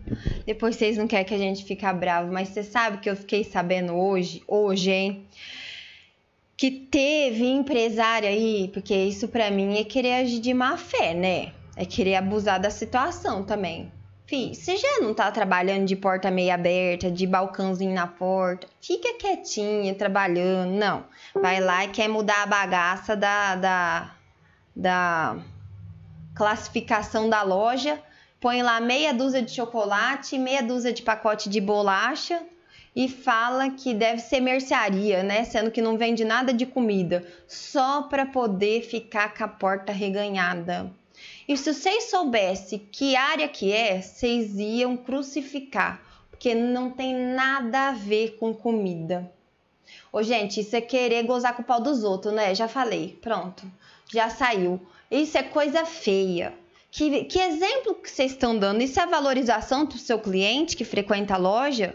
Depois 0.45 0.77
vocês 0.77 0.99
não 0.99 1.07
querem 1.07 1.25
que 1.25 1.35
a 1.35 1.39
gente 1.39 1.65
fique 1.65 1.91
bravo, 1.95 2.33
mas 2.33 2.49
você 2.49 2.63
sabe 2.63 2.99
que 2.99 3.09
eu 3.09 3.17
fiquei 3.17 3.45
sabendo 3.45 3.95
hoje, 3.95 4.43
hoje, 4.47 4.91
hein? 4.91 5.27
Que 6.57 6.71
teve 6.71 7.47
empresário 7.47 8.29
aí, 8.29 8.69
porque 8.73 8.95
isso 8.95 9.29
para 9.29 9.51
mim 9.51 9.79
é 9.79 9.85
querer 9.85 10.15
agir 10.15 10.41
de 10.41 10.53
má 10.53 10.77
fé, 10.77 11.15
né? 11.15 11.53
É 11.77 11.85
querer 11.85 12.17
abusar 12.17 12.61
da 12.61 12.71
situação 12.71 13.45
também. 13.45 13.93
Fih, 14.27 14.57
você 14.57 14.77
já 14.77 14.99
não 15.01 15.15
tá 15.15 15.31
trabalhando 15.31 15.87
de 15.87 15.95
porta 15.95 16.33
meia 16.33 16.55
aberta, 16.55 17.09
de 17.09 17.25
balcãozinho 17.29 17.95
na 17.95 18.09
porta? 18.09 18.67
Fica 18.83 19.15
quietinha, 19.15 19.95
trabalhando. 19.95 20.73
Não. 20.73 21.05
Vai 21.33 21.61
lá 21.61 21.85
e 21.85 21.89
quer 21.89 22.09
mudar 22.09 22.43
a 22.43 22.47
bagaça 22.47 23.15
da, 23.15 23.55
da, 23.55 24.15
da 24.75 25.37
classificação 26.35 27.31
da 27.31 27.43
loja. 27.43 28.03
Põe 28.41 28.62
lá 28.62 28.81
meia 28.81 29.15
dúzia 29.15 29.41
de 29.41 29.53
chocolate, 29.53 30.37
meia 30.37 30.62
dúzia 30.62 30.93
de 30.93 31.03
pacote 31.03 31.49
de 31.49 31.61
bolacha 31.61 32.43
e 32.97 33.09
fala 33.09 33.71
que 33.71 33.95
deve 33.95 34.21
ser 34.21 34.41
mercearia, 34.41 35.23
né? 35.23 35.45
Sendo 35.45 35.71
que 35.71 35.81
não 35.81 35.97
vende 35.97 36.25
nada 36.25 36.53
de 36.53 36.67
comida, 36.67 37.25
só 37.47 38.03
para 38.03 38.27
poder 38.27 38.83
ficar 38.83 39.35
com 39.35 39.45
a 39.45 39.49
porta 39.49 39.93
reganhada. 39.93 40.91
E 41.49 41.57
se 41.57 41.73
vocês 41.73 42.11
soubessem 42.11 42.79
que 42.91 43.15
área 43.15 43.49
que 43.49 43.73
é, 43.73 44.01
vocês 44.01 44.57
iam 44.59 44.97
crucificar, 44.97 46.03
porque 46.31 46.55
não 46.55 46.91
tem 46.91 47.15
nada 47.15 47.89
a 47.89 47.93
ver 47.93 48.37
com 48.37 48.53
comida. 48.53 49.31
Ô, 50.13 50.23
gente, 50.23 50.61
isso 50.61 50.75
é 50.75 50.81
querer 50.81 51.23
gozar 51.25 51.55
com 51.55 51.63
o 51.63 51.65
pau 51.65 51.81
dos 51.81 52.03
outros, 52.03 52.35
né? 52.35 52.55
Já 52.55 52.67
falei, 52.67 53.19
pronto, 53.23 53.63
já 54.13 54.29
saiu. 54.29 54.81
Isso 55.11 55.39
é 55.39 55.43
coisa 55.43 55.85
feia. 55.85 56.53
Que, 56.91 57.25
que 57.25 57.39
exemplo 57.39 57.95
que 57.95 58.11
vocês 58.11 58.33
estão 58.33 58.59
dando? 58.59 58.83
Isso 58.83 58.99
é 58.99 59.07
valorização 59.07 59.85
do 59.85 59.99
seu 59.99 60.19
cliente 60.19 60.77
que 60.77 60.85
frequenta 60.85 61.35
a 61.35 61.39
loja? 61.39 61.95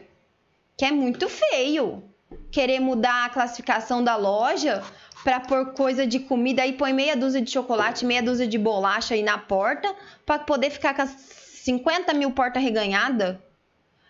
Que 0.77 0.85
é 0.85 0.91
muito 0.91 1.27
feio. 1.27 2.03
Querer 2.51 2.79
mudar 2.79 3.25
a 3.25 3.29
classificação 3.29 4.03
da 4.03 4.15
loja 4.15 4.83
para 5.23 5.39
pôr 5.39 5.73
coisa 5.73 6.05
de 6.05 6.19
comida 6.19 6.61
aí 6.61 6.73
põe 6.73 6.93
meia 6.93 7.15
dúzia 7.15 7.41
de 7.41 7.51
chocolate, 7.51 8.05
meia 8.05 8.21
dúzia 8.21 8.47
de 8.47 8.57
bolacha 8.57 9.13
aí 9.13 9.23
na 9.23 9.37
porta 9.37 9.93
para 10.25 10.39
poder 10.39 10.69
ficar 10.69 10.93
com 10.93 11.03
as 11.03 11.09
50 11.09 12.13
mil 12.13 12.31
portas 12.31 12.61
reganhada. 12.61 13.41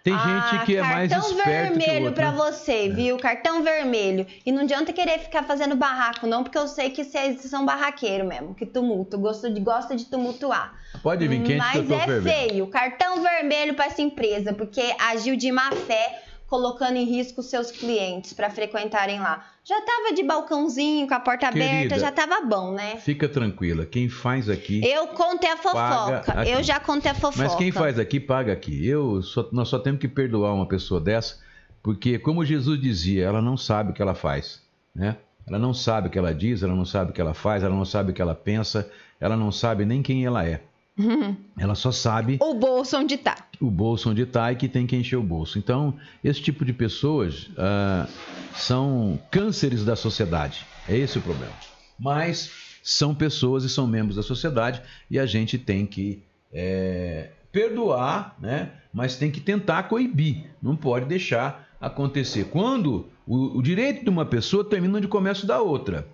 Tem 0.04 0.14
ah, 0.16 0.50
gente 0.52 0.66
que 0.66 0.78
é 0.78 0.82
mais 0.82 1.12
esperto 1.12 1.36
Cartão 1.38 1.76
vermelho 1.76 2.12
para 2.12 2.32
né? 2.32 2.38
você, 2.38 2.88
é. 2.88 2.90
viu? 2.90 3.18
Cartão 3.18 3.62
vermelho. 3.62 4.26
E 4.44 4.52
não 4.52 4.64
adianta 4.64 4.92
querer 4.92 5.20
ficar 5.20 5.44
fazendo 5.44 5.76
barraco, 5.76 6.26
não, 6.26 6.44
porque 6.44 6.58
eu 6.58 6.68
sei 6.68 6.90
que 6.90 7.04
vocês 7.04 7.40
são 7.42 7.66
barraqueiro 7.66 8.26
mesmo, 8.26 8.56
que 8.56 8.66
tumulto, 8.66 9.20
gosta 9.20 9.50
de, 9.50 9.60
gosta 9.60 9.96
de 9.96 10.06
tumultuar. 10.06 10.74
Pode 11.04 11.28
vir 11.28 11.44
quente 11.44 11.58
Mas 11.58 11.72
que 11.74 11.78
eu 11.78 11.88
tô 11.88 11.94
é 11.94 12.22
feio. 12.22 12.68
Cartão 12.68 13.22
vermelho 13.22 13.76
para 13.76 13.86
essa 13.86 14.02
empresa, 14.02 14.54
porque 14.54 14.82
agiu 15.00 15.36
de 15.36 15.52
má 15.52 15.72
fé 15.72 16.24
colocando 16.52 16.98
em 16.98 17.06
risco 17.06 17.42
seus 17.42 17.72
clientes 17.72 18.34
para 18.34 18.50
frequentarem 18.50 19.22
lá. 19.22 19.46
Já 19.64 19.80
tava 19.84 20.14
de 20.14 20.22
balcãozinho, 20.22 21.08
com 21.08 21.14
a 21.14 21.20
porta 21.22 21.50
Querida, 21.50 21.66
aberta, 21.66 21.98
já 21.98 22.12
tava 22.12 22.42
bom, 22.42 22.74
né? 22.74 22.98
Fica 22.98 23.30
tranquila, 23.30 23.86
quem 23.86 24.10
faz 24.10 24.50
aqui. 24.50 24.82
Eu 24.86 25.08
contei 25.08 25.50
a 25.50 25.56
fofoca. 25.56 26.44
Eu 26.46 26.62
já 26.62 26.78
contei 26.78 27.10
a 27.10 27.14
fofoca. 27.14 27.38
Mas 27.38 27.56
quem 27.56 27.72
faz 27.72 27.98
aqui, 27.98 28.20
paga 28.20 28.52
aqui. 28.52 28.86
Eu 28.86 29.22
só, 29.22 29.48
nós 29.54 29.70
só 29.70 29.80
temos 29.80 30.02
que 30.02 30.10
perdoar 30.10 30.54
uma 30.54 30.68
pessoa 30.68 31.00
dessa, 31.00 31.40
porque, 31.82 32.20
como 32.20 32.44
Jesus 32.44 32.82
dizia, 32.82 33.24
ela 33.24 33.42
não 33.42 33.56
sabe 33.56 33.92
o 33.92 33.94
que 33.94 34.02
ela 34.02 34.14
faz, 34.14 34.62
né? 34.94 35.16
Ela 35.48 35.58
não 35.58 35.74
sabe 35.74 36.10
o 36.10 36.12
que 36.12 36.20
ela 36.20 36.36
diz, 36.36 36.64
ela 36.64 36.76
não 36.76 36.84
sabe 36.84 37.12
o 37.12 37.14
que 37.14 37.22
ela 37.22 37.34
faz, 37.34 37.64
ela 37.64 37.74
não 37.74 37.86
sabe 37.86 38.12
o 38.12 38.14
que 38.14 38.22
ela 38.22 38.36
pensa, 38.36 38.92
ela 39.22 39.38
não 39.38 39.54
sabe 39.54 39.86
nem 39.86 40.04
quem 40.04 40.26
ela 40.26 40.46
é. 40.46 40.62
Uhum. 40.98 41.36
Ela 41.58 41.74
só 41.74 41.92
sabe 41.92 42.38
O 42.42 42.54
bolso 42.54 42.98
onde 42.98 43.18
tá. 43.18 43.38
o 43.60 43.72
bolso 43.72 44.10
onde 44.10 44.24
está 44.24 44.52
e 44.52 44.56
que 44.56 44.68
tem 44.68 44.86
que 44.86 44.96
encher 44.96 45.16
o 45.16 45.24
bolso. 45.24 45.58
Então, 45.58 45.96
esse 46.24 46.42
tipo 46.42 46.66
de 46.66 46.74
pessoas 46.74 47.50
ah, 47.58 48.08
são 48.54 49.20
cânceres 49.32 49.86
da 49.86 49.96
sociedade. 49.96 50.66
É 50.88 50.98
esse 50.98 51.18
o 51.18 51.22
problema. 51.22 51.54
Mas 51.98 52.52
são 52.84 53.14
pessoas 53.16 53.64
e 53.64 53.70
são 53.70 53.88
membros 53.88 54.16
da 54.16 54.24
sociedade 54.24 54.82
e 55.10 55.18
a 55.20 55.26
gente 55.26 55.58
tem 55.58 55.86
que 55.86 56.22
é, 56.52 57.30
perdoar, 57.52 58.36
né? 58.40 58.72
mas 58.94 59.18
tem 59.18 59.32
que 59.32 59.40
tentar 59.40 59.84
coibir. 59.84 60.46
Não 60.62 60.76
pode 60.76 61.06
deixar 61.06 61.70
acontecer. 61.80 62.46
Quando 62.46 63.08
o, 63.26 63.58
o 63.58 63.62
direito 63.62 64.04
de 64.04 64.10
uma 64.10 64.26
pessoa 64.26 64.64
termina 64.64 64.98
onde 64.98 65.08
começa 65.08 65.44
o 65.44 65.48
da 65.48 65.62
outra. 65.62 66.08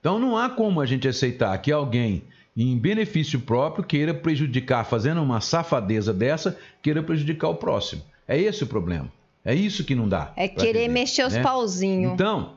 Então 0.00 0.18
não 0.18 0.36
há 0.36 0.48
como 0.48 0.80
a 0.80 0.86
gente 0.86 1.08
aceitar 1.08 1.56
que 1.58 1.72
alguém, 1.72 2.22
em 2.64 2.76
benefício 2.76 3.40
próprio, 3.40 3.84
queira 3.84 4.12
prejudicar, 4.12 4.84
fazendo 4.84 5.22
uma 5.22 5.40
safadeza 5.40 6.12
dessa, 6.12 6.58
queira 6.82 7.02
prejudicar 7.02 7.48
o 7.48 7.54
próximo. 7.54 8.02
É 8.26 8.36
esse 8.38 8.64
o 8.64 8.66
problema. 8.66 9.10
É 9.44 9.54
isso 9.54 9.84
que 9.84 9.94
não 9.94 10.08
dá. 10.08 10.32
É 10.36 10.48
querer 10.48 10.72
viver, 10.72 10.88
mexer 10.88 11.24
os 11.24 11.34
né? 11.34 11.42
pauzinhos. 11.42 12.12
Então, 12.12 12.54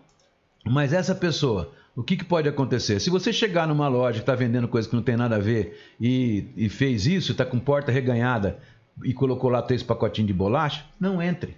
mas 0.65 0.91
essa 0.91 1.13
pessoa, 1.13 1.71
o 1.95 2.01
que, 2.01 2.17
que 2.17 2.25
pode 2.25 2.49
acontecer? 2.49 2.99
Se 2.99 3.09
você 3.09 3.31
chegar 3.31 3.67
numa 3.67 3.87
loja 3.87 4.15
que 4.15 4.23
está 4.23 4.33
vendendo 4.33 4.67
coisa 4.67 4.89
que 4.89 4.95
não 4.95 5.03
tem 5.03 5.15
nada 5.15 5.35
a 5.35 5.39
ver 5.39 5.79
e, 5.99 6.47
e 6.57 6.67
fez 6.67 7.05
isso, 7.05 7.31
está 7.31 7.45
com 7.45 7.59
porta 7.59 7.91
reganhada 7.91 8.57
e 9.03 9.13
colocou 9.13 9.49
lá 9.49 9.61
três 9.61 9.83
pacotinhos 9.83 10.27
de 10.27 10.33
bolacha, 10.33 10.83
não 10.99 11.21
entre. 11.21 11.55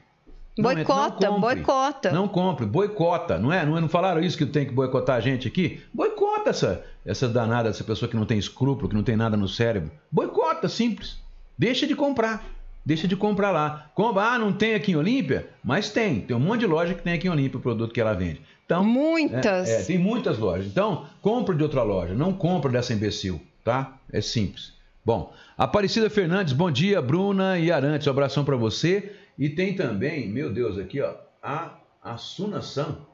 Não 0.58 0.72
entre, 0.72 0.84
não 0.84 1.10
Boicota, 1.10 1.32
boicota. 1.32 2.12
Não 2.12 2.28
compre, 2.28 2.66
boicota, 2.66 3.40
não 3.40 3.52
é? 3.52 3.66
Não, 3.66 3.78
é- 3.78 3.82
não 3.82 3.90
falaram 3.90 4.22
isso 4.22 4.38
que 4.38 4.46
tem 4.46 4.66
que 4.66 4.72
boicotar 4.72 5.16
a 5.16 5.20
gente 5.20 5.48
aqui? 5.48 5.82
Boicota 5.94 6.52
essa, 6.52 6.84
essa 7.06 7.28
danada, 7.28 7.70
essa 7.70 7.84
pessoa 7.84 8.08
que 8.08 8.16
não 8.16 8.26
tem 8.26 8.38
escrúpulo, 8.38 8.88
que 8.88 8.96
não 8.96 9.04
tem 9.04 9.16
nada 9.16 9.36
no 9.36 9.48
cérebro. 9.48 9.92
Boicota, 10.12 10.70
simples. 10.70 11.18
Deixa 11.58 11.88
de 11.88 11.96
comprar. 11.96 12.44
Deixa 12.86 13.08
de 13.08 13.16
comprar 13.16 13.50
lá. 13.50 13.90
Compra, 13.96 14.24
ah, 14.34 14.40
não 14.40 14.52
tem 14.52 14.76
aqui 14.76 14.92
em 14.92 14.96
Olímpia? 14.96 15.50
Mas 15.64 15.90
tem. 15.90 16.22
Tem 16.22 16.36
um 16.36 16.40
monte 16.40 16.62
de 16.62 16.68
loja 16.68 16.94
que 16.94 17.02
tem 17.02 17.14
aqui 17.14 17.28
em 17.28 17.32
Olímpia 17.32 17.58
o 17.58 17.62
produto 17.62 17.94
que 17.94 18.02
ela 18.02 18.14
vende. 18.14 18.42
Então, 18.66 18.84
Muitas. 18.84 19.70
é, 19.70 19.82
é, 19.82 19.84
tem 19.84 19.98
muitas 19.98 20.38
lojas. 20.38 20.68
Então, 20.68 21.06
compre 21.22 21.56
de 21.56 21.64
outra 21.64 21.82
loja. 21.84 22.14
Não 22.14 22.34
compre 22.34 22.72
dessa 22.72 22.94
imbecil, 22.94 23.42
tá? 23.64 23.94
É 24.12 24.22
simples. 24.22 24.74
Bom, 25.06 25.34
Aparecida 25.58 26.10
Fernandes, 26.10 26.54
bom 26.54 26.72
dia, 26.72 27.02
Bruna 27.02 27.60
e 27.60 27.72
Arantes. 27.72 28.08
Um 28.08 28.12
abração 28.12 28.44
para 28.44 28.56
você. 28.56 29.14
E 29.38 29.50
tem 29.50 29.76
também, 29.76 30.30
meu 30.30 30.52
Deus, 30.52 30.78
aqui, 30.78 31.02
ó, 31.02 31.16
a 31.42 31.78
Assunação. 32.02 33.14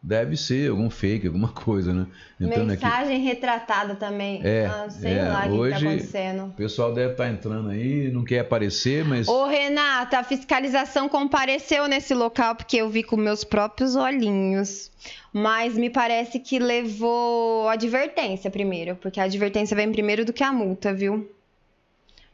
Deve 0.00 0.36
ser 0.36 0.70
algum 0.70 0.88
fake, 0.88 1.26
alguma 1.26 1.48
coisa, 1.48 1.92
né? 1.92 2.06
Entrando 2.40 2.70
aqui. 2.72 2.84
Mensagem 2.84 3.20
retratada 3.20 3.96
também. 3.96 4.40
É, 4.44 4.66
ah, 4.66 4.88
sei 4.88 5.14
é, 5.14 5.22
lá 5.24 5.40
o 5.40 5.42
que, 5.42 5.48
que 5.48 5.54
hoje- 5.56 5.70
tá 5.72 5.76
acontecendo. 5.78 6.44
O 6.44 6.52
pessoal 6.52 6.94
deve 6.94 7.12
estar 7.12 7.28
entrando 7.28 7.70
aí, 7.70 8.08
não 8.12 8.24
quer 8.24 8.38
aparecer, 8.38 9.04
mas. 9.04 9.26
Ô, 9.26 9.46
Renata, 9.46 10.20
a 10.20 10.22
fiscalização 10.22 11.08
compareceu 11.08 11.88
nesse 11.88 12.14
local 12.14 12.54
porque 12.54 12.76
eu 12.76 12.88
vi 12.88 13.02
com 13.02 13.16
meus 13.16 13.42
próprios 13.42 13.96
olhinhos. 13.96 14.92
Mas 15.32 15.74
me 15.76 15.90
parece 15.90 16.38
que 16.38 16.60
levou 16.60 17.68
advertência 17.68 18.50
primeiro, 18.52 18.94
porque 18.96 19.18
a 19.18 19.24
advertência 19.24 19.76
vem 19.76 19.90
primeiro 19.90 20.24
do 20.24 20.32
que 20.32 20.44
a 20.44 20.52
multa, 20.52 20.94
viu? 20.94 21.28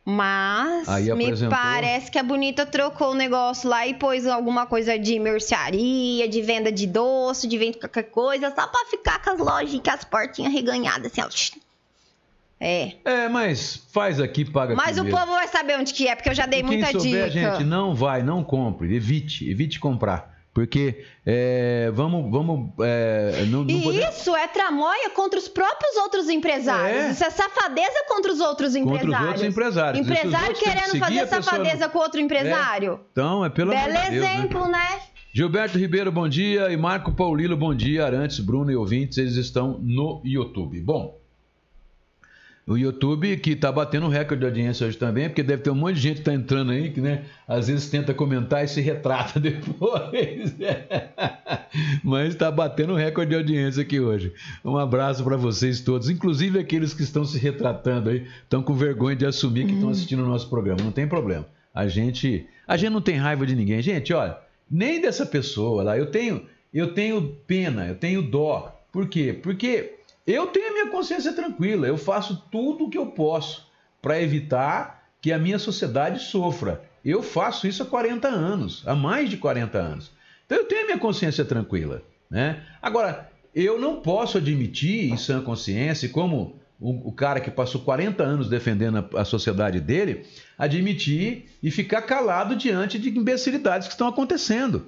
Mas 0.04 0.86
me 1.16 1.48
parece 1.48 2.10
que 2.10 2.18
a 2.18 2.22
Bonita 2.22 2.66
trocou 2.66 3.12
o 3.12 3.14
negócio 3.14 3.68
lá 3.68 3.86
e 3.86 3.94
pôs 3.94 4.26
alguma 4.26 4.66
coisa 4.66 4.98
de 4.98 5.18
mercearia, 5.18 6.28
de 6.28 6.42
venda 6.42 6.70
de 6.70 6.86
doce, 6.86 7.48
de 7.48 7.56
venda 7.56 7.72
de 7.72 7.78
qualquer 7.78 8.10
coisa, 8.10 8.50
só 8.50 8.66
pra 8.66 8.84
ficar 8.90 9.22
com 9.22 9.30
as 9.30 9.38
lojinhas, 9.38 9.82
com 9.82 9.90
as 9.90 10.04
portinhas 10.04 10.52
reganhadas, 10.52 11.10
assim, 11.10 11.22
ó. 11.22 11.28
É. 12.60 12.92
É, 13.04 13.28
mas 13.28 13.76
faz 13.92 14.20
aqui, 14.20 14.44
paga 14.44 14.74
Mas 14.74 14.98
o 14.98 15.04
povo 15.04 15.32
vai 15.32 15.48
saber 15.48 15.78
onde 15.78 15.92
que 15.92 16.06
é, 16.06 16.14
porque 16.14 16.28
eu 16.28 16.34
já 16.34 16.46
dei 16.46 16.60
E 16.60 16.62
quem 16.62 16.78
muita 16.78 16.92
souber, 16.92 17.30
dica. 17.30 17.52
gente, 17.56 17.64
não 17.64 17.94
vai, 17.94 18.22
não 18.22 18.44
compre, 18.44 18.94
evite, 18.94 19.48
evite 19.48 19.80
comprar. 19.80 20.33
Porque 20.54 21.04
é, 21.26 21.90
vamos, 21.92 22.30
vamos, 22.30 22.70
é, 22.80 23.44
não, 23.48 23.64
não 23.64 23.70
E 23.70 23.82
podemos- 23.82 24.16
isso 24.16 24.36
é 24.36 24.46
tramóia 24.46 25.10
contra 25.10 25.36
os 25.36 25.48
próprios 25.48 25.96
outros 25.96 26.28
empresários. 26.28 26.96
É. 27.06 27.10
Isso 27.10 27.24
é 27.24 27.30
safadeza 27.30 28.04
contra 28.06 28.32
os 28.32 28.38
outros 28.38 28.72
contra 28.74 28.80
empresários. 28.80 29.18
os 29.18 29.26
outros 29.26 29.42
empresários. 29.48 30.00
Empresário 30.08 30.54
que 30.54 30.64
querendo 30.64 30.98
fazer 30.98 31.26
safadeza 31.26 31.88
com 31.88 31.98
outro 31.98 32.20
empresário. 32.20 33.00
Então, 33.10 33.44
é 33.44 33.50
pelo 33.50 33.72
Belo 33.72 33.92
de 33.92 34.10
Deus, 34.10 34.22
né? 34.24 34.36
exemplo, 34.36 34.68
né? 34.68 35.00
Gilberto 35.34 35.76
Ribeiro, 35.76 36.12
bom 36.12 36.28
dia. 36.28 36.70
E 36.70 36.76
Marco 36.76 37.10
Paulino, 37.10 37.56
bom 37.56 37.74
dia. 37.74 38.06
Arantes, 38.06 38.38
Bruno 38.38 38.70
e 38.70 38.76
ouvintes, 38.76 39.18
eles 39.18 39.34
estão 39.34 39.80
no 39.82 40.22
YouTube. 40.24 40.80
Bom, 40.80 41.18
o 42.66 42.78
YouTube 42.78 43.36
que 43.36 43.50
está 43.50 43.70
batendo 43.70 44.08
recorde 44.08 44.40
de 44.40 44.46
audiência 44.46 44.86
hoje 44.86 44.96
também, 44.96 45.28
porque 45.28 45.42
deve 45.42 45.62
ter 45.62 45.70
um 45.70 45.74
monte 45.74 45.96
de 45.96 46.00
gente 46.00 46.14
que 46.14 46.20
está 46.20 46.32
entrando 46.32 46.72
aí, 46.72 46.90
que 46.90 47.00
né, 47.00 47.24
às 47.46 47.68
vezes 47.68 47.90
tenta 47.90 48.14
comentar 48.14 48.64
e 48.64 48.68
se 48.68 48.80
retrata 48.80 49.38
depois. 49.40 50.54
Mas 52.02 52.28
está 52.28 52.50
batendo 52.50 52.94
recorde 52.94 53.30
de 53.30 53.36
audiência 53.36 53.82
aqui 53.82 54.00
hoje. 54.00 54.32
Um 54.64 54.78
abraço 54.78 55.22
para 55.22 55.36
vocês 55.36 55.80
todos, 55.80 56.08
inclusive 56.08 56.58
aqueles 56.58 56.94
que 56.94 57.02
estão 57.02 57.24
se 57.24 57.38
retratando 57.38 58.08
aí, 58.08 58.26
estão 58.42 58.62
com 58.62 58.74
vergonha 58.74 59.16
de 59.16 59.26
assumir 59.26 59.66
que 59.66 59.74
estão 59.74 59.90
assistindo 59.90 60.22
o 60.22 60.28
nosso 60.28 60.48
programa. 60.48 60.82
Não 60.82 60.92
tem 60.92 61.06
problema. 61.06 61.46
A 61.74 61.86
gente, 61.86 62.46
a 62.66 62.76
gente 62.76 62.92
não 62.92 63.02
tem 63.02 63.16
raiva 63.16 63.44
de 63.44 63.54
ninguém. 63.54 63.82
Gente, 63.82 64.14
olha, 64.14 64.38
nem 64.70 65.02
dessa 65.02 65.26
pessoa 65.26 65.82
lá. 65.82 65.98
Eu 65.98 66.06
tenho, 66.06 66.46
eu 66.72 66.94
tenho 66.94 67.36
pena, 67.46 67.88
eu 67.88 67.94
tenho 67.96 68.22
dó. 68.22 68.80
Por 68.90 69.08
quê? 69.08 69.38
Porque 69.42 69.93
eu 70.26 70.46
tenho 70.48 70.68
a 70.68 70.72
minha 70.72 70.90
consciência 70.90 71.32
tranquila. 71.32 71.86
Eu 71.86 71.98
faço 71.98 72.44
tudo 72.50 72.84
o 72.84 72.90
que 72.90 72.98
eu 72.98 73.06
posso 73.06 73.70
para 74.00 74.20
evitar 74.20 75.08
que 75.20 75.32
a 75.32 75.38
minha 75.38 75.58
sociedade 75.58 76.20
sofra. 76.22 76.82
Eu 77.04 77.22
faço 77.22 77.66
isso 77.66 77.82
há 77.82 77.86
40 77.86 78.28
anos, 78.28 78.82
há 78.86 78.94
mais 78.94 79.28
de 79.28 79.36
40 79.36 79.78
anos. 79.78 80.10
Então 80.46 80.58
eu 80.58 80.64
tenho 80.64 80.82
a 80.82 80.86
minha 80.86 80.98
consciência 80.98 81.44
tranquila. 81.44 82.02
Né? 82.30 82.62
Agora, 82.80 83.30
eu 83.54 83.80
não 83.80 84.00
posso 84.00 84.38
admitir 84.38 85.12
em 85.12 85.16
sã 85.16 85.40
consciência, 85.42 86.08
como 86.08 86.58
o, 86.80 87.12
cara 87.12 87.40
que 87.40 87.50
passou 87.50 87.80
40 87.82 88.22
anos 88.22 88.48
defendendo 88.48 89.08
a 89.16 89.24
sociedade 89.24 89.80
dele, 89.80 90.26
admitir 90.58 91.46
e 91.62 91.70
ficar 91.70 92.02
calado 92.02 92.56
diante 92.56 92.98
de 92.98 93.08
imbecilidades 93.08 93.86
que 93.86 93.94
estão 93.94 94.08
acontecendo. 94.08 94.86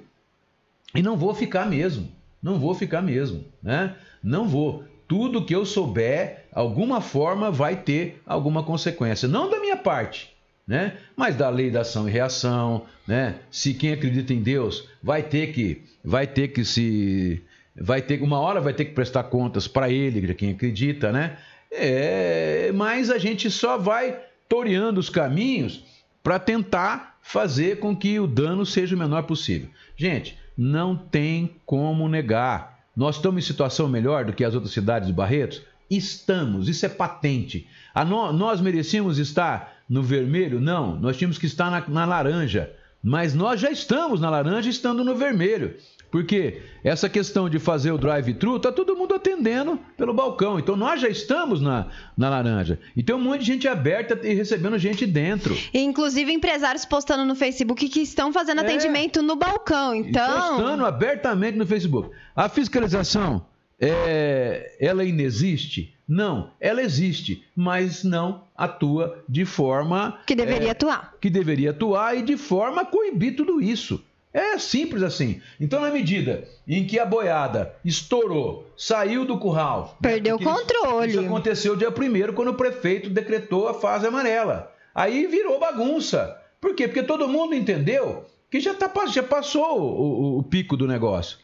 E 0.93 1.01
não 1.01 1.17
vou 1.17 1.33
ficar 1.33 1.65
mesmo. 1.65 2.11
Não 2.41 2.59
vou 2.59 2.75
ficar 2.75 3.01
mesmo, 3.01 3.45
né? 3.63 3.95
Não 4.21 4.47
vou. 4.47 4.83
Tudo 5.07 5.43
que 5.43 5.55
eu 5.55 5.65
souber, 5.65 6.45
alguma 6.51 7.01
forma 7.01 7.49
vai 7.49 7.75
ter 7.75 8.21
alguma 8.25 8.63
consequência. 8.63 9.27
Não 9.27 9.49
da 9.49 9.59
minha 9.59 9.77
parte, 9.77 10.33
né? 10.67 10.97
Mas 11.15 11.35
da 11.35 11.49
lei 11.49 11.71
da 11.71 11.81
ação 11.81 12.07
e 12.07 12.11
reação, 12.11 12.85
né? 13.07 13.35
Se 13.49 13.73
quem 13.73 13.93
acredita 13.93 14.33
em 14.33 14.41
Deus 14.41 14.87
vai 15.01 15.23
ter 15.23 15.53
que, 15.53 15.83
vai 16.03 16.27
ter 16.27 16.49
que 16.49 16.65
se, 16.65 17.41
vai 17.75 18.01
ter 18.01 18.21
uma 18.21 18.39
hora 18.39 18.59
vai 18.59 18.73
ter 18.73 18.85
que 18.85 18.93
prestar 18.93 19.23
contas 19.23 19.67
para 19.67 19.89
ele, 19.89 20.33
quem 20.33 20.51
acredita, 20.51 21.11
né? 21.11 21.37
É, 21.71 22.71
mas 22.73 23.09
a 23.09 23.17
gente 23.17 23.49
só 23.49 23.77
vai 23.77 24.19
toreando 24.47 24.99
os 24.99 25.09
caminhos 25.09 25.83
para 26.23 26.39
tentar 26.39 27.17
fazer 27.21 27.79
com 27.79 27.95
que 27.95 28.19
o 28.19 28.27
dano 28.27 28.65
seja 28.65 28.95
o 28.95 28.99
menor 28.99 29.23
possível. 29.23 29.69
Gente, 29.95 30.37
não 30.57 30.95
tem 30.95 31.55
como 31.65 32.07
negar. 32.07 32.76
Nós 32.97 33.17
estamos 33.17 33.43
em 33.43 33.47
situação 33.47 33.87
melhor 33.87 34.25
do 34.25 34.33
que 34.33 34.43
as 34.43 34.55
outras 34.55 34.73
cidades 34.73 35.07
de 35.07 35.13
Barretos? 35.13 35.61
Estamos, 35.87 36.67
isso 36.67 36.83
é 36.83 36.89
patente. 36.89 37.67
No- 38.07 38.33
nós 38.33 38.59
merecíamos 38.59 39.19
estar 39.19 39.75
no 39.87 40.01
vermelho? 40.01 40.59
Não, 40.59 40.99
nós 40.99 41.15
tínhamos 41.15 41.37
que 41.37 41.45
estar 41.45 41.69
na, 41.69 41.87
na 41.87 42.05
laranja. 42.05 42.71
Mas 43.03 43.35
nós 43.35 43.61
já 43.61 43.69
estamos 43.69 44.19
na 44.19 44.29
laranja 44.31 44.69
estando 44.69 45.03
no 45.03 45.15
vermelho. 45.15 45.75
Porque 46.09 46.61
essa 46.83 47.09
questão 47.09 47.49
de 47.49 47.59
fazer 47.59 47.91
o 47.91 47.97
drive-thru, 47.97 48.57
está 48.57 48.71
todo 48.71 48.95
mundo 48.95 49.13
atendendo 49.13 49.77
pelo 49.97 50.13
balcão. 50.13 50.57
Então 50.57 50.75
nós 50.75 51.01
já 51.01 51.09
estamos 51.09 51.59
na, 51.61 51.87
na 52.17 52.29
laranja. 52.29 52.79
E 52.95 53.03
tem 53.03 53.15
um 53.15 53.19
monte 53.19 53.41
de 53.41 53.45
gente 53.47 53.67
aberta 53.67 54.17
e 54.25 54.33
recebendo 54.33 54.77
gente 54.77 55.05
dentro. 55.05 55.55
E, 55.73 55.79
inclusive, 55.81 56.31
empresários 56.31 56.85
postando 56.85 57.25
no 57.25 57.35
Facebook 57.35 57.89
que 57.89 57.99
estão 57.99 58.31
fazendo 58.31 58.61
É. 58.61 58.63
atendimento 58.63 59.21
no 59.21 59.35
balcão. 59.35 59.93
E 59.93 59.99
Então, 59.99 60.55
postando 60.57 60.85
abertamente 60.85 61.57
no 61.57 61.65
Facebook. 61.65 62.09
A 62.35 62.47
fiscalização, 62.47 63.45
é, 63.79 64.75
ela 64.79 65.03
inexiste? 65.03 65.93
Não, 66.07 66.51
ela 66.61 66.81
existe, 66.81 67.43
mas 67.53 68.01
não 68.03 68.43
atua 68.55 69.21
de 69.27 69.43
forma 69.43 70.19
que 70.25 70.33
deveria 70.35 70.71
atuar. 70.71 71.13
que 71.19 71.29
deveria 71.29 71.71
atuar 71.71 72.17
e 72.17 72.21
de 72.21 72.37
forma 72.37 72.83
a 72.83 72.85
coibir 72.85 73.35
tudo 73.35 73.61
isso. 73.61 74.01
É 74.33 74.57
simples 74.59 75.01
assim. 75.03 75.41
Então, 75.59 75.81
na 75.81 75.89
medida 75.89 76.43
em 76.67 76.85
que 76.85 76.99
a 76.99 77.05
boiada 77.05 77.73
estourou, 77.83 78.67
saiu 78.77 79.25
do 79.25 79.37
curral. 79.39 79.97
Perdeu 80.01 80.35
o 80.35 80.43
controle. 80.43 81.09
Isso 81.09 81.19
aconteceu 81.19 81.75
dia 81.75 81.89
1 81.89 82.33
quando 82.33 82.49
o 82.49 82.53
prefeito 82.53 83.09
decretou 83.09 83.67
a 83.67 83.73
fase 83.73 84.05
amarela. 84.05 84.71
Aí 84.93 85.25
virou 85.27 85.59
bagunça. 85.59 86.39
Por 86.59 86.75
quê? 86.75 86.87
Porque 86.87 87.03
todo 87.03 87.27
mundo 87.27 87.53
entendeu 87.55 88.25
que 88.51 88.59
já, 88.59 88.73
tá, 88.73 88.91
já 89.07 89.23
passou 89.23 89.79
o, 89.79 89.83
o- 89.83 90.37
o 90.39 90.43
pico 90.43 90.75
do 90.77 90.87
negócio. 90.87 91.37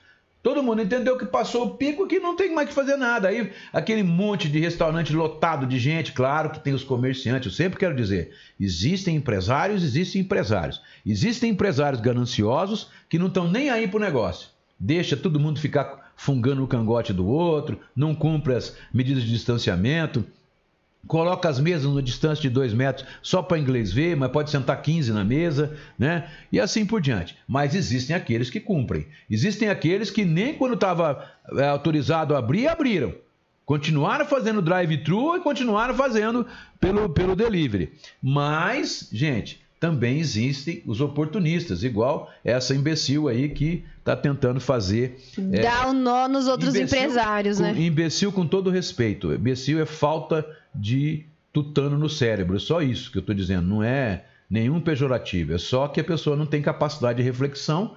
Todo 0.43 0.61
mundo 0.61 0.81
entendeu 0.81 1.17
que 1.17 1.25
passou 1.25 1.67
o 1.67 1.77
pico 1.77 2.05
que 2.05 2.19
não 2.19 2.35
tem 2.35 2.53
mais 2.53 2.67
que 2.67 2.75
fazer 2.75 2.97
nada. 2.97 3.29
Aí 3.29 3.53
aquele 3.71 4.03
monte 4.03 4.49
de 4.49 4.59
restaurante 4.59 5.13
lotado 5.13 5.65
de 5.65 5.79
gente, 5.79 6.11
claro 6.11 6.49
que 6.49 6.59
tem 6.59 6.73
os 6.73 6.83
comerciantes. 6.83 7.45
Eu 7.45 7.55
sempre 7.55 7.79
quero 7.79 7.95
dizer, 7.95 8.33
existem 8.59 9.15
empresários, 9.15 9.85
existem 9.85 10.21
empresários. 10.21 10.81
Existem 11.05 11.51
empresários 11.51 12.01
gananciosos 12.01 12.89
que 13.07 13.17
não 13.17 13.27
estão 13.27 13.49
nem 13.49 13.69
aí 13.69 13.87
pro 13.87 14.01
negócio. 14.01 14.49
Deixa 14.77 15.15
todo 15.15 15.39
mundo 15.39 15.61
ficar 15.61 16.11
fungando 16.17 16.61
o 16.61 16.67
cangote 16.67 17.13
do 17.13 17.25
outro, 17.25 17.79
não 17.95 18.13
cumpre 18.13 18.53
as 18.53 18.75
medidas 18.93 19.23
de 19.23 19.31
distanciamento 19.31 20.25
coloca 21.07 21.49
as 21.49 21.59
mesas 21.59 21.85
numa 21.85 22.01
distância 22.01 22.41
de 22.41 22.49
dois 22.49 22.73
metros 22.73 23.05
só 23.21 23.41
para 23.41 23.59
inglês 23.59 23.91
ver, 23.91 24.15
mas 24.15 24.31
pode 24.31 24.49
sentar 24.49 24.81
15 24.81 25.11
na 25.11 25.23
mesa, 25.23 25.75
né? 25.97 26.29
E 26.51 26.59
assim 26.59 26.85
por 26.85 27.01
diante. 27.01 27.35
Mas 27.47 27.75
existem 27.75 28.15
aqueles 28.15 28.49
que 28.49 28.59
cumprem. 28.59 29.07
Existem 29.29 29.69
aqueles 29.69 30.09
que 30.09 30.23
nem 30.25 30.53
quando 30.53 30.75
estava 30.75 31.25
é, 31.57 31.67
autorizado 31.67 32.35
a 32.35 32.39
abrir, 32.39 32.67
abriram. 32.67 33.13
Continuaram 33.65 34.25
fazendo 34.25 34.61
drive-thru 34.61 35.37
e 35.37 35.39
continuaram 35.39 35.93
fazendo 35.95 36.45
pelo, 36.79 37.09
pelo 37.09 37.35
delivery. 37.35 37.93
Mas, 38.21 39.09
gente, 39.11 39.62
também 39.83 40.17
existem 40.17 40.81
os 40.85 41.01
oportunistas, 41.01 41.83
igual 41.83 42.31
essa 42.41 42.73
imbecil 42.73 43.27
aí 43.27 43.49
que 43.49 43.83
está 43.99 44.15
tentando 44.15 44.61
fazer. 44.61 45.19
Dá 45.37 45.83
é, 45.83 45.87
um 45.87 45.91
nó 45.91 46.25
nos 46.29 46.47
outros 46.47 46.73
empresários, 46.73 47.57
com, 47.57 47.63
né? 47.63 47.75
Imbecil 47.77 48.31
com 48.31 48.47
todo 48.47 48.69
respeito. 48.69 49.33
Imbecil 49.33 49.81
é 49.81 49.85
falta 49.85 50.47
de 50.73 51.25
tutano 51.51 51.97
no 51.97 52.07
cérebro. 52.07 52.55
É 52.55 52.59
só 52.59 52.81
isso 52.81 53.11
que 53.11 53.17
eu 53.17 53.19
estou 53.19 53.35
dizendo. 53.35 53.67
Não 53.67 53.83
é 53.83 54.23
nenhum 54.49 54.79
pejorativo. 54.79 55.53
É 55.53 55.57
só 55.57 55.89
que 55.89 55.99
a 55.99 56.03
pessoa 56.05 56.37
não 56.37 56.45
tem 56.45 56.61
capacidade 56.61 57.17
de 57.17 57.23
reflexão 57.23 57.93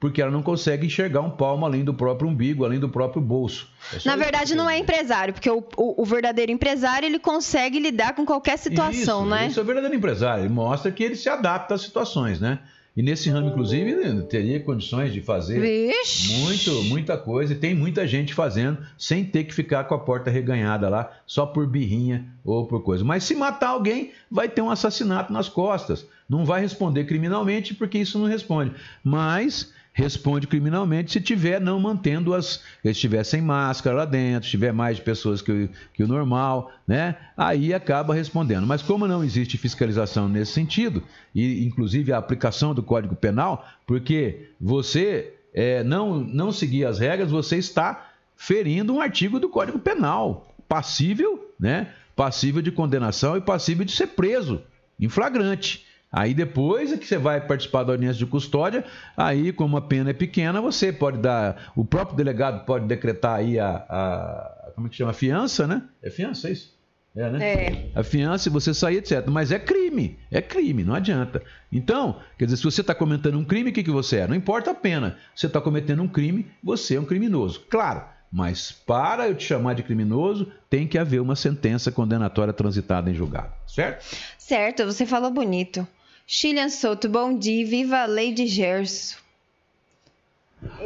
porque 0.00 0.22
ela 0.22 0.30
não 0.30 0.42
consegue 0.42 0.86
enxergar 0.86 1.20
um 1.20 1.30
palmo 1.30 1.66
além 1.66 1.84
do 1.84 1.92
próprio 1.92 2.26
umbigo, 2.26 2.64
além 2.64 2.80
do 2.80 2.88
próprio 2.88 3.20
bolso. 3.20 3.68
É 3.94 3.98
Na 4.06 4.16
verdade, 4.16 4.54
não 4.54 4.68
é 4.68 4.78
empresário, 4.78 5.34
porque 5.34 5.50
o, 5.50 5.62
o, 5.76 6.02
o, 6.02 6.04
verdadeiro 6.06 6.50
empresário 6.50 7.06
ele 7.06 7.18
consegue 7.18 7.78
lidar 7.78 8.14
com 8.14 8.24
qualquer 8.24 8.56
situação, 8.56 9.20
isso, 9.20 9.30
né? 9.30 9.46
Isso 9.48 9.60
é 9.60 9.62
o 9.62 9.66
verdadeiro 9.66 9.94
empresário. 9.94 10.44
Ele 10.44 10.54
mostra 10.54 10.90
que 10.90 11.04
ele 11.04 11.14
se 11.14 11.28
adapta 11.28 11.74
às 11.74 11.82
situações, 11.82 12.40
né? 12.40 12.60
E 12.96 13.02
nesse 13.02 13.30
ramo, 13.30 13.48
inclusive, 13.48 14.22
teria 14.22 14.58
condições 14.58 15.12
de 15.12 15.20
fazer 15.20 15.92
muito, 16.40 16.82
muita 16.84 17.16
coisa. 17.16 17.52
E 17.52 17.56
tem 17.56 17.74
muita 17.74 18.06
gente 18.06 18.34
fazendo 18.34 18.78
sem 18.98 19.24
ter 19.24 19.44
que 19.44 19.54
ficar 19.54 19.84
com 19.84 19.94
a 19.94 19.98
porta 19.98 20.28
reganhada 20.28 20.88
lá, 20.88 21.12
só 21.24 21.46
por 21.46 21.66
birrinha 21.66 22.26
ou 22.44 22.66
por 22.66 22.82
coisa. 22.82 23.04
Mas 23.04 23.22
se 23.24 23.34
matar 23.34 23.68
alguém, 23.68 24.12
vai 24.30 24.48
ter 24.48 24.60
um 24.60 24.70
assassinato 24.70 25.32
nas 25.32 25.48
costas. 25.48 26.04
Não 26.28 26.44
vai 26.44 26.60
responder 26.60 27.04
criminalmente, 27.04 27.74
porque 27.74 27.98
isso 27.98 28.18
não 28.18 28.26
responde. 28.26 28.72
Mas 29.04 29.72
responde 30.00 30.46
criminalmente 30.46 31.12
se 31.12 31.20
tiver 31.20 31.60
não 31.60 31.78
mantendo 31.78 32.34
as. 32.34 32.62
Estiver 32.82 33.22
sem 33.24 33.40
máscara 33.40 33.96
lá 33.96 34.04
dentro, 34.04 34.48
tiver 34.48 34.72
mais 34.72 34.98
pessoas 34.98 35.42
que, 35.42 35.68
que 35.92 36.02
o 36.02 36.08
normal, 36.08 36.72
né? 36.86 37.16
Aí 37.36 37.74
acaba 37.74 38.14
respondendo. 38.14 38.66
Mas 38.66 38.82
como 38.82 39.06
não 39.06 39.22
existe 39.22 39.58
fiscalização 39.58 40.28
nesse 40.28 40.52
sentido, 40.52 41.02
e 41.34 41.64
inclusive 41.66 42.12
a 42.12 42.18
aplicação 42.18 42.74
do 42.74 42.82
Código 42.82 43.14
Penal, 43.14 43.68
porque 43.86 44.50
você 44.60 45.34
é, 45.52 45.84
não, 45.84 46.18
não 46.20 46.50
seguir 46.50 46.84
as 46.86 46.98
regras, 46.98 47.30
você 47.30 47.56
está 47.56 48.10
ferindo 48.36 48.94
um 48.94 49.00
artigo 49.00 49.38
do 49.38 49.48
Código 49.48 49.78
Penal, 49.78 50.54
passível, 50.66 51.52
né? 51.58 51.88
Passível 52.16 52.62
de 52.62 52.72
condenação 52.72 53.36
e 53.36 53.40
passível 53.40 53.84
de 53.84 53.92
ser 53.92 54.08
preso 54.08 54.62
em 54.98 55.08
flagrante. 55.08 55.86
Aí 56.12 56.34
depois 56.34 56.92
é 56.92 56.96
que 56.96 57.06
você 57.06 57.18
vai 57.18 57.40
participar 57.40 57.84
da 57.84 57.92
audiência 57.92 58.18
de 58.18 58.26
custódia, 58.26 58.84
aí 59.16 59.52
como 59.52 59.76
a 59.76 59.80
pena 59.80 60.10
é 60.10 60.12
pequena, 60.12 60.60
você 60.60 60.92
pode 60.92 61.18
dar, 61.18 61.72
o 61.76 61.84
próprio 61.84 62.16
delegado 62.16 62.64
pode 62.64 62.86
decretar 62.86 63.36
aí 63.36 63.58
a, 63.60 63.84
a 63.88 64.72
como 64.74 64.86
é 64.86 64.90
que 64.90 64.96
chama, 64.96 65.10
a 65.10 65.14
fiança, 65.14 65.66
né? 65.66 65.82
É 66.02 66.10
fiança, 66.10 66.48
é 66.48 66.52
isso? 66.52 66.80
É, 67.14 67.30
né? 67.30 67.44
É. 67.44 67.90
A 67.94 68.02
fiança 68.02 68.48
e 68.48 68.52
você 68.52 68.72
sair, 68.72 68.98
etc. 68.98 69.26
Mas 69.28 69.50
é 69.50 69.58
crime, 69.58 70.18
é 70.30 70.40
crime, 70.40 70.84
não 70.84 70.94
adianta. 70.94 71.42
Então, 71.70 72.20
quer 72.38 72.44
dizer, 72.44 72.56
se 72.56 72.64
você 72.64 72.80
está 72.80 72.94
cometendo 72.94 73.38
um 73.38 73.44
crime, 73.44 73.70
o 73.70 73.72
que, 73.72 73.82
que 73.82 73.90
você 73.90 74.18
é? 74.18 74.26
Não 74.26 74.34
importa 74.34 74.70
a 74.70 74.74
pena. 74.74 75.18
Você 75.34 75.46
está 75.46 75.60
cometendo 75.60 76.02
um 76.02 76.08
crime, 76.08 76.46
você 76.62 76.96
é 76.96 77.00
um 77.00 77.04
criminoso. 77.04 77.62
Claro, 77.68 78.04
mas 78.30 78.70
para 78.70 79.28
eu 79.28 79.34
te 79.34 79.44
chamar 79.44 79.74
de 79.74 79.82
criminoso, 79.82 80.52
tem 80.68 80.86
que 80.86 80.98
haver 80.98 81.20
uma 81.20 81.34
sentença 81.34 81.90
condenatória 81.90 82.52
transitada 82.52 83.10
em 83.10 83.14
julgado, 83.14 83.52
certo? 83.66 84.16
Certo, 84.38 84.86
você 84.86 85.04
falou 85.04 85.30
bonito. 85.30 85.86
Chilian 86.32 86.68
Souto, 86.68 87.08
bom 87.08 87.36
dia. 87.36 87.66
Viva 87.66 88.02
a 88.02 88.06
Lady 88.06 88.46
Gerson. 88.46 89.16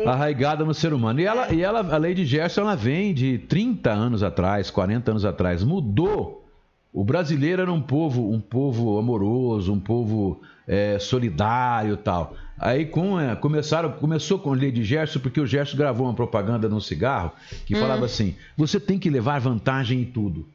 Arraigada 0.06 0.64
no 0.64 0.72
ser 0.72 0.94
humano. 0.94 1.20
E, 1.20 1.26
ela, 1.26 1.52
e 1.52 1.60
ela, 1.60 1.80
a 1.80 1.98
Lady 1.98 2.24
Gerson, 2.24 2.62
ela 2.62 2.74
vem 2.74 3.12
de 3.12 3.36
30 3.40 3.90
anos 3.92 4.22
atrás, 4.22 4.70
40 4.70 5.10
anos 5.10 5.24
atrás. 5.26 5.62
Mudou. 5.62 6.48
O 6.90 7.04
brasileiro 7.04 7.60
era 7.60 7.70
um 7.70 7.82
povo, 7.82 8.32
um 8.32 8.40
povo 8.40 8.98
amoroso, 8.98 9.70
um 9.70 9.78
povo 9.78 10.40
é, 10.66 10.98
solidário 10.98 11.98
tal. 11.98 12.34
Aí 12.58 12.86
com, 12.86 13.20
é, 13.20 13.36
começaram, 13.36 13.92
começou 13.92 14.38
com 14.38 14.54
Lady 14.54 14.82
Gerson, 14.82 15.20
porque 15.20 15.42
o 15.42 15.46
Gerson 15.46 15.76
gravou 15.76 16.06
uma 16.06 16.14
propaganda 16.14 16.70
num 16.70 16.80
cigarro 16.80 17.32
que 17.66 17.76
hum. 17.76 17.80
falava 17.80 18.06
assim: 18.06 18.34
você 18.56 18.80
tem 18.80 18.98
que 18.98 19.10
levar 19.10 19.40
vantagem 19.40 20.00
em 20.00 20.04
tudo. 20.06 20.48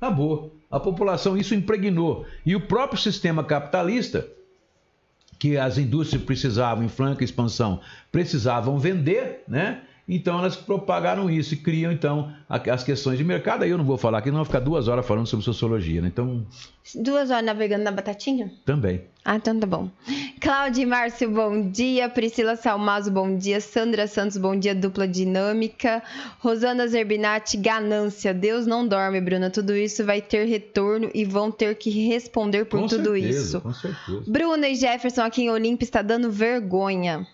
Acabou. 0.00 0.52
A 0.74 0.80
população 0.80 1.36
isso 1.36 1.54
impregnou. 1.54 2.26
E 2.44 2.56
o 2.56 2.60
próprio 2.60 3.00
sistema 3.00 3.44
capitalista, 3.44 4.26
que 5.38 5.56
as 5.56 5.78
indústrias 5.78 6.24
precisavam, 6.24 6.82
em 6.82 6.88
franca 6.88 7.22
expansão, 7.22 7.80
precisavam 8.10 8.76
vender, 8.76 9.44
né? 9.46 9.82
Então 10.06 10.38
elas 10.38 10.54
propagaram 10.54 11.30
isso 11.30 11.54
e 11.54 11.56
criam 11.56 11.90
então 11.90 12.30
as 12.48 12.84
questões 12.84 13.16
de 13.16 13.24
mercado. 13.24 13.62
Aí 13.62 13.70
eu 13.70 13.78
não 13.78 13.84
vou 13.84 13.96
falar 13.96 14.18
aqui, 14.18 14.30
não 14.30 14.36
vou 14.36 14.44
ficar 14.44 14.60
duas 14.60 14.86
horas 14.86 15.06
falando 15.06 15.26
sobre 15.26 15.44
sociologia, 15.44 16.02
né? 16.02 16.08
Então. 16.08 16.46
Duas 16.94 17.30
horas 17.30 17.44
navegando 17.44 17.84
na 17.84 17.90
batatinha? 17.90 18.52
Também. 18.66 19.02
Ah, 19.24 19.36
então 19.36 19.58
tá 19.58 19.66
bom. 19.66 19.88
Cláudia 20.38 20.86
Márcio, 20.86 21.30
bom 21.30 21.70
dia. 21.70 22.10
Priscila 22.10 22.56
Salmazo, 22.56 23.10
bom 23.10 23.38
dia. 23.38 23.58
Sandra 23.58 24.06
Santos, 24.06 24.36
bom 24.36 24.54
dia. 24.54 24.74
Dupla 24.74 25.08
dinâmica. 25.08 26.02
Rosana 26.40 26.86
Zerbinati, 26.86 27.56
ganância. 27.56 28.34
Deus 28.34 28.66
não 28.66 28.86
dorme, 28.86 29.22
Bruna. 29.22 29.48
Tudo 29.48 29.74
isso 29.74 30.04
vai 30.04 30.20
ter 30.20 30.44
retorno 30.44 31.10
e 31.14 31.24
vão 31.24 31.50
ter 31.50 31.74
que 31.76 31.88
responder 32.06 32.66
por 32.66 32.80
com 32.80 32.86
tudo 32.86 33.12
certeza, 33.12 33.40
isso. 33.40 33.60
Com 33.62 33.72
certeza. 33.72 34.22
Bruna 34.26 34.68
e 34.68 34.74
Jefferson 34.74 35.22
aqui 35.22 35.44
em 35.44 35.50
Olímpia 35.50 35.86
está 35.86 36.02
dando 36.02 36.30
vergonha. 36.30 37.26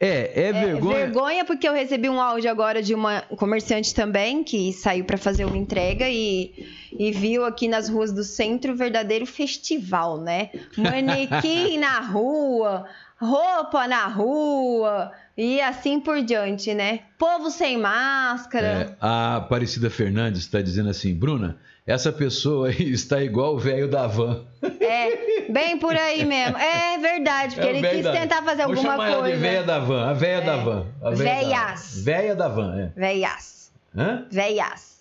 É, 0.00 0.48
é 0.48 0.52
vergonha. 0.52 0.96
É 0.96 1.00
vergonha 1.06 1.44
porque 1.44 1.68
eu 1.68 1.72
recebi 1.72 2.08
um 2.08 2.20
áudio 2.20 2.48
agora 2.50 2.80
de 2.80 2.94
uma 2.94 3.22
comerciante 3.36 3.92
também 3.92 4.44
que 4.44 4.72
saiu 4.72 5.04
para 5.04 5.18
fazer 5.18 5.44
uma 5.44 5.56
entrega 5.56 6.08
e, 6.08 6.52
e 6.96 7.10
viu 7.10 7.44
aqui 7.44 7.66
nas 7.66 7.88
ruas 7.88 8.12
do 8.12 8.22
centro 8.22 8.72
o 8.72 8.76
verdadeiro 8.76 9.26
festival, 9.26 10.20
né? 10.20 10.50
Manequim 10.76 11.78
na 11.82 11.98
rua, 12.00 12.86
roupa 13.20 13.88
na 13.88 14.06
rua 14.06 15.10
e 15.36 15.60
assim 15.60 15.98
por 15.98 16.22
diante, 16.22 16.72
né? 16.74 17.00
Povo 17.18 17.50
sem 17.50 17.76
máscara. 17.76 18.66
É, 18.66 18.96
a 19.00 19.36
Aparecida 19.36 19.90
Fernandes 19.90 20.42
está 20.42 20.62
dizendo 20.62 20.90
assim, 20.90 21.12
Bruna, 21.12 21.58
essa 21.84 22.12
pessoa 22.12 22.68
aí 22.70 22.92
está 22.92 23.20
igual 23.20 23.56
o 23.56 23.58
velho 23.58 23.88
da 23.88 24.06
van. 24.06 24.44
É, 24.78 25.27
bem 25.48 25.78
por 25.78 25.94
aí 25.94 26.24
mesmo. 26.24 26.56
É 26.58 26.98
verdade, 26.98 27.54
porque 27.54 27.68
é 27.68 27.76
ele 27.76 27.88
quis 27.88 28.10
tentar 28.10 28.42
fazer 28.42 28.64
Vou 28.64 28.74
alguma 28.74 28.92
chamar 28.92 28.96
coisa. 28.96 29.12
Ela 29.12 29.30
de 29.30 29.36
velha 29.36 29.62
da 29.62 29.78
van, 29.78 30.10
a 30.10 30.12
velha 30.12 30.42
é. 30.42 30.46
da 30.46 30.56
van. 30.56 30.86
Véias. 31.14 32.02
Velha 32.04 32.34
da 32.34 32.48
van, 32.48 32.78
é. 32.78 32.92
Véias. 32.96 33.72
Hã? 33.96 34.26
Véias. 34.30 34.98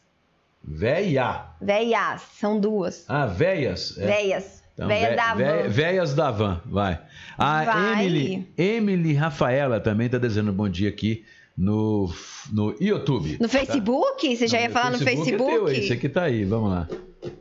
Véia. 0.63 1.45
Véias, 1.61 2.21
são 2.39 2.59
duas. 2.59 3.05
Ah, 3.07 3.25
véias. 3.25 3.97
É. 3.97 4.05
Véias. 4.05 4.63
Então, 4.73 4.87
Véia 4.87 5.15
da 5.15 5.33
van. 5.33 5.69
Véias 5.69 6.13
da 6.13 6.31
van, 6.31 6.61
vai. 6.65 6.99
A 7.37 7.63
vai. 7.63 8.05
Emily, 8.05 8.47
Emily 8.57 9.13
Rafaela 9.13 9.79
também 9.79 10.07
está 10.07 10.17
dizendo 10.17 10.51
bom 10.51 10.67
dia 10.67 10.89
aqui 10.89 11.25
no, 11.57 12.13
no 12.53 12.75
YouTube. 12.79 13.37
No 13.41 13.49
Facebook? 13.49 14.29
Tá? 14.29 14.35
Você 14.35 14.47
já 14.47 14.61
ia 14.61 14.69
falar 14.69 14.91
no 14.91 14.99
Facebook? 14.99 15.51
É 15.51 15.55
teu, 15.55 15.67
esse 15.69 15.93
aqui 15.93 16.07
tá 16.07 16.23
aí, 16.23 16.45
vamos 16.45 16.69
lá. 16.69 16.87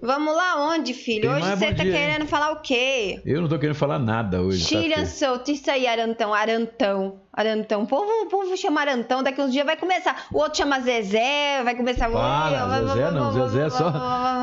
Vamos 0.00 0.34
lá 0.34 0.70
onde, 0.70 0.94
filho? 0.94 1.22
Tem 1.22 1.30
hoje 1.30 1.50
você 1.50 1.66
tá 1.74 1.82
dia, 1.82 1.92
querendo 1.92 2.22
hein? 2.22 2.26
falar 2.26 2.52
o 2.52 2.60
quê? 2.60 3.20
Eu 3.26 3.42
não 3.42 3.48
tô 3.48 3.58
querendo 3.58 3.76
falar 3.76 3.98
nada 3.98 4.40
hoje. 4.40 4.64
Tira 4.64 4.96
tá 4.96 5.06
solto, 5.06 5.50
isso 5.50 5.70
aí, 5.70 5.86
Arantão, 5.86 6.32
Arantão, 6.32 7.20
Arantão. 7.30 7.82
O 7.82 7.86
povo, 7.86 8.10
o 8.22 8.26
povo 8.26 8.56
chama 8.56 8.80
Arantão, 8.80 9.22
daqui 9.22 9.40
uns 9.40 9.52
dias 9.52 9.66
vai 9.66 9.76
começar. 9.76 10.26
O 10.32 10.38
outro 10.38 10.56
chama 10.56 10.80
Zezé, 10.80 11.62
vai 11.62 11.76
começar... 11.76 12.10
Para, 12.10 12.80
Zezé 12.86 13.10
não, 13.10 13.32
Zezé 13.32 13.66
é 13.66 13.70
só 13.70 13.92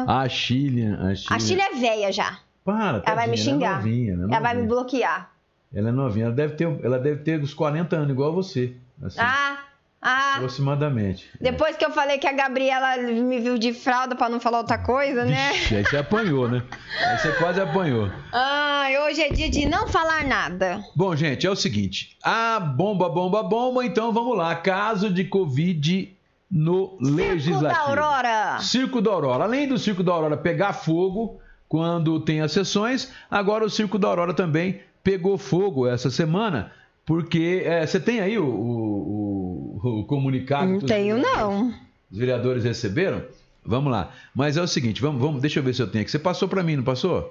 a 0.08 0.30
Chilian. 0.30 1.14
A 1.30 1.40
Chilian 1.40 1.66
é 1.66 1.76
velha 1.76 2.12
já. 2.12 2.40
Para, 2.64 3.02
Ela 3.06 3.16
vai 3.16 3.28
me 3.28 3.36
xingar. 3.36 3.72
Ela, 3.72 3.74
é 3.74 3.84
novinha, 3.84 4.14
ela, 4.14 4.24
é 4.24 4.26
ela 4.26 4.40
vai 4.40 4.56
me 4.56 4.68
bloquear. 4.68 5.32
Ela 5.74 5.90
é 5.90 5.92
novinha, 5.92 6.26
ela 6.28 6.36
deve 6.36 6.54
ter, 6.54 6.80
ela 6.84 7.00
deve 7.00 7.24
ter 7.24 7.42
uns 7.42 7.54
40 7.54 7.96
anos, 7.96 8.12
igual 8.12 8.32
você. 8.32 8.74
Assim. 9.02 9.20
Ah, 9.20 9.63
Ah, 10.06 10.34
Aproximadamente. 10.36 11.30
depois 11.40 11.78
que 11.78 11.86
eu 11.86 11.92
falei 11.92 12.18
que 12.18 12.28
a 12.28 12.34
Gabriela 12.34 12.98
me 12.98 13.40
viu 13.40 13.58
de 13.58 13.72
fralda 13.74 14.16
pra 14.16 14.28
não 14.28 14.40
falar 14.40 14.58
outra 14.58 14.78
coisa, 14.78 15.24
né? 15.24 15.52
Vixe, 15.54 15.76
aí 15.78 15.86
você 15.86 15.96
apanhou, 15.98 16.50
né? 16.50 16.62
Aí 17.08 17.18
você 17.20 17.32
quase 17.34 17.62
apanhou. 17.62 18.10
Ai, 18.34 18.98
hoje 19.00 19.22
é 19.22 19.30
dia 19.30 19.50
de 19.50 19.66
não 19.66 19.88
falar 19.88 20.26
nada. 20.26 20.84
Bom, 20.96 21.16
gente, 21.16 21.48
é 21.48 21.50
o 21.50 21.56
seguinte. 21.56 22.18
A 22.22 22.60
bomba, 22.60 23.08
bomba, 23.08 23.42
bomba. 23.44 23.86
Então 23.86 24.12
vamos 24.12 24.38
lá. 24.38 24.54
Caso 24.56 25.10
de 25.10 25.24
Covid 25.24 26.14
no 26.52 26.98
Circo 27.02 27.16
Legislativo. 27.16 27.62
da 27.74 27.80
Aurora. 27.90 28.60
Circo 28.60 29.02
da 29.02 29.12
Aurora. 29.12 29.44
Além 29.46 29.68
do 29.68 29.78
Circo 29.80 30.04
da 30.04 30.12
Aurora 30.12 30.36
pegar 30.36 30.74
fogo 30.74 31.40
quando 31.70 32.20
tem 32.20 32.42
as 32.42 32.52
sessões, 32.52 33.12
agora 33.32 33.64
o 33.66 33.70
Circo 33.70 33.98
da 33.98 34.08
Aurora 34.10 34.34
também 34.34 34.82
pegou 35.04 35.38
fogo 35.38 35.88
essa 35.88 36.10
semana. 36.12 36.72
Porque 37.06 37.64
é, 37.66 37.86
você 37.86 38.00
tem 38.00 38.22
aí 38.22 38.38
o, 38.38 38.46
o- 38.46 39.80
o- 39.84 40.00
o 40.02 40.06
comunicado 40.06 40.70
Não 40.70 40.78
os 40.78 40.84
tenho, 40.84 41.18
não. 41.18 41.74
Os 42.12 42.18
vereadores 42.18 42.64
receberam? 42.64 43.24
Vamos 43.66 43.92
lá. 43.92 44.12
Mas 44.34 44.56
é 44.58 44.62
o 44.62 44.68
seguinte, 44.68 45.02
vamos, 45.02 45.22
vamos, 45.22 45.42
deixa 45.42 45.60
eu 45.60 45.64
ver 45.64 45.74
se 45.74 45.82
eu 45.82 45.88
tenho 45.90 46.02
aqui. 46.02 46.12
Você 46.12 46.20
passou 46.20 46.48
para 46.48 46.64
mim, 46.64 46.76
não 46.78 46.84
passou? 46.84 47.22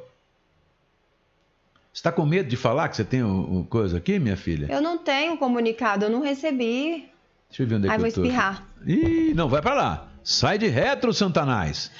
Você 1.92 1.98
está 2.00 2.10
com 2.12 2.24
medo 2.24 2.48
de 2.48 2.56
falar 2.56 2.88
que 2.88 2.96
você 2.96 3.04
tem 3.04 3.22
o, 3.22 3.60
o 3.60 3.64
coisa 3.66 3.98
aqui, 3.98 4.18
minha 4.18 4.36
filha? 4.36 4.66
Eu 4.70 4.80
não 4.80 4.98
tenho 4.98 5.36
comunicado, 5.36 6.06
eu 6.06 6.10
não 6.10 6.20
recebi. 6.22 7.06
Deixa 7.48 7.62
eu 7.62 7.66
ver 7.66 7.74
onde 7.76 7.86
é 7.86 7.90
Ai, 7.90 7.96
que 7.96 8.00
vou 8.00 8.08
eu 8.08 8.14
tô. 8.14 8.22
espirrar. 8.22 8.66
Ih, 8.86 9.34
não, 9.34 9.48
vai 9.48 9.60
pra 9.60 9.74
lá. 9.74 10.08
Sai 10.24 10.56
de 10.58 10.68
retro, 10.68 11.12
Santanás. 11.12 11.90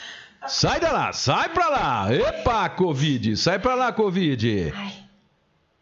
Sai 0.47 0.81
da 0.81 0.91
lá, 0.93 1.13
sai 1.13 1.51
pra 1.51 1.69
lá. 1.69 2.13
Epa, 2.15 2.69
Covid. 2.71 3.37
Sai 3.37 3.59
pra 3.59 3.75
lá, 3.75 3.93
Covid. 3.93 4.73
Ai, 4.75 4.93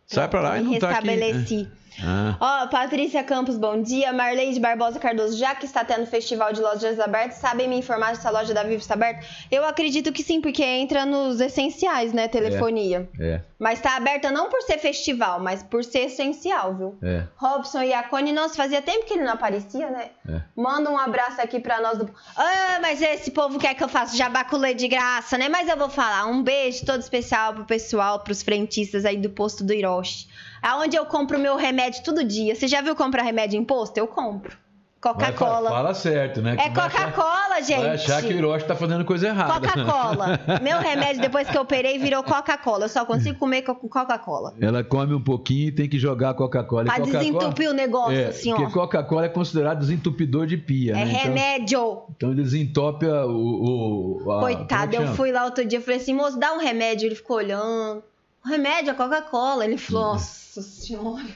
Sai 0.07 0.29
pra 0.29 0.41
lá 0.41 0.59
e 0.59 0.63
não 0.63 0.77
tá 0.79 0.91
aqui. 0.91 1.07
restabeleci. 1.09 1.69
Ah, 2.03 2.37
Ó, 2.41 2.67
Patrícia 2.69 3.23
Campos, 3.25 3.57
bom 3.59 3.83
dia. 3.83 4.13
Marley 4.13 4.53
de 4.53 4.61
Barbosa 4.61 4.99
Cardoso, 5.01 5.37
já 5.37 5.55
que 5.55 5.67
está 5.67 5.85
tendo 5.85 6.07
festival 6.07 6.53
de 6.53 6.61
lojas 6.61 6.99
abertas, 7.01 7.39
sabem 7.39 7.69
me 7.69 7.77
informar 7.77 8.17
se 8.17 8.27
a 8.27 8.31
loja 8.31 8.55
da 8.55 8.63
Vivo 8.63 8.77
está 8.81 8.95
aberta? 8.95 9.27
Eu 9.51 9.65
acredito 9.65 10.13
que 10.13 10.23
sim, 10.23 10.41
porque 10.41 10.63
entra 10.63 11.05
nos 11.05 11.41
essenciais, 11.41 12.13
né? 12.13 12.29
Telefonia. 12.29 13.09
é, 13.19 13.41
Mas 13.59 13.81
tá 13.81 13.97
aberta 13.97 14.31
não 14.31 14.49
por 14.49 14.63
ser 14.63 14.79
festival, 14.79 15.41
mas 15.41 15.63
por 15.63 15.83
ser 15.85 16.07
essencial, 16.07 16.75
viu? 16.75 16.99
é, 17.03 17.25
Robson 17.37 17.83
e 17.83 17.93
a 17.93 18.03
Cone, 18.03 18.33
nossa, 18.33 18.55
fazia 18.55 18.81
tempo 18.83 19.05
que 19.07 19.15
ele 19.15 19.25
não 19.25 19.33
aparecia, 19.33 19.91
né? 19.91 20.11
é. 20.29 20.41
Manda 20.57 20.91
um 20.91 20.99
abraço 20.99 21.41
aqui 21.41 21.59
pra 21.59 21.81
nós 21.81 21.99
do. 21.99 22.09
Ah, 22.37 22.79
mas 22.81 23.03
esse 23.03 23.31
povo 23.31 23.59
quer 23.59 23.75
que 23.75 23.83
eu 23.83 23.89
faça 23.89 24.17
jabaculê 24.17 24.75
de 24.75 24.87
graça, 24.89 25.37
né? 25.37 25.49
Mas 25.49 25.69
eu 25.69 25.77
vou 25.77 25.89
falar. 25.89 26.27
Um 26.27 26.43
beijo 26.43 26.85
todo 26.87 27.01
especial 27.01 27.53
pro 27.55 27.65
pessoal, 27.65 28.21
pros 28.21 28.43
frentistas 28.43 29.05
aí 29.05 29.17
do 29.17 29.31
posto 29.31 29.65
do 29.65 29.73
Hiroshi. 29.73 30.29
Aonde 30.63 30.97
eu 30.97 31.07
compro 31.07 31.39
meu 31.39 31.57
remédio 31.57 32.03
todo 32.05 32.23
dia. 32.25 32.55
Você 32.55 32.69
já 32.69 32.81
viu 32.81 32.95
comprar 32.95 33.23
remédio 33.23 33.59
em 33.59 33.65
posto? 33.65 33.97
Eu 33.99 34.07
compro. 34.07 34.57
Coca-Cola. 35.01 35.71
Fala 35.71 35.95
certo, 35.95 36.43
né? 36.43 36.57
É 36.61 36.69
Coca-Cola, 36.69 37.63
gente. 37.63 37.81
Vai 37.81 37.95
achar 37.95 38.21
que 38.23 38.29
o 38.29 38.37
Hiroshi 38.37 38.67
tá 38.67 38.77
fazendo 38.77 39.03
coisa 39.03 39.29
errada. 39.29 39.55
Coca-Cola. 39.67 40.39
Meu 40.61 40.79
remédio, 40.79 41.23
depois 41.23 41.49
que 41.49 41.57
eu 41.57 41.63
operei, 41.63 41.99
virou 41.99 42.23
Coca-Cola. 42.23 42.85
Eu 42.85 42.89
só 42.91 43.07
consigo 43.07 43.39
comer 43.39 43.63
com 43.63 43.75
Coca-Cola. 43.77 44.53
Ela 44.61 44.85
come 44.85 45.15
um 45.15 45.25
pouquinho 45.25 45.69
e 45.69 45.73
tem 45.73 45.89
que 45.89 45.99
jogar 45.99 46.35
Coca-Cola. 46.35 46.83
E 46.83 46.85
Pra 46.85 46.97
Coca-Cola- 46.99 47.19
desentupir 47.25 47.71
o 47.71 47.73
negócio, 47.73 48.13
É, 48.15 48.27
assim, 48.27 48.51
porque 48.51 48.67
ó. 48.67 48.71
Coca-Cola 48.71 49.25
é 49.25 49.29
considerado 49.31 49.79
desentupidor 49.79 50.47
de 50.47 50.59
pia, 50.59 50.93
É 50.93 50.97
né? 50.97 51.03
Então- 51.05 51.21
remédio. 51.23 52.03
Então, 52.15 52.35
desentope 52.35 53.07
a- 53.07 53.25
o. 53.25 54.23
o 54.27 54.33
a- 54.33 54.37
é 54.37 54.41
Coitado, 54.41 54.97
eu 54.97 55.07
fui 55.15 55.33
lá 55.33 55.47
outro 55.47 55.65
dia 55.65 55.79
e 55.79 55.83
falei 55.83 55.99
assim, 55.99 56.13
moço, 56.13 56.39
dá 56.39 56.53
um 56.53 56.59
remédio. 56.59 57.07
Ele 57.07 57.15
ficou 57.15 57.39
olhando. 57.39 58.03
O 58.45 58.49
remédio 58.49 58.91
é 58.91 58.95
Coca-Cola. 58.95 59.65
Ele 59.65 59.77
falou, 59.79 60.11
Hum. 60.11 60.13
nossa 60.15 60.63
senhora. 60.63 61.27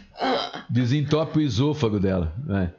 Desentope 0.69 1.39
o 1.39 1.43
esôfago 1.43 2.01
dela. 2.01 2.33
né? 2.45 2.73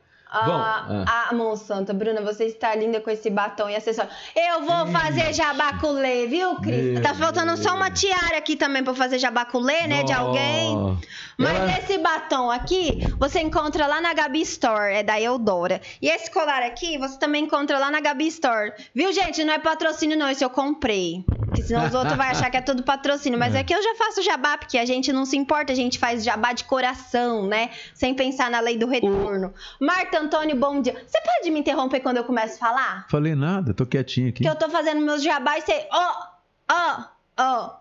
Bom, 0.43 0.51
Ah, 0.51 1.27
ah, 1.29 1.33
Monsanto, 1.33 1.93
Bruna, 1.93 2.21
você 2.21 2.45
está 2.45 2.75
linda 2.75 2.99
com 2.99 3.09
esse 3.09 3.29
batom 3.29 3.69
e 3.69 3.75
acessório. 3.75 4.11
Eu 4.35 4.61
vou 4.63 4.87
fazer 4.87 5.33
jabaculê, 5.33 6.27
viu, 6.27 6.55
Cris? 6.55 6.99
Tá 7.01 7.13
faltando 7.13 7.55
só 7.57 7.73
uma 7.75 7.89
tiara 7.89 8.37
aqui 8.37 8.55
também 8.55 8.83
pra 8.83 8.91
eu 8.91 8.95
fazer 8.97 9.17
jabaculê, 9.19 9.87
né, 9.87 10.03
de 10.03 10.13
alguém. 10.13 10.97
Mas 11.37 11.55
Ela- 11.57 11.77
esse 11.79 11.97
batom 11.97 12.49
aqui, 12.51 12.99
você 13.17 13.39
encontra 13.41 13.87
lá 13.87 13.99
na 14.01 14.13
Gabi 14.13 14.41
Store, 14.41 14.93
é 14.93 15.03
da 15.03 15.19
Eudora. 15.19 15.81
E 16.01 16.07
esse 16.07 16.31
colar 16.31 16.63
aqui, 16.63 16.97
você 16.97 17.17
também 17.17 17.43
encontra 17.45 17.77
lá 17.77 17.91
na 17.91 17.99
Gabi 17.99 18.27
Store. 18.27 18.71
Viu, 18.93 19.11
gente? 19.11 19.43
Não 19.43 19.53
é 19.53 19.59
patrocínio, 19.59 20.17
não. 20.17 20.29
Esse 20.29 20.43
eu 20.43 20.49
comprei. 20.49 21.23
Porque 21.45 21.61
senão 21.63 21.85
os 21.87 21.93
outros 21.93 22.15
vão 22.17 22.25
achar 22.25 22.49
que 22.49 22.57
é 22.57 22.61
tudo 22.61 22.83
patrocínio. 22.83 23.37
Mas 23.39 23.53
é. 23.55 23.63
que 23.63 23.73
eu 23.73 23.81
já 23.81 23.95
faço 23.95 24.21
jabá, 24.21 24.57
porque 24.57 24.77
a 24.77 24.85
gente 24.85 25.11
não 25.13 25.25
se 25.25 25.37
importa, 25.37 25.71
a 25.71 25.75
gente 25.75 25.97
faz 25.99 26.23
jabá 26.23 26.51
de 26.53 26.63
coração, 26.65 27.45
né? 27.47 27.69
Sem 27.93 28.13
pensar 28.13 28.49
na 28.49 28.59
lei 28.59 28.77
do 28.77 28.87
retorno. 28.87 29.53
Marta 29.79 30.17
Antônio, 30.25 30.55
bom 30.55 30.81
dia. 30.81 30.93
Você 31.05 31.19
pode 31.21 31.49
me 31.51 31.59
interromper 31.59 31.99
quando 32.01 32.17
eu 32.17 32.23
começo 32.23 32.55
a 32.55 32.57
falar? 32.67 33.05
Falei 33.09 33.35
nada, 33.35 33.73
tô 33.73 33.85
quietinho 33.85 34.29
aqui. 34.29 34.43
Que 34.43 34.49
eu 34.49 34.55
tô 34.55 34.69
fazendo 34.69 35.01
meus 35.01 35.23
jabá 35.23 35.57
e 35.57 35.61
você. 35.61 35.87
Ó, 35.91 36.13
ó, 36.71 37.03
ó. 37.37 37.75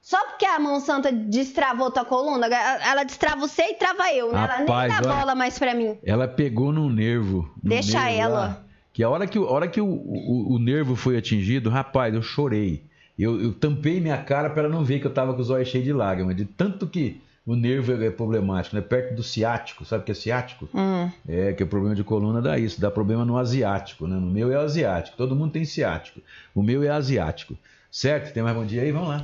Só 0.00 0.24
porque 0.26 0.46
a 0.46 0.58
mão 0.60 0.78
santa 0.78 1.10
destravou 1.10 1.90
tua 1.90 2.04
coluna, 2.04 2.46
ela 2.46 3.02
destrava 3.02 3.40
você 3.40 3.62
e 3.70 3.74
trava 3.74 4.12
eu, 4.14 4.30
né? 4.32 4.38
ela 4.38 4.56
Rapaz, 4.58 4.92
nem 4.92 5.02
dá 5.02 5.14
bola 5.16 5.34
mais 5.34 5.58
pra 5.58 5.74
mim. 5.74 5.98
Ela 6.04 6.28
pegou 6.28 6.70
no 6.72 6.88
nervo. 6.88 7.50
no 7.60 7.70
Deixa 7.70 8.00
nervo 8.04 8.20
ela. 8.20 8.38
lá, 8.38 8.60
que 8.92 9.02
a 9.02 9.10
hora 9.10 9.26
que, 9.26 9.36
o- 9.36 9.48
a 9.48 9.50
hora 9.50 9.66
que 9.66 9.80
o, 9.80 9.86
o, 9.86 10.54
o 10.54 10.58
nervo 10.60 10.94
foi 10.94 11.16
atingido, 11.16 11.68
rapaz, 11.68 12.14
eu 12.14 12.22
chorei. 12.22 12.84
Eu, 13.18 13.40
eu 13.42 13.52
tampei 13.52 14.00
minha 14.00 14.16
cara 14.18 14.48
para 14.48 14.64
ela 14.64 14.72
não 14.72 14.84
ver 14.84 15.00
que 15.00 15.06
eu 15.08 15.12
tava 15.12 15.34
com 15.34 15.40
os 15.40 15.50
olhos 15.50 15.66
cheios 15.68 15.84
de 15.84 15.92
lágrimas. 15.92 16.36
De 16.36 16.44
tanto 16.44 16.86
que 16.86 17.20
o 17.46 17.54
nervo 17.54 18.02
é 18.02 18.10
problemático, 18.10 18.74
né? 18.74 18.82
Perto 18.82 19.14
do 19.14 19.22
ciático, 19.22 19.84
sabe 19.84 20.02
o 20.02 20.04
que 20.04 20.10
é 20.10 20.14
ciático? 20.14 20.68
Hum. 20.74 21.08
É, 21.28 21.52
que 21.52 21.62
o 21.62 21.66
problema 21.66 21.94
de 21.94 22.02
coluna 22.02 22.42
dá 22.42 22.58
isso, 22.58 22.80
dá 22.80 22.90
problema 22.90 23.24
no 23.24 23.38
asiático, 23.38 24.08
né? 24.08 24.16
No 24.16 24.26
meu 24.26 24.50
é 24.50 24.56
asiático, 24.56 25.16
todo 25.16 25.36
mundo 25.36 25.52
tem 25.52 25.64
ciático. 25.64 26.20
O 26.52 26.60
meu 26.60 26.82
é 26.82 26.88
asiático. 26.88 27.56
Certo? 27.88 28.34
Tem 28.34 28.42
mais 28.42 28.56
bom 28.56 28.66
dia 28.66 28.82
aí? 28.82 28.90
Vamos 28.90 29.08
lá. 29.08 29.22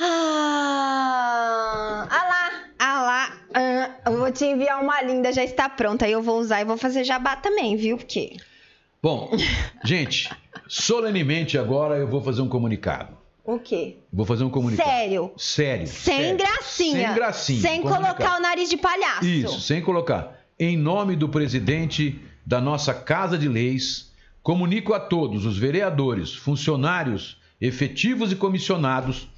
Ah, 0.00 2.06
ah 2.08 2.28
lá, 2.28 2.50
ah 2.78 3.02
lá. 3.02 3.32
ah, 3.54 3.90
eu 4.06 4.18
vou 4.18 4.30
te 4.30 4.44
enviar 4.44 4.80
uma 4.80 5.02
linda, 5.02 5.32
já 5.32 5.42
está 5.42 5.68
pronta. 5.68 6.06
Aí 6.06 6.12
eu 6.12 6.22
vou 6.22 6.38
usar 6.38 6.60
e 6.60 6.64
vou 6.64 6.78
fazer 6.78 7.02
jabá 7.02 7.34
também, 7.34 7.76
viu? 7.76 7.96
Porque. 7.98 8.36
Bom, 9.02 9.32
gente, 9.84 10.30
solenemente 10.68 11.58
agora 11.58 11.96
eu 11.96 12.06
vou 12.06 12.22
fazer 12.22 12.40
um 12.40 12.48
comunicado. 12.48 13.19
O 13.44 13.58
quê? 13.58 13.96
Vou 14.12 14.26
fazer 14.26 14.44
um 14.44 14.50
comunicado. 14.50 14.88
Sério. 14.88 15.32
Sério. 15.36 15.86
Sem 15.86 16.18
sério. 16.18 16.38
gracinha. 16.38 17.06
Sem 17.06 17.14
gracinha. 17.14 17.60
Sem 17.60 17.82
colocar 17.82 18.38
o 18.38 18.40
nariz 18.40 18.68
de 18.68 18.76
palhaço. 18.76 19.24
Isso, 19.24 19.60
sem 19.60 19.82
colocar. 19.82 20.38
Em 20.58 20.76
nome 20.76 21.16
do 21.16 21.28
presidente 21.28 22.20
da 22.44 22.60
nossa 22.60 22.92
Casa 22.92 23.38
de 23.38 23.48
Leis, 23.48 24.12
comunico 24.42 24.92
a 24.92 25.00
todos 25.00 25.46
os 25.46 25.56
vereadores, 25.56 26.34
funcionários, 26.34 27.38
efetivos 27.60 28.32
e 28.32 28.36
comissionados 28.36 29.28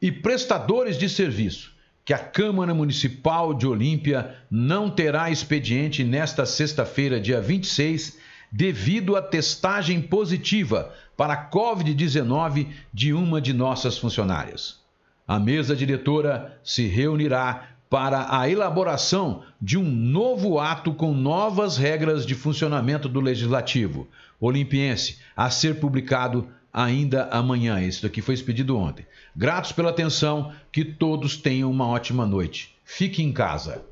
e 0.00 0.12
prestadores 0.12 0.98
de 0.98 1.08
serviço 1.08 1.76
que 2.08 2.14
a 2.14 2.18
Câmara 2.18 2.72
Municipal 2.72 3.52
de 3.52 3.66
Olímpia 3.66 4.34
não 4.50 4.88
terá 4.88 5.30
expediente 5.30 6.02
nesta 6.02 6.46
sexta-feira, 6.46 7.20
dia 7.20 7.38
26, 7.38 8.16
devido 8.50 9.16
à 9.16 9.22
testagem 9.22 10.00
positiva 10.00 10.92
para 11.16 11.34
a 11.34 11.50
Covid-19 11.50 12.68
de 12.92 13.12
uma 13.12 13.40
de 13.40 13.52
nossas 13.52 13.98
funcionárias. 13.98 14.78
A 15.26 15.38
mesa 15.38 15.76
diretora 15.76 16.58
se 16.62 16.86
reunirá 16.86 17.68
para 17.90 18.38
a 18.38 18.48
elaboração 18.48 19.42
de 19.60 19.78
um 19.78 19.84
novo 19.84 20.58
ato 20.58 20.92
com 20.92 21.12
novas 21.14 21.76
regras 21.76 22.24
de 22.24 22.34
funcionamento 22.34 23.08
do 23.08 23.20
Legislativo 23.20 24.06
Olimpiense, 24.40 25.18
a 25.36 25.50
ser 25.50 25.80
publicado 25.80 26.48
ainda 26.72 27.28
amanhã. 27.30 27.80
Isso 27.80 28.06
aqui 28.06 28.22
foi 28.22 28.34
expedido 28.34 28.76
ontem. 28.76 29.06
Gratos 29.34 29.72
pela 29.72 29.90
atenção, 29.90 30.52
que 30.70 30.84
todos 30.84 31.36
tenham 31.36 31.70
uma 31.70 31.86
ótima 31.86 32.26
noite. 32.26 32.74
Fique 32.84 33.22
em 33.22 33.32
casa. 33.32 33.84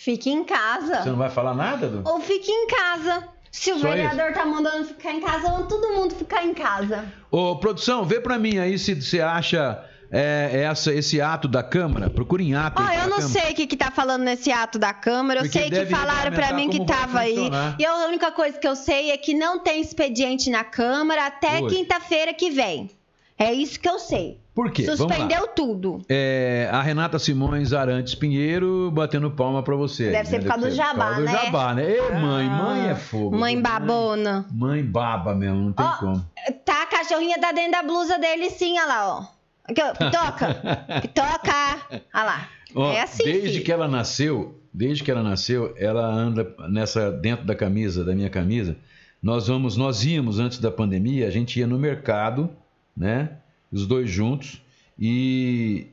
Fique 0.00 0.30
em 0.30 0.44
casa. 0.44 1.02
Você 1.02 1.10
não 1.10 1.16
vai 1.16 1.28
falar 1.28 1.56
nada, 1.56 1.88
Du? 1.88 2.08
Ou 2.08 2.20
fique 2.20 2.48
em 2.52 2.68
casa. 2.68 3.24
Se 3.50 3.72
o 3.72 3.80
Só 3.80 3.88
vereador 3.88 4.32
tá 4.32 4.46
mandando 4.46 4.84
ficar 4.84 5.12
em 5.12 5.20
casa, 5.20 5.50
vamos 5.50 5.66
todo 5.66 5.92
mundo 5.92 6.14
ficar 6.14 6.46
em 6.46 6.54
casa. 6.54 7.04
Ô, 7.32 7.56
produção, 7.56 8.04
vê 8.04 8.20
pra 8.20 8.38
mim 8.38 8.58
aí 8.58 8.78
se 8.78 8.94
você 8.94 9.20
acha 9.20 9.84
é, 10.08 10.62
essa, 10.70 10.94
esse 10.94 11.20
ato 11.20 11.48
da 11.48 11.64
Câmara. 11.64 12.08
Procure 12.08 12.44
em 12.44 12.54
ato. 12.54 12.80
Aí 12.80 12.96
eu 12.96 13.08
não 13.08 13.16
Câmara. 13.18 13.28
sei 13.28 13.50
o 13.50 13.54
que, 13.56 13.66
que 13.66 13.76
tá 13.76 13.90
falando 13.90 14.22
nesse 14.22 14.52
ato 14.52 14.78
da 14.78 14.94
Câmara. 14.94 15.40
Eu 15.40 15.44
Porque 15.46 15.58
sei 15.58 15.68
que 15.68 15.86
falaram 15.86 16.30
regulamentar 16.30 16.54
mim 16.54 16.70
que 16.70 16.86
tava 16.86 17.18
aí. 17.18 17.50
E 17.76 17.84
a 17.84 18.06
única 18.06 18.30
coisa 18.30 18.56
que 18.56 18.68
eu 18.68 18.76
sei 18.76 19.10
é 19.10 19.16
que 19.16 19.34
não 19.34 19.58
tem 19.58 19.80
expediente 19.80 20.48
na 20.48 20.62
Câmara 20.62 21.26
até 21.26 21.60
quinta-feira 21.62 22.32
que 22.32 22.50
vem. 22.50 22.88
É 23.36 23.52
isso 23.52 23.80
que 23.80 23.88
eu 23.88 23.98
sei. 23.98 24.40
Por 24.58 24.72
quê? 24.72 24.86
Suspendeu 24.86 25.46
tudo. 25.46 26.04
É, 26.08 26.68
a 26.72 26.82
Renata 26.82 27.16
Simões 27.16 27.72
Arantes 27.72 28.16
Pinheiro 28.16 28.90
batendo 28.90 29.30
palma 29.30 29.62
pra 29.62 29.76
você. 29.76 30.10
Deve 30.10 30.28
ser 30.28 30.40
por 30.40 30.48
causa 30.48 30.66
do 30.66 30.70
ser 30.72 30.76
jabá, 30.78 31.10
né? 31.10 31.20
do 31.20 31.26
jabá, 31.28 31.74
né? 31.74 31.84
Mãe, 32.20 32.50
mãe 32.50 32.88
é 32.88 32.94
fogo. 32.96 33.38
Mãe 33.38 33.62
babona. 33.62 34.46
Mãe 34.50 34.84
baba 34.84 35.32
mesmo, 35.32 35.66
não 35.66 35.72
tem 35.72 35.86
Ó, 35.86 35.92
como. 35.98 36.26
Tá, 36.64 36.82
a 36.82 36.86
cachorrinha 36.86 37.38
tá 37.38 37.52
dentro 37.52 37.70
da 37.70 37.84
blusa 37.84 38.18
dele 38.18 38.50
sim, 38.50 38.76
olha 38.80 38.86
lá, 38.88 39.18
ó. 39.18 39.26
Aqui, 39.70 39.80
ó. 39.80 39.92
Pitoca. 39.92 41.00
Pitoca. 41.02 42.02
Olha 42.12 42.24
lá. 42.24 42.48
Ó, 42.74 42.92
é 42.92 43.02
assim, 43.02 43.22
desde 43.22 43.48
filho. 43.50 43.64
que 43.64 43.70
ela 43.70 43.86
nasceu, 43.86 44.60
desde 44.74 45.04
que 45.04 45.10
ela 45.12 45.22
nasceu, 45.22 45.72
ela 45.78 46.04
anda 46.04 46.52
nessa 46.68 47.12
dentro 47.12 47.46
da 47.46 47.54
camisa, 47.54 48.04
da 48.04 48.12
minha 48.12 48.28
camisa. 48.28 48.76
Nós 49.22 49.46
vamos, 49.46 49.76
nós 49.76 50.04
íamos 50.04 50.40
antes 50.40 50.58
da 50.58 50.72
pandemia, 50.72 51.28
a 51.28 51.30
gente 51.30 51.60
ia 51.60 51.66
no 51.66 51.78
mercado, 51.78 52.50
né? 52.96 53.30
Os 53.70 53.86
dois 53.86 54.10
juntos 54.10 54.62
e 54.98 55.88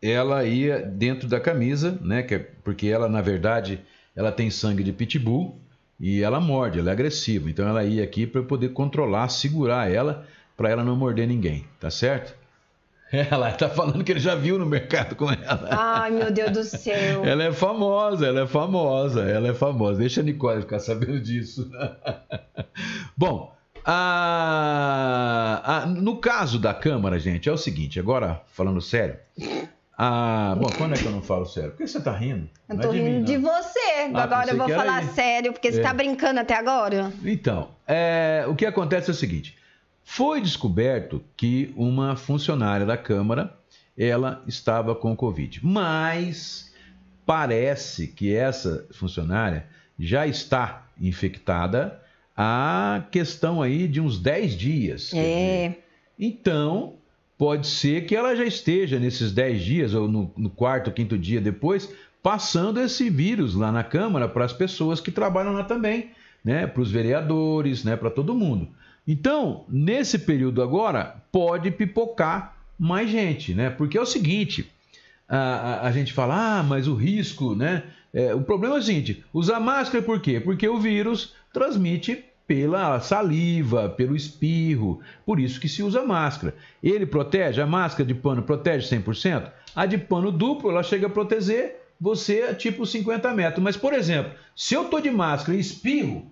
ela 0.00 0.44
ia 0.44 0.80
dentro 0.80 1.28
da 1.28 1.38
camisa, 1.38 1.98
né? 2.00 2.26
É, 2.30 2.38
porque 2.38 2.86
ela, 2.86 3.08
na 3.08 3.20
verdade, 3.20 3.80
ela 4.16 4.32
tem 4.32 4.50
sangue 4.50 4.82
de 4.82 4.92
pitbull 4.92 5.58
e 5.98 6.22
ela 6.22 6.40
morde, 6.40 6.78
ela 6.78 6.90
é 6.90 6.92
agressiva. 6.92 7.50
Então 7.50 7.68
ela 7.68 7.84
ia 7.84 8.02
aqui 8.02 8.26
para 8.26 8.42
poder 8.42 8.70
controlar, 8.70 9.28
segurar 9.28 9.92
ela, 9.92 10.26
para 10.56 10.70
ela 10.70 10.82
não 10.82 10.96
morder 10.96 11.28
ninguém, 11.28 11.66
tá 11.78 11.90
certo? 11.90 12.38
Ela 13.28 13.50
tá 13.50 13.68
falando 13.68 14.04
que 14.04 14.12
ele 14.12 14.20
já 14.20 14.36
viu 14.36 14.56
no 14.56 14.64
mercado 14.64 15.16
com 15.16 15.28
ela. 15.28 15.68
Ai, 15.72 16.12
meu 16.12 16.30
Deus 16.30 16.52
do 16.52 16.62
céu. 16.62 17.24
Ela 17.26 17.42
é 17.42 17.52
famosa, 17.52 18.28
ela 18.28 18.42
é 18.42 18.46
famosa, 18.46 19.28
ela 19.28 19.48
é 19.48 19.54
famosa. 19.54 19.98
Deixa 19.98 20.20
a 20.20 20.24
Nicole 20.24 20.60
ficar 20.60 20.78
sabendo 20.78 21.18
disso. 21.18 21.68
Bom, 23.18 23.52
a, 23.84 25.62
a, 25.64 25.86
no 25.86 26.16
caso 26.18 26.58
da 26.58 26.74
Câmara, 26.74 27.18
gente, 27.18 27.48
é 27.48 27.52
o 27.52 27.56
seguinte, 27.56 27.98
agora 27.98 28.42
falando 28.52 28.80
sério. 28.80 29.16
A, 29.96 30.56
bom, 30.58 30.70
quando 30.78 30.94
é 30.94 30.98
que 30.98 31.04
eu 31.04 31.12
não 31.12 31.20
falo 31.20 31.44
sério? 31.44 31.72
Por 31.72 31.78
que 31.78 31.86
você 31.86 32.00
tá 32.00 32.16
rindo? 32.16 32.48
Eu 32.68 32.78
tô 32.78 32.88
é 32.88 32.92
de 32.92 32.98
rindo 32.98 33.18
mim, 33.18 33.24
de 33.24 33.36
você. 33.36 34.10
Ah, 34.14 34.22
agora 34.22 34.50
eu 34.50 34.56
vou 34.56 34.68
falar 34.68 35.04
sério, 35.08 35.52
porque 35.52 35.70
você 35.70 35.80
é. 35.80 35.82
tá 35.82 35.92
brincando 35.92 36.40
até 36.40 36.54
agora. 36.54 37.12
Então, 37.22 37.68
é, 37.86 38.46
o 38.48 38.54
que 38.54 38.64
acontece 38.64 39.10
é 39.10 39.12
o 39.12 39.16
seguinte. 39.16 39.58
Foi 40.02 40.40
descoberto 40.40 41.22
que 41.36 41.72
uma 41.76 42.16
funcionária 42.16 42.86
da 42.86 42.96
Câmara 42.96 43.54
ela 43.96 44.42
estava 44.46 44.94
com 44.94 45.14
Covid, 45.14 45.60
mas 45.62 46.72
parece 47.26 48.08
que 48.08 48.34
essa 48.34 48.86
funcionária 48.92 49.66
já 49.98 50.26
está 50.26 50.86
infectada 50.98 52.00
há 52.36 53.04
questão 53.10 53.60
aí 53.60 53.86
de 53.86 54.00
uns 54.00 54.18
10 54.18 54.56
dias. 54.56 55.12
É. 55.14 55.74
Então, 56.18 56.94
pode 57.38 57.66
ser 57.66 58.06
que 58.06 58.14
ela 58.14 58.36
já 58.36 58.44
esteja 58.44 58.98
nesses 58.98 59.32
10 59.32 59.62
dias, 59.62 59.94
ou 59.94 60.06
no, 60.06 60.30
no 60.36 60.50
quarto, 60.50 60.92
quinto 60.92 61.16
dia 61.16 61.40
depois, 61.40 61.90
passando 62.22 62.80
esse 62.80 63.08
vírus 63.08 63.54
lá 63.54 63.72
na 63.72 63.82
Câmara 63.82 64.28
para 64.28 64.44
as 64.44 64.52
pessoas 64.52 65.00
que 65.00 65.10
trabalham 65.10 65.52
lá 65.52 65.64
também, 65.64 66.10
né? 66.44 66.66
Para 66.66 66.82
os 66.82 66.90
vereadores, 66.90 67.84
né? 67.84 67.96
Para 67.96 68.10
todo 68.10 68.34
mundo. 68.34 68.68
Então, 69.06 69.64
nesse 69.68 70.18
período 70.18 70.62
agora, 70.62 71.22
pode 71.32 71.70
pipocar 71.70 72.56
mais 72.78 73.10
gente, 73.10 73.54
né? 73.54 73.70
Porque 73.70 73.96
é 73.96 74.00
o 74.00 74.06
seguinte, 74.06 74.70
a, 75.28 75.38
a, 75.38 75.86
a 75.88 75.92
gente 75.92 76.12
fala, 76.12 76.58
ah, 76.58 76.62
mas 76.62 76.86
o 76.86 76.94
risco, 76.94 77.54
né? 77.54 77.84
É, 78.12 78.34
o 78.34 78.42
problema 78.42 78.76
é 78.76 78.78
o 78.78 78.82
seguinte, 78.82 79.24
usar 79.32 79.60
máscara 79.60 80.02
por 80.02 80.20
quê? 80.20 80.40
Porque 80.40 80.68
o 80.68 80.78
vírus 80.78 81.34
transmite 81.52 82.24
pela 82.46 82.98
saliva, 83.00 83.88
pelo 83.88 84.16
espirro, 84.16 85.00
por 85.24 85.38
isso 85.38 85.60
que 85.60 85.68
se 85.68 85.82
usa 85.82 86.02
máscara. 86.02 86.54
Ele 86.82 87.06
protege, 87.06 87.62
a 87.62 87.66
máscara 87.66 88.04
de 88.04 88.14
pano 88.14 88.42
protege 88.42 88.88
100%? 88.88 89.52
A 89.74 89.86
de 89.86 89.96
pano 89.96 90.32
duplo, 90.32 90.70
ela 90.70 90.82
chega 90.82 91.06
a 91.06 91.10
proteger 91.10 91.80
você 92.00 92.42
a 92.42 92.54
tipo 92.54 92.84
50 92.84 93.32
metros. 93.34 93.62
Mas, 93.62 93.76
por 93.76 93.92
exemplo, 93.92 94.32
se 94.56 94.74
eu 94.74 94.82
estou 94.82 95.00
de 95.00 95.10
máscara 95.10 95.56
e 95.56 95.60
espirro, 95.60 96.26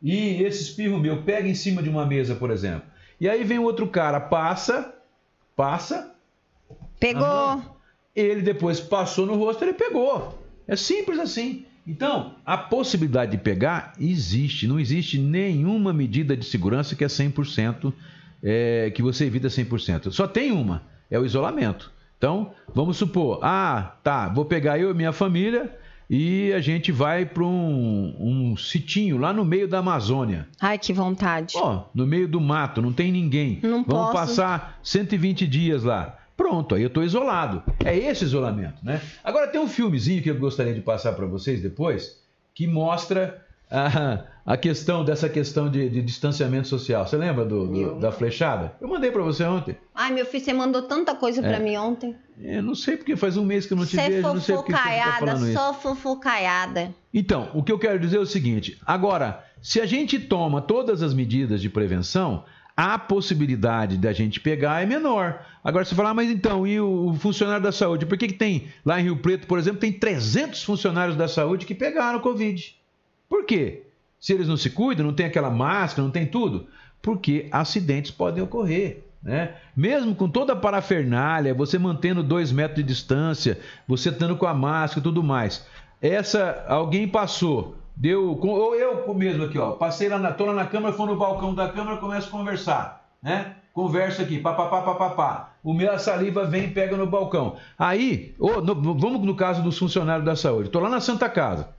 e 0.00 0.42
esse 0.42 0.62
espirro 0.62 0.98
meu 0.98 1.22
pega 1.22 1.48
em 1.48 1.54
cima 1.54 1.82
de 1.82 1.88
uma 1.88 2.04
mesa, 2.04 2.34
por 2.34 2.50
exemplo. 2.50 2.82
E 3.18 3.28
aí 3.28 3.42
vem 3.42 3.58
outro 3.58 3.88
cara, 3.88 4.20
passa, 4.20 4.94
passa. 5.56 6.14
Pegou. 7.00 7.62
Ele 8.14 8.42
depois 8.42 8.78
passou 8.78 9.26
no 9.26 9.34
rosto, 9.34 9.64
ele 9.64 9.72
pegou. 9.72 10.38
É 10.68 10.76
simples 10.76 11.18
assim. 11.18 11.66
Então, 11.86 12.36
a 12.46 12.56
possibilidade 12.56 13.32
de 13.32 13.38
pegar 13.38 13.92
existe. 14.00 14.66
Não 14.66 14.80
existe 14.80 15.18
nenhuma 15.18 15.92
medida 15.92 16.36
de 16.36 16.44
segurança 16.44 16.96
que 16.96 17.04
é 17.04 17.06
100%, 17.06 17.92
é, 18.42 18.90
que 18.94 19.02
você 19.02 19.26
evita 19.26 19.48
100%. 19.48 20.10
Só 20.10 20.26
tem 20.26 20.50
uma, 20.50 20.82
é 21.10 21.18
o 21.18 21.26
isolamento. 21.26 21.92
Então, 22.16 22.52
vamos 22.74 22.96
supor, 22.96 23.38
ah, 23.42 23.96
tá, 24.02 24.28
vou 24.28 24.46
pegar 24.46 24.78
eu 24.78 24.90
e 24.90 24.94
minha 24.94 25.12
família, 25.12 25.76
e 26.08 26.52
a 26.52 26.60
gente 26.60 26.92
vai 26.92 27.26
para 27.26 27.44
um, 27.44 28.16
um 28.18 28.56
sitinho 28.56 29.18
lá 29.18 29.32
no 29.32 29.44
meio 29.44 29.68
da 29.68 29.78
Amazônia. 29.78 30.48
Ai, 30.60 30.78
que 30.78 30.92
vontade. 30.92 31.54
Ó, 31.56 31.84
no 31.94 32.06
meio 32.06 32.28
do 32.28 32.40
mato, 32.40 32.80
não 32.80 32.92
tem 32.92 33.12
ninguém. 33.12 33.58
Não 33.62 33.84
Vamos 33.84 33.86
posso. 33.86 34.12
passar 34.12 34.78
120 34.82 35.46
dias 35.46 35.82
lá. 35.82 36.16
Pronto, 36.36 36.74
aí 36.74 36.82
eu 36.82 36.88
estou 36.88 37.02
isolado. 37.02 37.62
É 37.84 37.96
esse 37.96 38.24
isolamento, 38.24 38.84
né? 38.84 39.00
Agora 39.22 39.46
tem 39.46 39.60
um 39.60 39.68
filmezinho 39.68 40.22
que 40.22 40.30
eu 40.30 40.38
gostaria 40.38 40.74
de 40.74 40.80
passar 40.80 41.12
para 41.12 41.26
vocês 41.26 41.62
depois, 41.62 42.20
que 42.52 42.66
mostra 42.66 43.44
a, 43.70 44.24
a 44.44 44.56
questão 44.56 45.04
dessa 45.04 45.28
questão 45.28 45.70
de, 45.70 45.88
de 45.88 46.02
distanciamento 46.02 46.68
social. 46.68 47.06
Você 47.06 47.16
lembra 47.16 47.44
do, 47.44 47.66
do 47.66 47.94
da 48.00 48.12
flechada? 48.12 48.74
Eu 48.80 48.88
mandei 48.88 49.10
para 49.10 49.22
você 49.22 49.44
ontem. 49.44 49.76
Ai, 49.94 50.12
meu 50.12 50.26
filho, 50.26 50.44
você 50.44 50.52
mandou 50.52 50.82
tanta 50.82 51.14
coisa 51.14 51.40
para 51.40 51.56
é. 51.56 51.60
mim 51.60 51.76
ontem. 51.76 52.14
Eu 52.40 52.62
não 52.62 52.74
sei 52.74 52.96
porque 52.96 53.16
faz 53.16 53.36
um 53.36 53.44
mês 53.44 53.66
que 53.66 53.72
eu 53.72 53.76
não 53.76 53.86
te 53.86 53.96
cê 53.96 54.08
vejo. 54.08 54.22
Não 54.22 54.40
sei 54.40 54.56
porque 54.56 54.72
você 54.72 54.78
tá 54.78 55.16
falando 55.18 55.52
só 55.52 55.74
fofocaiada. 55.74 56.94
Então, 57.12 57.50
o 57.54 57.62
que 57.62 57.72
eu 57.72 57.78
quero 57.78 57.98
dizer 57.98 58.16
é 58.16 58.20
o 58.20 58.26
seguinte. 58.26 58.78
Agora, 58.84 59.44
se 59.62 59.80
a 59.80 59.86
gente 59.86 60.18
toma 60.18 60.60
todas 60.60 61.02
as 61.02 61.14
medidas 61.14 61.60
de 61.60 61.70
prevenção, 61.70 62.44
a 62.76 62.98
possibilidade 62.98 63.96
da 63.96 64.12
gente 64.12 64.40
pegar 64.40 64.82
é 64.82 64.86
menor. 64.86 65.44
Agora 65.62 65.84
você 65.84 65.94
fala, 65.94 66.10
ah, 66.10 66.14
mas 66.14 66.28
então, 66.28 66.66
e 66.66 66.80
o 66.80 67.14
funcionário 67.14 67.62
da 67.62 67.72
saúde? 67.72 68.04
Por 68.04 68.18
que, 68.18 68.28
que 68.28 68.34
tem, 68.34 68.68
lá 68.84 69.00
em 69.00 69.04
Rio 69.04 69.16
Preto, 69.16 69.46
por 69.46 69.58
exemplo, 69.58 69.80
tem 69.80 69.92
300 69.92 70.62
funcionários 70.62 71.16
da 71.16 71.28
saúde 71.28 71.66
que 71.66 71.74
pegaram 71.74 72.20
Covid? 72.20 72.76
Por 73.28 73.44
quê? 73.44 73.82
Se 74.18 74.32
eles 74.32 74.48
não 74.48 74.56
se 74.56 74.70
cuidam, 74.70 75.06
não 75.06 75.14
tem 75.14 75.26
aquela 75.26 75.50
máscara, 75.50 76.02
não 76.02 76.10
tem 76.10 76.26
tudo? 76.26 76.66
Porque 77.00 77.48
acidentes 77.52 78.10
podem 78.10 78.42
ocorrer. 78.42 79.04
Né? 79.22 79.54
Mesmo 79.74 80.14
com 80.14 80.28
toda 80.28 80.52
a 80.52 80.56
parafernália, 80.56 81.54
você 81.54 81.78
mantendo 81.78 82.22
dois 82.22 82.52
metros 82.52 82.76
de 82.76 82.82
distância, 82.82 83.58
você 83.88 84.10
estando 84.10 84.36
com 84.36 84.46
a 84.46 84.52
máscara 84.52 85.00
e 85.00 85.02
tudo 85.02 85.22
mais. 85.22 85.66
Essa, 86.00 86.64
alguém 86.68 87.08
passou, 87.08 87.76
deu, 87.96 88.38
ou 88.40 88.74
eu 88.74 89.14
mesmo 89.14 89.44
aqui, 89.44 89.58
ó, 89.58 89.72
passei 89.72 90.08
lá 90.08 90.18
na, 90.18 90.32
tô 90.32 90.44
lá 90.44 90.52
na 90.52 90.66
câmara, 90.66 90.94
fui 90.94 91.06
no 91.06 91.16
balcão 91.16 91.54
da 91.54 91.68
câmara, 91.68 91.98
começo 91.98 92.28
a 92.28 92.30
conversar, 92.30 93.08
né? 93.22 93.56
Conversa 93.72 94.22
aqui, 94.22 94.38
papapá, 94.38 94.82
papapá. 94.82 95.54
O 95.62 95.74
meu 95.74 95.98
saliva 95.98 96.44
vem 96.44 96.64
e 96.64 96.70
pega 96.70 96.96
no 96.96 97.06
balcão. 97.06 97.56
Aí, 97.76 98.34
ou, 98.38 98.62
no, 98.62 98.74
vamos 98.94 99.20
no 99.22 99.34
caso 99.34 99.62
dos 99.62 99.76
funcionários 99.76 100.24
da 100.24 100.36
saúde. 100.36 100.70
Tô 100.70 100.78
lá 100.78 100.88
na 100.88 101.00
Santa 101.00 101.28
Casa 101.28 101.74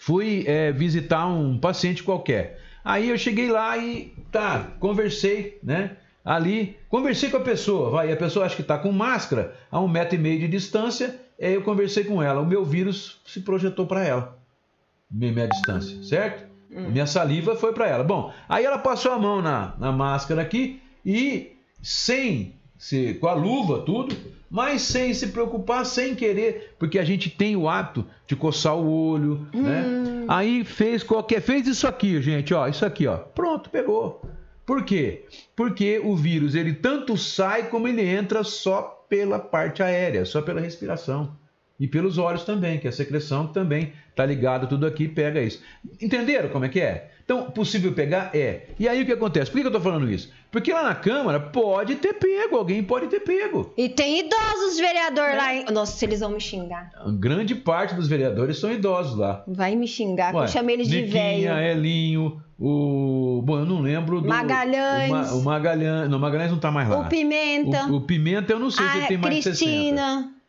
fui 0.00 0.44
é, 0.46 0.72
visitar 0.72 1.26
um 1.26 1.58
paciente 1.58 2.02
qualquer. 2.02 2.58
Aí 2.82 3.10
eu 3.10 3.18
cheguei 3.18 3.50
lá 3.50 3.76
e 3.76 4.14
tá, 4.32 4.72
conversei, 4.80 5.58
né? 5.62 5.98
Ali, 6.24 6.78
conversei 6.88 7.28
com 7.28 7.36
a 7.36 7.40
pessoa, 7.40 7.90
vai, 7.90 8.10
a 8.10 8.16
pessoa 8.16 8.46
acha 8.46 8.56
que 8.56 8.62
está 8.62 8.78
com 8.78 8.90
máscara 8.90 9.54
a 9.70 9.78
um 9.78 9.86
metro 9.86 10.14
e 10.14 10.18
meio 10.18 10.38
de 10.40 10.48
distância, 10.48 11.20
aí 11.40 11.54
eu 11.54 11.62
conversei 11.62 12.04
com 12.04 12.22
ela, 12.22 12.40
o 12.40 12.46
meu 12.46 12.64
vírus 12.64 13.20
se 13.26 13.40
projetou 13.40 13.86
para 13.86 14.04
ela, 14.04 14.38
minha 15.10 15.48
distância, 15.48 16.02
certo? 16.02 16.48
Hum. 16.70 16.90
Minha 16.90 17.06
saliva 17.06 17.56
foi 17.56 17.72
para 17.72 17.88
ela. 17.88 18.04
Bom, 18.04 18.32
aí 18.48 18.64
ela 18.64 18.78
passou 18.78 19.12
a 19.12 19.18
mão 19.18 19.42
na, 19.42 19.74
na 19.78 19.90
máscara 19.90 20.42
aqui 20.42 20.80
e 21.04 21.56
sem, 21.82 22.54
se, 22.78 23.14
com 23.14 23.26
a 23.26 23.34
luva, 23.34 23.80
tudo, 23.80 24.14
mas 24.48 24.82
sem 24.82 25.12
se 25.12 25.28
preocupar, 25.28 25.84
sem 25.84 26.14
querer, 26.14 26.74
porque 26.78 26.98
a 26.98 27.04
gente 27.04 27.28
tem 27.28 27.56
o 27.56 27.68
hábito 27.68 28.06
de 28.26 28.36
coçar 28.36 28.76
o 28.76 28.88
olho, 28.88 29.46
né? 29.52 29.82
hum. 29.82 30.02
né? 30.20 30.24
Aí 30.28 30.64
fez 30.64 31.02
qualquer, 31.02 31.40
fez 31.40 31.66
isso 31.66 31.88
aqui, 31.88 32.22
gente, 32.22 32.54
ó, 32.54 32.68
isso 32.68 32.86
aqui, 32.86 33.06
ó, 33.06 33.16
pronto, 33.16 33.68
pegou. 33.68 34.22
Por 34.64 34.84
quê? 34.84 35.24
Porque 35.56 36.00
o 36.04 36.14
vírus 36.14 36.54
ele 36.54 36.72
tanto 36.72 37.16
sai 37.16 37.68
como 37.68 37.88
ele 37.88 38.02
entra 38.02 38.44
só 38.44 39.04
pela 39.08 39.40
parte 39.40 39.82
aérea, 39.82 40.24
só 40.24 40.40
pela 40.40 40.60
respiração 40.60 41.36
e 41.80 41.88
pelos 41.88 42.18
olhos 42.18 42.44
também, 42.44 42.78
que 42.78 42.86
é 42.86 42.90
a 42.90 42.92
secreção 42.92 43.46
também 43.46 43.94
está 44.10 44.26
ligada 44.26 44.66
tudo 44.66 44.86
aqui, 44.86 45.08
pega 45.08 45.40
isso. 45.40 45.62
Entenderam 45.98 46.50
como 46.50 46.66
é 46.66 46.68
que 46.68 46.78
é? 46.78 47.10
Então, 47.24 47.50
possível 47.50 47.92
pegar? 47.92 48.30
É. 48.34 48.66
E 48.78 48.86
aí 48.86 49.02
o 49.02 49.06
que 49.06 49.12
acontece? 49.12 49.50
Por 49.50 49.58
que 49.58 49.66
eu 49.66 49.68
estou 49.68 49.80
falando 49.80 50.10
isso? 50.10 50.30
Porque 50.50 50.72
lá 50.72 50.82
na 50.82 50.94
Câmara 50.94 51.40
pode 51.40 51.94
ter 51.94 52.12
pego, 52.14 52.56
alguém 52.56 52.82
pode 52.82 53.06
ter 53.06 53.20
pego. 53.20 53.72
E 53.78 53.88
tem 53.88 54.20
idosos 54.20 54.78
vereadores 54.78 55.34
é. 55.34 55.36
lá. 55.36 55.54
Em... 55.54 55.64
Nossa, 55.72 56.04
eles 56.04 56.20
vão 56.20 56.32
me 56.32 56.40
xingar. 56.40 56.90
A 56.96 57.10
grande 57.10 57.54
parte 57.54 57.94
dos 57.94 58.08
vereadores 58.08 58.58
são 58.58 58.70
idosos 58.70 59.16
lá. 59.16 59.42
Vai 59.46 59.74
me 59.74 59.86
xingar, 59.86 60.34
Ué, 60.34 60.44
eu 60.44 60.48
chamei 60.48 60.74
eles 60.74 60.88
de 60.88 61.02
velho. 61.02 61.56
Elinho, 61.56 62.42
o. 62.58 63.40
Bom, 63.42 63.60
eu 63.60 63.64
não 63.64 63.80
lembro 63.80 64.20
do. 64.20 64.28
Magalhães. 64.28 65.10
O, 65.10 65.14
Ma... 65.14 65.32
o 65.32 65.42
Magalhães. 65.42 66.10
Não, 66.10 66.18
Magalhães 66.18 66.50
não 66.50 66.56
está 66.56 66.70
mais 66.70 66.88
lá. 66.88 67.00
O 67.00 67.08
Pimenta. 67.08 67.86
O, 67.86 67.96
o 67.96 68.00
Pimenta 68.02 68.52
eu 68.52 68.58
não 68.58 68.70
sei 68.70 68.86
se 68.86 68.98
ele 68.98 69.06
tem 69.06 69.16
mais 69.16 69.44
Cristina. 69.44 70.16
de 70.16 70.24
60. 70.24 70.39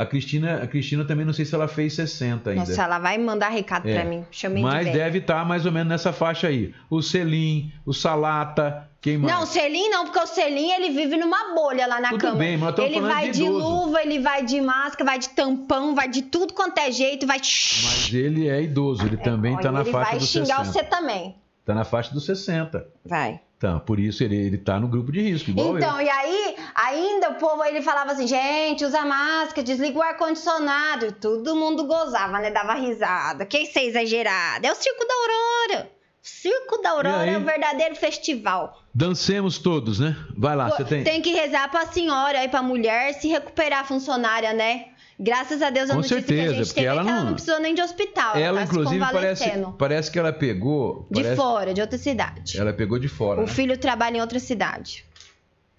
A 0.00 0.06
Cristina, 0.06 0.62
a 0.62 0.66
Cristina 0.66 1.04
também 1.04 1.26
não 1.26 1.32
sei 1.32 1.44
se 1.44 1.54
ela 1.54 1.68
fez 1.68 1.92
60 1.92 2.50
ainda. 2.50 2.60
Nossa, 2.62 2.82
ela 2.82 2.98
vai 2.98 3.18
mandar 3.18 3.48
recado 3.50 3.86
É. 3.86 3.94
pra 3.94 4.04
mim. 4.04 4.24
Chamei 4.30 4.62
Mas 4.62 4.86
de 4.86 4.92
deve 4.92 5.18
estar 5.18 5.44
mais 5.44 5.66
ou 5.66 5.72
menos 5.72 5.88
nessa 5.88 6.10
faixa 6.12 6.48
aí. 6.48 6.74
O 6.88 7.02
Selim, 7.02 7.70
o 7.84 7.92
Salata, 7.92 8.88
quem 9.00 9.18
mais? 9.18 9.34
Não, 9.34 9.42
o 9.42 9.46
Selim 9.46 9.90
não, 9.90 10.04
porque 10.06 10.18
o 10.18 10.26
Selim 10.26 10.70
ele 10.70 10.90
vive 10.90 11.16
numa 11.18 11.54
bolha 11.54 11.86
lá 11.86 12.00
na 12.00 12.10
Tudo 12.10 12.20
cama. 12.20 12.36
bem, 12.36 12.56
mas 12.56 12.78
ele 12.78 13.00
vai 13.00 13.26
de 13.30 13.38
de, 13.40 13.48
luva, 13.48 14.00
ele 14.02 14.18
vai 14.20 14.44
de 14.44 14.60
máscara, 14.60 15.04
vai 15.04 15.18
de 15.18 15.28
tampão, 15.30 15.94
vai 15.94 16.08
de 16.08 16.22
tudo 16.22 16.54
quanto 16.54 16.78
é 16.78 16.90
jeito, 16.90 17.26
vai. 17.26 17.36
Mas 17.38 18.10
ele 18.12 18.48
é 18.48 18.62
idoso, 18.62 19.04
ele 19.04 19.16
também 19.18 19.54
está 19.56 19.70
na 19.70 19.80
ele 19.82 19.90
faixa 19.92 20.10
vai 20.10 20.18
dos 20.18 20.28
xingar 20.30 20.64
60. 20.64 20.72
você 20.72 20.82
também. 20.84 21.34
Está 21.70 21.74
na 21.78 21.84
faixa 21.84 22.12
dos 22.12 22.24
60. 22.26 22.84
Vai. 23.04 23.40
Então, 23.56 23.78
por 23.78 24.00
isso 24.00 24.24
ele, 24.24 24.36
ele 24.36 24.58
tá 24.58 24.80
no 24.80 24.88
grupo 24.88 25.12
de 25.12 25.20
risco, 25.20 25.50
igual 25.50 25.76
Então, 25.76 26.00
eu. 26.00 26.06
e 26.06 26.10
aí, 26.10 26.56
ainda 26.74 27.30
o 27.30 27.34
povo 27.34 27.62
ele 27.64 27.82
falava 27.82 28.12
assim, 28.12 28.26
gente, 28.26 28.84
usa 28.84 29.04
máscara, 29.04 29.62
desliga 29.62 29.98
o 29.98 30.02
ar-condicionado. 30.02 31.06
E 31.06 31.12
todo 31.12 31.54
mundo 31.54 31.84
gozava, 31.86 32.38
né? 32.40 32.50
Dava 32.50 32.74
risada. 32.74 33.44
Quem 33.44 33.66
ser 33.66 33.82
exagerado? 33.82 34.66
É 34.66 34.72
o 34.72 34.74
Circo 34.74 35.06
da 35.06 35.14
Aurora. 35.14 35.90
O 36.22 36.26
Circo 36.26 36.82
da 36.82 36.88
E 36.88 36.92
Aurora 36.92 37.30
é 37.30 37.38
um 37.38 37.44
verdadeiro 37.44 37.94
festival. 37.96 38.78
Dancemos 38.94 39.58
todos, 39.58 40.00
né? 40.00 40.16
Vai 40.36 40.56
lá, 40.56 40.70
Pô, 40.70 40.76
você 40.78 41.02
tem. 41.02 41.22
que 41.22 41.30
rezar 41.32 41.70
pra 41.70 41.86
senhora 41.86 42.40
aí, 42.40 42.48
pra 42.48 42.62
mulher, 42.62 43.12
se 43.14 43.28
recuperar 43.28 43.86
funcionária, 43.86 44.52
né? 44.52 44.86
Graças 45.22 45.60
a 45.60 45.68
Deus 45.68 45.90
a 45.90 45.92
Com 45.92 45.96
notícia 45.98 46.16
que 46.16 46.28
certeza, 46.28 46.52
a 46.52 46.54
gente 46.56 46.66
porque 46.68 46.80
teve 46.80 46.86
ela 46.86 47.00
é 47.02 47.04
que 47.04 47.10
ela 47.10 47.24
não- 47.24 47.32
precisou 47.34 47.60
nem 47.60 47.74
de 47.74 47.82
hospital. 47.82 48.36
Ela, 48.36 48.60
tá 48.60 48.66
se 48.66 48.72
inclusive, 48.72 49.04
parece, 49.12 49.50
parece 49.78 50.10
que 50.10 50.18
ela 50.18 50.32
pegou. 50.32 51.06
De 51.10 51.20
parece- 51.22 51.36
fora, 51.36 51.74
de 51.74 51.80
outra 51.82 51.98
cidade. 51.98 52.58
Ela 52.58 52.72
pegou 52.72 52.98
de 52.98 53.06
fora. 53.06 53.40
O 53.40 53.44
né? 53.44 53.48
filho 53.48 53.76
trabalha 53.76 54.16
em 54.16 54.20
outra 54.22 54.38
cidade. 54.40 55.04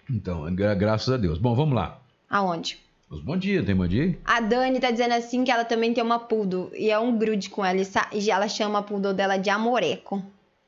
Então, 0.08 0.52
gra- 0.54 0.74
graças 0.74 1.12
a 1.12 1.16
Deus. 1.16 1.38
Bom, 1.38 1.54
vamos 1.56 1.74
lá. 1.74 1.98
Aonde? 2.30 2.78
Os 3.10 3.20
bom 3.20 3.36
dia, 3.36 3.62
tem 3.64 3.74
bom 3.74 3.86
dia? 3.86 4.16
A 4.24 4.40
Dani 4.40 4.78
tá 4.80 4.90
dizendo 4.90 5.12
assim 5.14 5.44
que 5.44 5.50
ela 5.50 5.64
também 5.64 5.92
tem 5.92 6.02
uma 6.02 6.18
poodle 6.20 6.70
e 6.74 6.88
é 6.90 6.98
um 6.98 7.18
grude 7.18 7.50
com 7.50 7.64
ela 7.64 7.78
e 7.80 7.86
e 8.12 8.30
ela 8.30 8.48
chama 8.48 8.78
a 8.78 8.82
poodle 8.82 9.12
dela 9.12 9.36
de 9.36 9.50
Amoreco. 9.50 10.22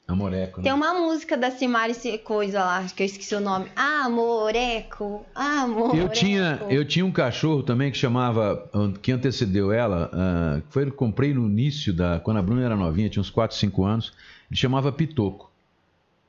Amoreco, 0.07 0.59
né? 0.59 0.65
Tem 0.65 0.73
uma 0.73 0.93
música 0.93 1.35
da 1.37 1.51
Simari 1.51 1.95
Se- 1.95 2.19
coisa 2.19 2.63
lá, 2.63 2.85
que 2.95 3.03
eu 3.03 3.07
esqueci 3.07 3.35
o 3.35 3.41
nome. 3.41 3.67
Amoreco, 3.75 5.25
Amoreco. 5.35 5.97
Eu 5.97 6.09
tinha, 6.11 6.61
eu 6.69 6.85
tinha 6.85 7.07
um 7.07 7.11
cachorro 7.11 7.63
também 7.63 7.91
que 7.91 7.97
chamava, 7.97 8.71
que 9.01 9.11
antecedeu 9.11 9.73
ela, 9.73 10.11
ah, 10.13 10.61
foi 10.69 10.91
comprei 10.91 11.33
no 11.33 11.47
início 11.47 11.93
da, 11.93 12.21
quando 12.21 12.37
a 12.37 12.43
Bruna 12.43 12.65
era 12.65 12.77
novinha, 12.77 13.09
tinha 13.09 13.21
uns 13.23 13.31
4, 13.31 13.57
5 13.57 13.83
anos, 13.85 14.13
ele 14.51 14.59
chamava 14.59 14.93
Pitoco. 14.93 15.51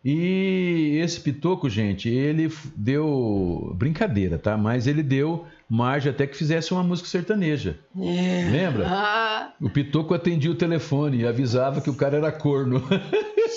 E 0.04 1.00
esse 1.04 1.20
Pitoco, 1.20 1.70
gente, 1.70 2.08
ele 2.08 2.50
deu 2.76 3.74
brincadeira, 3.76 4.38
tá? 4.38 4.56
Mas 4.56 4.86
ele 4.88 5.02
deu 5.02 5.46
margem 5.70 6.12
até 6.12 6.28
que 6.28 6.38
fizesse 6.38 6.72
uma 6.74 6.84
música 6.84 7.08
sertaneja. 7.10 7.78
Lembra? 7.96 8.86
Ah, 8.88 9.52
O 9.62 9.70
Pitoco 9.70 10.14
atendia 10.14 10.52
o 10.52 10.56
telefone 10.56 11.22
e 11.22 11.28
avisava 11.28 11.82
que 11.82 11.90
o 11.90 11.96
cara 11.96 12.18
era 12.18 12.32
corno. 12.32 12.84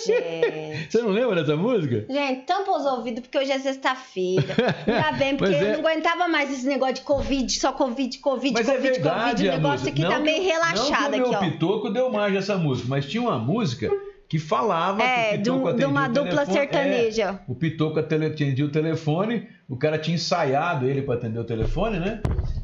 gente. 0.06 0.88
Você 0.90 1.02
não 1.02 1.10
lembra 1.10 1.36
dessa 1.42 1.56
música? 1.56 2.06
Gente, 2.08 2.42
tampa 2.46 2.70
os 2.70 2.84
ouvidos 2.86 3.20
porque 3.20 3.38
hoje 3.38 3.52
é 3.52 3.58
sexta-feira. 3.58 4.54
Ainda 4.86 5.12
bem, 5.12 5.36
porque 5.36 5.54
é- 5.54 5.62
eu 5.74 5.82
não 5.82 5.88
aguentava 5.88 6.28
mais 6.28 6.50
esse 6.50 6.66
negócio 6.66 6.94
de 6.96 7.00
Covid, 7.02 7.52
só 7.60 7.72
Covid, 7.72 8.18
Covid, 8.18 8.52
Mas 8.54 8.68
é 8.68 8.72
Covid, 8.76 8.90
verdade, 8.92 9.30
Covid. 9.30 9.48
O 9.48 9.52
negócio 9.52 9.88
aqui 9.88 10.02
Não 10.02 10.10
tá 10.10 10.16
que- 10.16 10.22
meio 10.22 10.42
relaxado 10.42 11.02
não 11.02 11.10
que 11.10 11.20
o 11.20 11.22
aqui, 11.22 11.30
meu 11.30 11.32
ó. 11.32 11.38
Pitoco 11.40 11.90
deu 11.90 12.10
margem 12.10 12.38
essa 12.38 12.56
música, 12.56 12.88
mas 12.88 13.06
tinha 13.06 13.22
uma 13.22 13.38
música 13.38 13.90
que 14.28 14.38
falava 14.38 15.02
É, 15.02 15.30
que 15.30 15.34
o 15.34 15.38
de, 15.38 15.38
Pitoco 15.44 15.62
de 15.62 15.68
atendia 15.70 15.88
uma 15.88 16.06
dupla 16.08 16.30
telefone- 16.44 16.52
sertaneja. 16.58 17.22
É, 17.48 17.50
o 17.50 17.54
Pitoco 17.54 17.98
atendia 17.98 18.64
o 18.66 18.68
telefone, 18.70 19.48
o 19.68 19.76
cara 19.76 19.96
tinha 19.98 20.14
ensaiado 20.16 20.86
ele 20.86 21.00
para 21.02 21.14
atender 21.14 21.38
o 21.38 21.44
telefone, 21.44 21.98
né? 21.98 22.20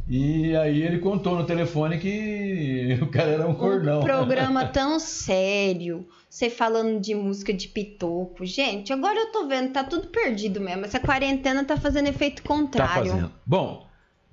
E 0.06 0.54
aí 0.56 0.82
ele 0.82 0.98
contou 0.98 1.34
no 1.36 1.44
telefone 1.44 1.98
que 1.98 2.98
o 3.02 3.06
cara 3.06 3.30
era 3.30 3.48
um 3.48 3.54
cordão. 3.54 4.00
Um 4.00 4.04
programa 4.04 4.66
tão 4.68 4.98
sério. 5.00 6.06
Você 6.28 6.50
falando 6.50 7.00
de 7.00 7.14
música 7.14 7.52
de 7.54 7.68
pitoco. 7.68 8.44
Gente, 8.44 8.92
agora 8.92 9.18
eu 9.18 9.32
tô 9.32 9.46
vendo, 9.46 9.72
tá 9.72 9.84
tudo 9.84 10.08
perdido 10.08 10.60
mesmo. 10.60 10.84
Essa 10.84 10.98
quarentena 11.00 11.64
tá 11.64 11.76
fazendo 11.76 12.08
efeito 12.08 12.42
Tá 12.42 12.48
contrário. 12.48 13.10
fazendo. 13.12 13.32
Bom, 13.46 13.86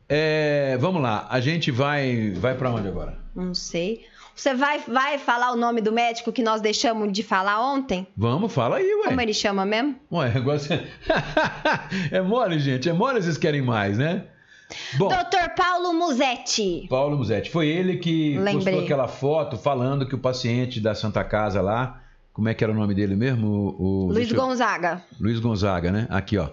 é, 0.10 0.78
vamos 0.82 1.02
lá. 1.02 1.28
A 1.30 1.40
gente 1.40 1.70
vai, 1.72 2.32
vai 2.32 2.56
para 2.56 2.72
onde 2.72 2.88
agora? 2.88 3.18
Não 3.36 3.54
sei. 3.54 4.02
Você 4.42 4.56
vai, 4.56 4.80
vai 4.80 5.20
falar 5.20 5.52
o 5.52 5.56
nome 5.56 5.82
do 5.82 5.92
médico 5.92 6.32
que 6.32 6.42
nós 6.42 6.62
deixamos 6.62 7.14
de 7.14 7.22
falar 7.22 7.62
ontem? 7.64 8.08
Vamos, 8.18 8.52
fala 8.52 8.78
aí, 8.78 8.92
ué. 8.92 9.10
Como 9.10 9.22
ele 9.22 9.36
chama 9.36 9.68
mesmo? 9.68 9.96
Ué, 10.12 10.32
você... 10.42 10.84
é 12.10 12.22
mole, 12.22 12.58
gente. 12.58 12.90
É 12.90 12.94
mole, 12.94 13.22
vocês 13.22 13.38
querem 13.38 13.62
mais, 13.62 14.00
né? 14.00 14.26
Bom, 14.98 15.10
Dr. 15.10 15.54
Paulo 15.56 15.94
Musetti. 15.94 16.88
Paulo 16.90 17.18
Musetti. 17.20 17.52
Foi 17.52 17.68
ele 17.68 17.98
que 17.98 18.36
Lembrei. 18.40 18.56
postou 18.56 18.80
aquela 18.84 19.08
foto 19.08 19.58
falando 19.60 20.08
que 20.08 20.16
o 20.16 20.18
paciente 20.18 20.82
da 20.82 20.96
Santa 20.96 21.24
Casa 21.24 21.62
lá, 21.62 22.02
como 22.34 22.50
é 22.50 22.56
que 22.56 22.64
era 22.64 22.74
o 22.74 22.76
nome 22.76 22.96
dele 22.96 23.16
mesmo? 23.16 23.48
O, 23.48 24.08
o- 24.08 24.12
Luiz 24.12 24.32
eu- 24.32 24.38
Gonzaga. 24.38 25.04
Luiz 25.20 25.40
Gonzaga, 25.40 25.92
né? 25.92 26.08
Aqui, 26.10 26.40
ó. 26.40 26.50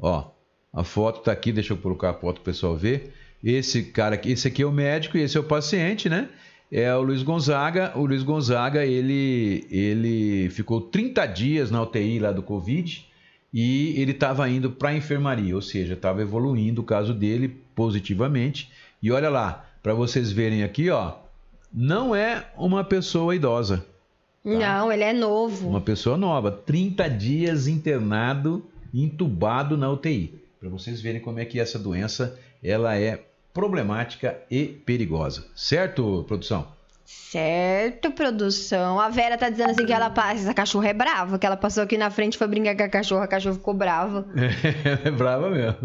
Ó, 0.00 0.30
a 0.72 0.82
foto 0.82 1.20
tá 1.20 1.32
aqui, 1.32 1.52
deixa 1.52 1.74
eu 1.74 1.76
colocar 1.76 2.08
a 2.08 2.14
foto 2.14 2.36
pro 2.36 2.44
pessoal 2.44 2.74
ver. 2.74 3.14
Esse 3.44 3.82
cara 3.82 4.14
aqui, 4.14 4.32
esse 4.32 4.48
aqui 4.48 4.62
é 4.62 4.66
o 4.66 4.72
médico 4.72 5.18
e 5.18 5.20
esse 5.20 5.36
é 5.36 5.40
o 5.40 5.44
paciente, 5.44 6.08
né? 6.08 6.30
É 6.70 6.94
o 6.94 7.02
Luiz 7.02 7.22
Gonzaga. 7.22 7.92
O 7.94 8.06
Luiz 8.06 8.22
Gonzaga, 8.22 8.84
ele, 8.84 9.66
ele 9.70 10.50
ficou 10.50 10.80
30 10.80 11.26
dias 11.26 11.70
na 11.70 11.82
UTI 11.82 12.18
lá 12.18 12.32
do 12.32 12.42
Covid 12.42 13.06
e 13.52 14.00
ele 14.00 14.12
estava 14.12 14.48
indo 14.48 14.70
para 14.70 14.90
a 14.90 14.96
enfermaria, 14.96 15.54
ou 15.54 15.62
seja, 15.62 15.94
estava 15.94 16.20
evoluindo 16.20 16.82
o 16.82 16.84
caso 16.84 17.14
dele 17.14 17.56
positivamente. 17.74 18.70
E 19.02 19.10
olha 19.10 19.30
lá, 19.30 19.66
para 19.82 19.94
vocês 19.94 20.32
verem 20.32 20.62
aqui, 20.62 20.90
ó, 20.90 21.14
não 21.72 22.14
é 22.14 22.50
uma 22.56 22.82
pessoa 22.82 23.34
idosa. 23.34 23.84
Não, 24.44 24.92
ele 24.92 25.02
é 25.02 25.12
novo. 25.12 25.68
Uma 25.68 25.80
pessoa 25.80 26.16
nova, 26.16 26.52
30 26.52 27.08
dias 27.08 27.66
internado, 27.66 28.64
entubado 28.94 29.76
na 29.76 29.90
UTI. 29.90 30.34
Para 30.60 30.68
vocês 30.68 31.00
verem 31.00 31.20
como 31.20 31.40
é 31.40 31.44
que 31.44 31.58
essa 31.58 31.78
doença 31.78 32.38
ela 32.62 32.96
é 32.96 33.24
problemática 33.56 34.36
e 34.50 34.66
perigosa. 34.66 35.46
Certo, 35.54 36.26
produção? 36.28 36.66
Certo, 37.06 38.10
produção. 38.10 39.00
A 39.00 39.08
Vera 39.08 39.38
tá 39.38 39.48
dizendo 39.48 39.70
assim 39.70 39.86
que 39.86 39.94
ela 39.94 40.10
passa. 40.10 40.42
Essa 40.42 40.52
cachorra 40.52 40.88
é 40.88 40.92
brava, 40.92 41.38
que 41.38 41.46
ela 41.46 41.56
passou 41.56 41.82
aqui 41.82 41.96
na 41.96 42.10
frente 42.10 42.36
foi 42.36 42.46
brincar 42.48 42.76
com 42.76 42.82
a 42.82 42.88
cachorra, 42.90 43.24
a 43.24 43.28
cachorra 43.28 43.54
ficou 43.54 43.72
brava. 43.72 44.26
Ela 44.84 45.00
é 45.08 45.10
brava 45.10 45.48
mesmo. 45.48 45.78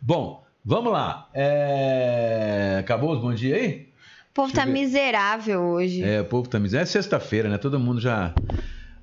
Bom, 0.00 0.44
vamos 0.64 0.92
lá. 0.92 1.28
É, 1.34 2.76
Acabou 2.78 3.14
os 3.14 3.20
bom 3.20 3.34
dia 3.34 3.56
aí? 3.56 3.88
O 4.30 4.34
povo 4.34 4.52
Deixa 4.52 4.64
tá 4.64 4.72
miserável 4.72 5.60
hoje. 5.60 6.04
É, 6.04 6.20
o 6.20 6.24
povo 6.24 6.48
tá 6.48 6.60
miséria. 6.60 6.84
É 6.84 6.86
sexta-feira, 6.86 7.48
né? 7.48 7.58
Todo 7.58 7.80
mundo 7.80 8.00
já. 8.00 8.32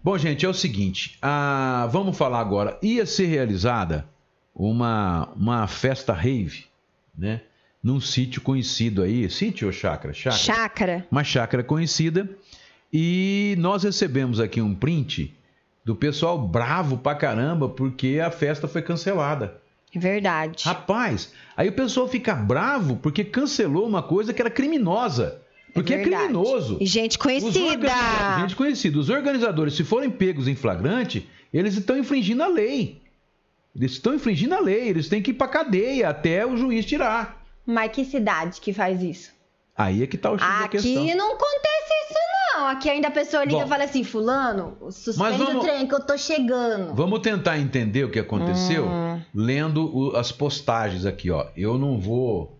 Bom, 0.02 0.18
gente, 0.18 0.45
é 0.45 0.49
o 0.49 0.54
seguinte. 0.54 1.18
ah, 1.22 1.86
vamos 1.91 2.18
falar 2.18 2.39
agora. 2.39 2.78
Ia 2.82 3.06
ser 3.06 3.26
realizada 3.26 4.06
uma, 4.56 5.28
uma 5.36 5.68
festa 5.68 6.14
rave, 6.14 6.70
né? 7.18 7.41
Num 7.84 7.99
sítio 7.99 8.41
conhecido 8.41 9.01
aí. 9.01 9.30
Sítio 9.30 9.68
ou 9.68 9.74
chácara? 9.74 10.14
Chácara. 10.14 10.39
Chácara. 10.39 11.07
Uma 11.12 11.24
chácara 11.24 11.64
conhecida. 11.64 12.30
E 12.93 13.55
nós 13.57 13.84
recebemos 13.84 14.39
aqui 14.39 14.62
um 14.62 14.76
print 14.76 15.34
do 15.84 15.95
pessoal 15.95 16.38
bravo 16.38 16.97
pra 16.97 17.16
caramba 17.16 17.68
porque 17.68 18.20
a 18.24 18.30
festa 18.30 18.68
foi 18.68 18.82
cancelada. 18.82 19.59
É 19.93 19.99
verdade. 19.99 20.64
Rapaz, 20.66 21.34
aí 21.55 21.68
o 21.70 21.74
pessoal 21.74 22.07
fica 22.07 22.34
bravo 22.34 22.95
porque 22.97 23.24
cancelou 23.24 23.88
uma 23.88 24.01
coisa 24.01 24.34
que 24.34 24.41
era 24.41 24.49
criminosa. 24.49 25.41
Porque 25.74 25.93
é, 25.93 26.03
criminoso. 26.03 26.78
E 26.80 26.86
gente 26.86 27.18
conhecida. 27.18 27.89
Gente 28.39 28.55
conhecida. 28.55 28.99
Os 28.99 29.09
organizadores, 29.09 29.74
se 29.74 29.84
forem 29.84 30.09
pegos 30.09 30.47
em 30.47 30.55
flagrante, 30.55 31.30
eles 31.53 31.78
estão 31.78 31.97
infringindo 31.97 32.43
a 32.43 32.47
lei. 32.47 33.01
Eles 33.76 33.91
estão 33.93 34.13
infringindo 34.13 34.53
a 34.55 34.59
lei. 34.59 34.88
Eles 34.89 35.07
têm 35.07 35.22
que 35.22 35.32
ir 35.32 35.36
pra 35.36 35.47
cadeia 35.47 36.09
até 36.09 36.45
o 36.45 36.57
juiz 36.57 36.86
tirar. 36.86 37.41
Mas 37.65 37.91
que 37.91 38.03
cidade 38.05 38.59
que 38.59 38.74
faz 38.74 39.01
isso? 39.01 39.32
Aí 39.78 40.03
é 40.03 40.07
que 40.07 40.17
tá 40.17 40.30
o 40.32 40.38
X 40.38 40.45
da 40.61 40.67
questão. 40.67 41.03
Aqui 41.03 41.15
não 41.15 41.28
acontece 41.34 41.93
isso, 42.09 42.19
não. 42.57 42.67
Aqui 42.67 42.89
ainda 42.89 43.07
a 43.07 43.11
pessoa 43.11 43.43
liga 43.45 43.59
Bom. 43.59 43.65
e 43.65 43.69
fala 43.69 43.84
assim: 43.86 44.03
Fulano, 44.03 44.78
suspende 44.91 45.38
vamos- 45.38 45.55
o 45.55 45.59
trem 45.61 45.88
que 45.88 45.95
eu 45.95 45.99
tô 46.05 46.17
chegando. 46.17 46.93
Vamos 46.93 47.19
tentar 47.22 47.57
entender 47.57 48.03
o 48.03 48.11
que 48.11 48.19
aconteceu 48.19 48.86
Hum. 48.88 49.22
lendo 49.34 49.95
o- 49.95 50.15
as 50.17 50.32
postagens 50.32 51.05
aqui, 51.05 51.32
ó. 51.32 51.47
Eu 51.55 51.78
não 51.78 51.97
vou 51.99 52.57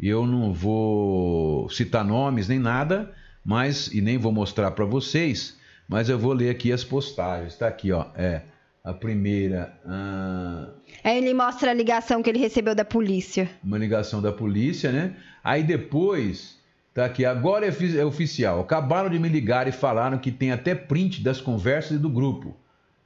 eu 0.00 0.26
não 0.26 0.52
vou 0.52 1.68
citar 1.70 2.04
nomes 2.04 2.48
nem 2.48 2.58
nada, 2.58 3.12
mas 3.44 3.88
e 3.92 4.00
nem 4.00 4.18
vou 4.18 4.32
mostrar 4.32 4.70
para 4.72 4.84
vocês, 4.84 5.56
mas 5.88 6.08
eu 6.08 6.18
vou 6.18 6.32
ler 6.32 6.50
aqui 6.50 6.72
as 6.72 6.82
postagens. 6.84 7.56
Tá 7.56 7.68
aqui, 7.68 7.92
ó. 7.92 8.06
É 8.16 8.42
a 8.84 8.92
primeira, 8.92 9.72
ah, 9.86 10.66
Aí 11.02 11.16
ele 11.16 11.32
mostra 11.32 11.70
a 11.70 11.74
ligação 11.74 12.22
que 12.22 12.28
ele 12.28 12.38
recebeu 12.38 12.74
da 12.74 12.84
polícia. 12.84 13.48
uma 13.64 13.78
ligação 13.78 14.20
da 14.20 14.30
polícia, 14.30 14.92
né? 14.92 15.16
Aí 15.42 15.62
depois, 15.62 16.58
tá 16.92 17.06
aqui, 17.06 17.24
agora 17.24 17.66
é, 17.66 17.72
é 17.98 18.04
oficial. 18.04 18.60
Acabaram 18.60 19.08
de 19.08 19.18
me 19.18 19.28
ligar 19.28 19.66
e 19.66 19.72
falaram 19.72 20.18
que 20.18 20.30
tem 20.30 20.52
até 20.52 20.74
print 20.74 21.22
das 21.22 21.40
conversas 21.40 21.92
e 21.92 21.98
do 21.98 22.10
grupo. 22.10 22.54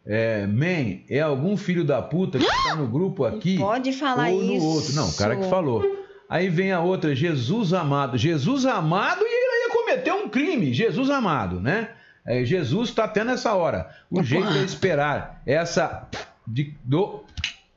É, 0.05 0.47
man, 0.47 0.99
é 1.09 1.21
algum 1.21 1.57
filho 1.57 1.85
da 1.85 2.03
puta 2.03 2.39
que 2.39 2.47
tá 2.47 2.75
no 2.75 2.89
grupo 2.89 3.25
aqui 3.27 3.59
Pode 3.59 3.93
falar 3.93 4.31
ou 4.31 4.43
no 4.43 4.53
isso. 4.55 4.67
outro. 4.67 4.95
Não, 4.95 5.09
o 5.09 5.17
cara 5.17 5.37
que 5.37 5.49
falou. 5.49 5.85
Aí 6.29 6.49
vem 6.49 6.73
a 6.73 6.81
outra, 6.81 7.15
Jesus 7.15 7.73
amado. 7.73 8.19
Jesus 8.19 8.67
amado 8.67 9.21
e 9.23 9.27
ele 9.27 9.65
ia 9.65 9.71
cometer 9.71 10.13
um 10.13 10.29
crime. 10.29 10.75
Jesus 10.75 11.09
amado, 11.09 11.61
né? 11.61 11.91
É, 12.29 12.45
Jesus 12.45 12.91
está 12.91 13.09
tendo 13.09 13.31
essa 13.31 13.55
hora. 13.55 13.89
O 14.11 14.23
jeito 14.23 14.49
é 14.49 14.63
esperar 14.63 15.41
essa 15.47 16.07
de, 16.47 16.75
do, 16.85 17.25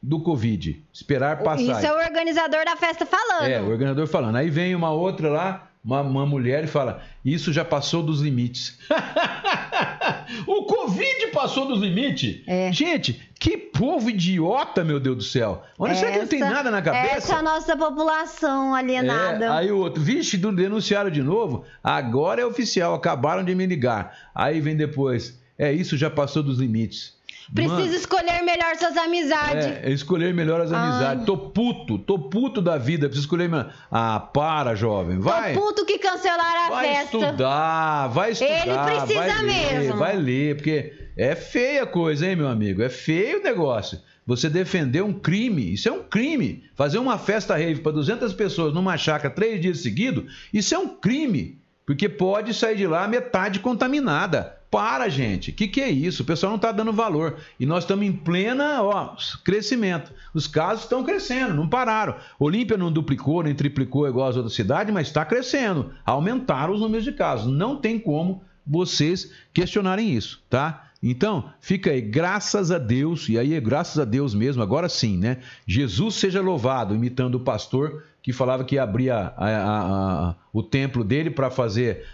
do 0.04 0.20
Covid. 0.20 0.84
Esperar 0.92 1.42
passar. 1.42 1.62
Isso 1.62 1.86
é 1.86 1.94
o 1.94 1.96
organizador 1.96 2.66
da 2.66 2.76
festa 2.76 3.06
falando. 3.06 3.50
É, 3.50 3.62
o 3.62 3.70
organizador 3.70 4.08
falando. 4.08 4.36
Aí 4.36 4.50
vem 4.50 4.76
uma 4.76 4.92
outra 4.92 5.30
lá, 5.30 5.71
uma, 5.84 6.02
uma 6.02 6.26
mulher, 6.26 6.64
e 6.64 6.68
fala: 6.68 7.02
Isso 7.24 7.52
já 7.52 7.66
passou 7.66 8.04
dos 8.04 8.22
limites. 8.22 8.78
o 10.48 10.64
Covid 10.66 11.28
passou 11.34 11.68
dos 11.68 11.80
limites. 11.82 12.42
É. 12.48 12.72
Gente, 12.72 13.14
que 13.40 13.58
povo 13.58 14.10
idiota, 14.10 14.84
meu 14.84 15.00
Deus 15.00 15.18
do 15.18 15.24
céu. 15.24 15.64
Olha, 15.78 15.96
será 15.96 16.12
que 16.12 16.20
não 16.20 16.28
tem 16.28 16.42
Essa- 16.42 16.52
nada 16.54 16.72
na 16.72 16.82
cabeça? 16.82 17.16
Essa 17.16 17.34
é 17.34 17.38
a 17.38 17.42
nossa 17.42 17.76
população 17.78 18.76
alienada. 18.76 19.46
É, 19.46 19.50
aí 19.50 19.72
o 19.72 19.78
outro, 19.80 20.02
vixe, 20.02 20.38
do- 20.38 20.52
denunciaram 20.52 21.10
de 21.10 21.22
novo. 21.24 21.64
Agora 21.84 22.42
é 22.42 22.46
oficial, 22.46 22.94
acabaram 22.94 23.44
de 23.44 23.56
me 23.56 23.66
ligar. 23.66 24.16
Aí 24.36 24.60
vem 24.62 24.76
depois, 24.76 25.40
é 25.58 25.72
isso, 25.72 25.98
já 25.98 26.10
passou 26.10 26.44
dos 26.44 26.60
limites. 26.60 27.20
Precisa 27.54 27.76
Mano, 27.76 27.94
escolher 27.96 28.42
melhor 28.44 28.76
suas 28.78 28.96
amizades. 28.98 29.66
é, 29.66 29.90
escolher 29.90 30.34
melhor 30.34 30.62
as 30.62 30.72
Ai. 30.72 30.80
amizades. 30.90 31.26
Tô 31.26 31.38
puto, 31.38 31.98
tô 32.00 32.18
puto 32.20 32.62
da 32.62 32.78
vida, 32.78 33.08
preciso 33.08 33.26
escolher 33.26 33.50
melhor. 33.50 33.74
Ah, 33.90 34.20
para, 34.20 34.76
jovem, 34.76 35.20
vai. 35.20 35.54
Tô 35.54 35.62
puto 35.62 35.86
que 35.86 35.98
cancelaram 35.98 36.66
a 36.68 36.70
Vai 36.70 36.88
festa. 36.88 37.18
estudar, 37.18 38.08
vai 38.08 38.32
estudar. 38.32 38.68
Ele 38.68 38.78
precisa 38.98 39.20
vai 39.20 39.42
ler, 39.42 39.74
mesmo. 39.74 39.98
Vai 39.98 40.18
ler, 40.18 40.56
porque 40.56 40.94
é 41.18 41.36
feia 41.36 41.84
a 41.84 41.88
coisa, 41.88 42.28
hein, 42.28 42.36
meu 42.36 42.48
amigo? 42.48 42.82
É 42.82 42.90
feio 42.90 43.40
o 43.40 43.44
negócio. 43.44 44.00
Você 44.26 44.50
defender 44.50 45.02
um 45.02 45.12
crime, 45.12 45.74
isso 45.74 45.90
é 45.90 45.92
um 45.92 46.04
crime. 46.04 46.64
Fazer 46.76 47.00
uma 47.00 47.18
festa 47.18 47.56
rave 47.58 47.82
para 47.82 47.92
200 47.92 48.32
pessoas 48.34 48.74
numa 48.74 48.96
chácara 48.98 49.34
três 49.34 49.60
dias 49.60 49.80
seguidos, 49.80 50.32
isso 50.54 50.74
é 50.76 50.78
um 50.78 50.88
crime. 50.88 51.60
Porque 51.86 52.08
pode 52.08 52.54
sair 52.54 52.78
de 52.78 52.88
lá 52.88 53.08
metade 53.08 53.60
contaminada. 53.60 54.58
Para, 54.72 55.10
gente. 55.10 55.52
O 55.52 55.54
que, 55.54 55.68
que 55.68 55.82
é 55.82 55.92
isso? 55.92 56.24
O 56.24 56.26
pessoal 56.26 56.52
não 56.52 56.56
está 56.56 56.72
dando 56.72 56.94
valor. 56.94 57.38
E 57.60 57.66
nós 57.66 57.84
estamos 57.84 58.06
em 58.06 58.14
plena 58.14 58.82
ó, 58.82 59.18
crescimento. 59.44 60.14
Os 60.34 60.48
casos 60.48 60.86
estão 60.86 61.04
crescendo, 61.04 61.54
não 61.54 61.68
pararam. 61.68 62.16
Olímpia 62.40 62.78
não 62.78 62.90
duplicou, 62.90 63.44
nem 63.44 63.54
triplicou 63.54 64.08
igual 64.08 64.30
as 64.30 64.38
outras 64.38 64.56
cidades, 64.56 64.94
mas 64.94 65.08
está 65.08 65.26
crescendo. 65.26 65.92
Aumentaram 66.06 66.74
os 66.74 66.80
números 66.80 67.04
de 67.04 67.12
casos. 67.12 67.52
Não 67.52 67.76
tem 67.76 68.00
como 68.00 68.42
vocês 68.66 69.34
questionarem 69.54 70.16
isso, 70.16 70.42
tá? 70.50 70.88
Então, 71.04 71.50
fica 71.60 71.92
aí, 71.92 72.00
graças 72.00 72.72
a 72.72 72.78
Deus, 72.78 73.28
e 73.28 73.38
aí 73.38 73.56
é 73.56 73.60
graças 73.60 73.98
a 73.98 74.06
Deus 74.06 74.36
mesmo, 74.36 74.62
agora 74.62 74.88
sim, 74.88 75.18
né? 75.18 75.40
Jesus 75.66 76.16
seja 76.16 76.40
louvado, 76.42 76.94
imitando 76.94 77.36
o 77.36 77.40
pastor 77.40 78.04
que 78.22 78.32
falava 78.32 78.64
que 78.64 78.78
abria 78.78 79.16
a- 79.16 79.34
a- 79.38 80.30
a- 80.30 80.36
o 80.54 80.62
templo 80.62 81.04
dele 81.04 81.30
para 81.32 81.50
fazer 81.50 82.06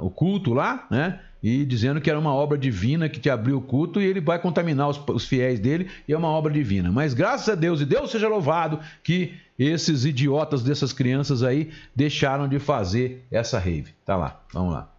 o 0.00 0.10
culto 0.10 0.52
lá, 0.54 0.86
né? 0.90 1.20
E 1.42 1.64
dizendo 1.64 2.02
que 2.02 2.10
era 2.10 2.18
uma 2.18 2.34
obra 2.34 2.58
divina 2.58 3.08
que 3.08 3.18
te 3.18 3.30
abriu 3.30 3.56
o 3.56 3.62
culto 3.62 3.98
e 4.00 4.04
ele 4.04 4.20
vai 4.20 4.38
contaminar 4.38 4.88
os, 4.90 5.00
os 5.08 5.26
fiéis 5.26 5.58
dele 5.58 5.90
e 6.06 6.12
é 6.12 6.18
uma 6.18 6.28
obra 6.28 6.52
divina. 6.52 6.92
Mas 6.92 7.14
graças 7.14 7.48
a 7.48 7.54
Deus, 7.54 7.80
e 7.80 7.86
Deus 7.86 8.10
seja 8.10 8.28
louvado, 8.28 8.78
que 9.02 9.34
esses 9.58 10.04
idiotas 10.04 10.62
dessas 10.62 10.92
crianças 10.92 11.42
aí 11.42 11.70
deixaram 11.96 12.46
de 12.46 12.58
fazer 12.58 13.24
essa 13.30 13.58
rave. 13.58 13.94
Tá 14.04 14.16
lá, 14.16 14.38
vamos 14.52 14.74
lá. 14.74 14.90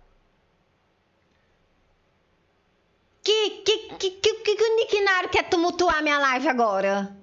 Que, 3.23 3.49
que, 3.63 3.77
que, 3.99 4.09
que, 4.11 4.33
que, 4.33 4.55
que 4.55 4.63
o 4.63 4.75
Nick 4.77 4.99
Naro 5.03 5.29
quer 5.29 5.43
tumultuar 5.47 6.01
minha 6.01 6.17
live 6.17 6.47
agora? 6.47 7.15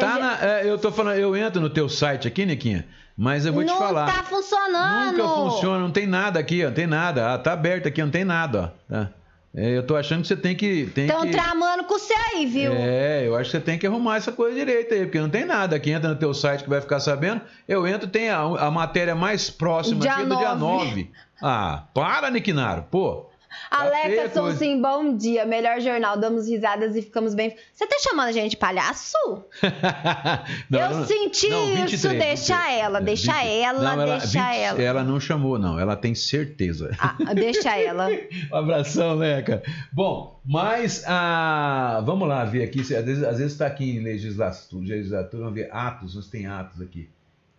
Tá 0.00 0.18
na- 0.18 0.38
é, 0.44 0.68
eu 0.68 0.78
tô 0.78 0.90
falando, 0.90 1.16
eu 1.18 1.36
entro 1.36 1.60
no 1.60 1.68
teu 1.70 1.88
site 1.88 2.26
aqui, 2.26 2.46
Niquinha, 2.46 2.86
mas 3.16 3.44
eu 3.46 3.52
vou 3.52 3.62
não 3.64 3.74
te 3.74 3.78
falar. 3.78 4.06
tá 4.06 4.22
funcionando. 4.22 5.16
Nunca 5.18 5.28
funciona, 5.28 5.78
não 5.80 5.90
tem 5.90 6.06
nada 6.06 6.38
aqui, 6.40 6.62
ó, 6.64 6.68
não 6.68 6.74
tem 6.74 6.86
nada. 6.86 7.34
Ah, 7.34 7.38
tá 7.38 7.52
aberto 7.52 7.88
aqui, 7.88 8.02
não 8.02 8.10
tem 8.10 8.24
nada, 8.24 8.74
ó. 8.90 8.92
Tá. 8.94 9.10
É, 9.54 9.76
eu 9.76 9.82
tô 9.86 9.94
achando 9.96 10.22
que 10.22 10.28
você 10.28 10.36
tem 10.36 10.56
que. 10.56 10.86
Tem 10.94 11.04
Estão 11.04 11.20
que... 11.22 11.30
tramando 11.30 11.84
com 11.84 11.98
você 11.98 12.14
aí, 12.14 12.46
viu? 12.46 12.72
É, 12.72 13.26
eu 13.26 13.36
acho 13.36 13.50
que 13.50 13.58
você 13.58 13.62
tem 13.62 13.78
que 13.78 13.86
arrumar 13.86 14.16
essa 14.16 14.32
coisa 14.32 14.56
direito 14.56 14.94
aí, 14.94 15.02
porque 15.04 15.20
não 15.20 15.28
tem 15.28 15.44
nada. 15.44 15.76
Aqui 15.76 15.90
entra 15.90 16.08
no 16.08 16.16
teu 16.16 16.32
site 16.32 16.64
que 16.64 16.70
vai 16.70 16.80
ficar 16.80 17.00
sabendo. 17.00 17.42
Eu 17.68 17.86
entro, 17.86 18.08
tem 18.08 18.30
a, 18.30 18.40
a 18.40 18.70
matéria 18.70 19.14
mais 19.14 19.50
próxima 19.50 20.00
Dia 20.00 20.14
aqui 20.14 20.24
do 20.24 20.36
dia 20.38 20.54
nove. 20.54 20.86
9. 20.86 21.10
Ah, 21.42 21.84
para, 21.92 22.30
Niquinaro, 22.30 22.84
pô. 22.90 23.28
Tá 23.70 23.78
feia 23.78 23.92
a 23.92 24.04
Alexa 24.04 24.28
coisa. 24.40 24.50
Sonsim, 24.58 24.80
bom 24.80 25.16
dia. 25.16 25.44
Melhor 25.44 25.80
jornal, 25.80 26.18
damos 26.18 26.48
risadas 26.48 26.96
e 26.96 27.02
ficamos 27.02 27.34
bem. 27.34 27.54
Você 27.74 27.86
tá 27.86 27.96
chamando 28.00 28.28
a 28.28 28.32
gente 28.32 28.50
de 28.52 28.56
palhaço? 28.56 29.16
Não, 30.70 30.80
Eu 30.80 30.90
não- 30.90 31.06
senti 31.06 31.48
não, 31.48 31.84
isso, 31.86 32.08
deixa 32.08 32.70
ela, 32.70 33.00
deixa 33.00 33.42
ela, 33.44 33.96
Não, 33.96 34.04
deixa 34.18 34.54
ela. 34.54 34.82
Ela 34.82 35.04
não 35.04 35.20
chamou, 35.20 35.58
não. 35.58 35.78
Ela 35.78 35.96
tem 35.96 36.14
certeza. 36.14 36.90
Ah, 36.98 37.16
deixa 37.34 37.76
ela. 37.76 38.08
Um 38.52 38.56
abração, 38.56 39.14
Leca. 39.14 39.62
Bom, 39.92 40.40
mas 40.44 41.04
ah, 41.06 42.02
vamos 42.04 42.28
lá 42.28 42.44
ver 42.44 42.64
aqui. 42.64 42.84
se- 42.84 42.96
Às 42.96 43.04
vezes, 43.04 43.22
às 43.24 43.38
vezes 43.38 43.52
está 43.52 43.66
aqui 43.66 43.96
em 43.96 44.00
legislatura, 44.02 44.84
legislatura, 44.86 45.42
vamos 45.44 45.54
ver 45.58 45.68
atos, 45.72 46.14
nós 46.14 46.26
tem 46.28 46.46
atos 46.46 46.80
aqui. 46.80 47.08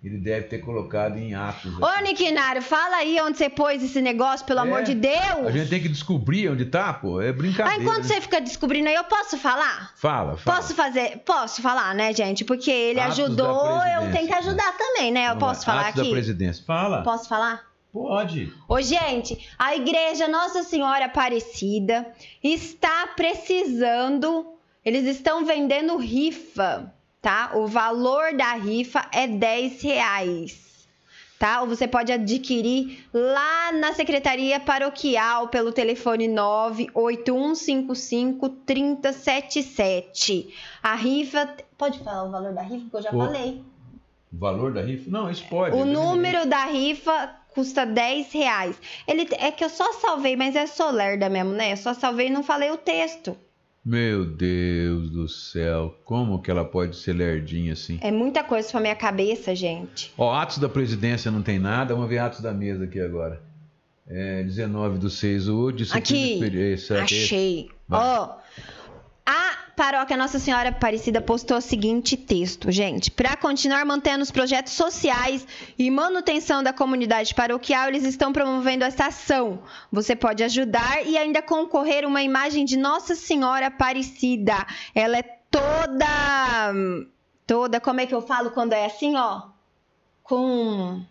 Ele 0.03 0.17
deve 0.17 0.47
ter 0.47 0.57
colocado 0.59 1.17
em 1.17 1.33
atos. 1.33 1.79
Ô, 1.79 1.85
aqui. 1.85 2.03
Niquinário, 2.03 2.61
fala 2.61 2.97
aí 2.97 3.17
onde 3.21 3.37
você 3.37 3.49
pôs 3.49 3.81
esse 3.81 4.01
negócio, 4.01 4.45
pelo 4.45 4.59
É, 4.59 4.63
amor 4.63 4.83
de 4.83 4.93
Deus. 4.93 5.47
A 5.47 5.51
gente 5.51 5.69
tem 5.69 5.81
que 5.81 5.87
descobrir 5.87 6.49
onde 6.49 6.65
tá, 6.65 6.91
pô. 6.91 7.21
É 7.21 7.31
brincadeira. 7.31 7.81
enquanto 7.81 7.99
né? 7.99 8.03
você 8.03 8.19
fica 8.19 8.41
descobrindo 8.41 8.89
aí, 8.89 8.95
eu 8.95 9.05
posso 9.05 9.37
falar? 9.37 9.93
Fala, 9.95 10.35
fala. 10.35 10.57
Posso 10.57 10.75
fazer? 10.75 11.19
Posso 11.19 11.61
falar, 11.61 11.95
né, 11.95 12.13
gente? 12.13 12.43
Porque 12.43 12.69
ele 12.69 12.99
Atos 12.99 13.17
da 13.17 13.23
ajudou, 13.23 13.81
eu 13.85 14.11
tenho 14.11 14.27
que 14.27 14.33
ajudar 14.33 14.77
também, 14.77 15.09
né? 15.09 15.21
Eu 15.23 15.27
Vamos 15.29 15.41
lá, 15.41 15.47
posso 15.49 15.65
falar 15.65 15.81
atos 15.83 15.95
da 15.95 16.01
aqui? 16.01 16.11
presidência. 16.11 16.65
Fala. 16.65 17.01
Posso 17.03 17.29
falar? 17.29 17.63
Pode. 17.93 18.51
Ô, 18.67 18.81
gente, 18.81 19.47
a 19.57 19.73
igreja 19.75 20.27
Nossa 20.27 20.63
Senhora 20.63 21.05
Aparecida 21.05 22.05
está 22.43 23.07
precisando. 23.15 24.47
Eles 24.83 25.05
estão 25.05 25.45
vendendo 25.45 25.95
rifa, 25.95 26.91
tá? 27.23 27.49
O 27.55 27.65
valor 27.65 28.35
da 28.35 28.53
rifa 28.53 29.07
é 29.11 29.25
10 29.25 29.81
reais. 29.81 30.61
Tá? 31.39 31.61
Ou 31.61 31.67
você 31.67 31.87
pode 31.87 32.11
adquirir 32.11 33.03
lá 33.13 33.71
na 33.71 33.93
Secretaria 33.93 34.59
Paroquial 34.59 35.47
pelo 35.47 35.71
telefone 35.71 36.27
98155 36.27 38.49
3077. 38.49 40.53
A 40.81 40.95
rifa. 40.95 41.55
Pode 41.77 41.99
falar 41.99 42.25
o 42.25 42.31
valor 42.31 42.51
da 42.53 42.61
rifa? 42.61 42.81
Porque 42.83 42.97
eu 42.97 43.01
já 43.01 43.11
Pô, 43.11 43.25
falei. 43.25 43.63
O 44.31 44.37
valor 44.37 44.71
da 44.73 44.81
rifa? 44.81 45.09
Não, 45.09 45.31
isso 45.31 45.45
pode. 45.49 45.75
O 45.75 45.85
número 45.85 46.45
da 46.45 46.65
rifa 46.65 47.35
custa 47.53 47.85
10 47.85 48.31
reais. 48.31 48.79
Ele, 49.07 49.27
é 49.37 49.51
que 49.51 49.63
eu 49.63 49.69
só 49.69 49.93
salvei, 49.93 50.35
mas 50.35 50.55
é 50.55 50.65
só 50.65 50.89
lerda 50.91 51.29
mesmo, 51.29 51.51
né? 51.51 51.73
Eu 51.73 51.77
só 51.77 51.93
salvei 51.93 52.25
e 52.27 52.29
não 52.29 52.43
falei 52.43 52.71
o 52.71 52.77
texto. 52.77 53.37
Meu 53.85 54.23
Deus 54.25 55.09
do 55.09 55.27
céu. 55.27 55.93
Como 56.05 56.41
que 56.41 56.49
ela 56.49 56.63
pode 56.63 56.95
ser 56.95 57.13
lerdinha 57.13 57.73
assim? 57.73 57.99
É 58.01 58.11
muita 58.11 58.41
coisa 58.43 58.69
pra 58.71 58.79
minha 58.79 58.95
cabeça, 58.95 59.53
gente. 59.53 60.13
Ó, 60.17 60.33
Atos 60.33 60.57
da 60.57 60.69
Presidência 60.69 61.29
não 61.29 61.41
tem 61.41 61.59
nada. 61.59 61.93
Vamos 61.93 62.09
ver 62.09 62.19
Atos 62.19 62.39
da 62.39 62.53
Mesa 62.53 62.85
aqui 62.85 62.99
agora. 62.99 63.41
É, 64.07 64.43
19 64.43 64.97
do 64.99 65.09
6, 65.09 65.47
o 65.49 65.71
disciplina 65.71 66.45
Aqui, 66.47 66.57
esse- 66.57 66.93
achei. 66.93 67.69
Ó, 67.89 68.35
paróquia 69.75 70.17
Nossa 70.17 70.39
Senhora 70.39 70.69
Aparecida 70.69 71.21
postou 71.21 71.57
o 71.57 71.61
seguinte 71.61 72.15
texto, 72.15 72.71
gente. 72.71 73.11
Para 73.11 73.35
continuar 73.35 73.85
mantendo 73.85 74.23
os 74.23 74.31
projetos 74.31 74.73
sociais 74.73 75.45
e 75.77 75.89
manutenção 75.89 76.63
da 76.63 76.71
comunidade 76.71 77.33
paroquial, 77.33 77.87
eles 77.87 78.03
estão 78.03 78.31
promovendo 78.31 78.83
essa 78.83 79.07
ação. 79.07 79.63
Você 79.91 80.15
pode 80.15 80.43
ajudar 80.43 81.05
e 81.05 81.17
ainda 81.17 81.41
concorrer 81.41 82.05
uma 82.05 82.21
imagem 82.21 82.65
de 82.65 82.77
Nossa 82.77 83.15
Senhora 83.15 83.67
Aparecida. 83.67 84.65
Ela 84.93 85.17
é 85.17 85.23
toda. 85.49 86.73
Toda. 87.45 87.79
Como 87.79 87.99
é 87.99 88.05
que 88.05 88.15
eu 88.15 88.21
falo 88.21 88.51
quando 88.51 88.73
é 88.73 88.85
assim, 88.85 89.15
ó? 89.15 89.43
Com. 90.23 91.03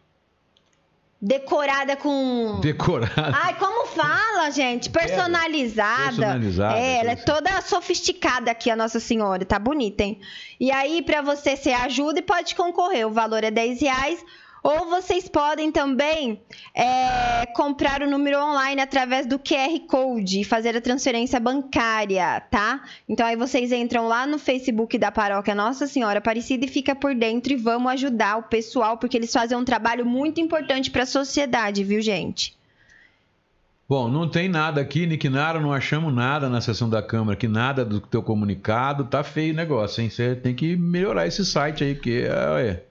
Decorada 1.25 1.95
com. 1.95 2.59
Decorado. 2.61 3.37
Ai, 3.41 3.55
como 3.55 3.87
fala, 3.87 4.51
gente? 4.51 4.91
Personalizada. 4.91 6.07
Personalizada, 6.17 6.77
É, 6.77 6.97
ela 6.97 7.13
é 7.13 7.17
toda 7.17 7.61
sofisticada 7.61 8.51
aqui, 8.51 8.69
a 8.69 8.75
Nossa 8.75 8.99
Senhora. 8.99 9.45
Tá 9.45 9.57
bonita, 9.57 10.03
hein? 10.03 10.21
E 10.59 10.73
aí, 10.73 11.01
pra 11.01 11.23
você 11.23 11.57
se 11.57 11.73
ajuda 11.73 12.19
e 12.19 12.23
pode 12.23 12.57
concorrer. 12.57 13.07
O 13.07 13.13
valor 13.13 13.45
é 13.45 13.53
10 13.53 13.81
reais. 13.83 14.25
Ou 14.63 14.89
vocês 14.89 15.29
podem 15.29 15.73
também 15.73 16.41
é, 16.73 17.47
comprar 17.47 18.01
o 18.01 18.09
número 18.09 18.39
online 18.39 18.81
através 18.81 19.27
do 19.27 19.39
QR 19.39 19.77
Code 19.89 20.41
e 20.41 20.45
fazer 20.45 20.77
a 20.77 20.81
transferência 20.81 21.41
bancária, 21.41 22.41
tá? 22.49 22.85
Então 23.09 23.27
aí 23.27 23.35
vocês 23.35 23.73
entram 23.73 24.07
lá 24.07 24.25
no 24.25 24.39
Facebook 24.39 24.97
da 24.99 25.11
paróquia 25.11 25.55
Nossa 25.55 25.89
Senhora 25.89 26.21
Aparecida 26.21 26.65
e 26.65 26.69
fica 26.69 26.95
por 26.95 27.13
dentro 27.13 27.53
e 27.53 27.57
vamos 27.57 27.91
ajudar 27.93 28.37
o 28.39 28.45
pessoal, 28.45 28.97
porque 28.99 29.17
eles 29.17 29.33
fazem 29.33 29.59
um 29.59 29.65
trabalho 29.65 30.07
muito 30.07 30.41
importante 30.41 30.91
para 30.91 31.03
a 31.03 31.07
sociedade, 31.07 31.83
viu, 31.83 32.01
gente? 32.01 32.57
Bom, 33.89 34.09
não 34.09 34.29
tem 34.29 34.49
nada 34.49 34.81
aqui, 34.81 35.07
Niquinaro, 35.07 35.61
não 35.61 35.73
achamos 35.73 36.15
nada 36.15 36.49
na 36.49 36.61
sessão 36.61 36.89
da 36.89 37.03
Câmara 37.03 37.35
aqui, 37.35 37.47
nada 37.47 37.85
do 37.85 38.01
teu 38.01 38.23
comunicado. 38.23 39.05
Tá 39.05 39.23
feio 39.23 39.53
o 39.53 39.57
negócio, 39.57 40.01
hein? 40.01 40.09
Você 40.09 40.35
tem 40.35 40.55
que 40.55 40.77
melhorar 40.77 41.27
esse 41.27 41.45
site 41.45 41.85
aí, 41.85 41.95
porque 41.95 42.25
é, 42.27 42.83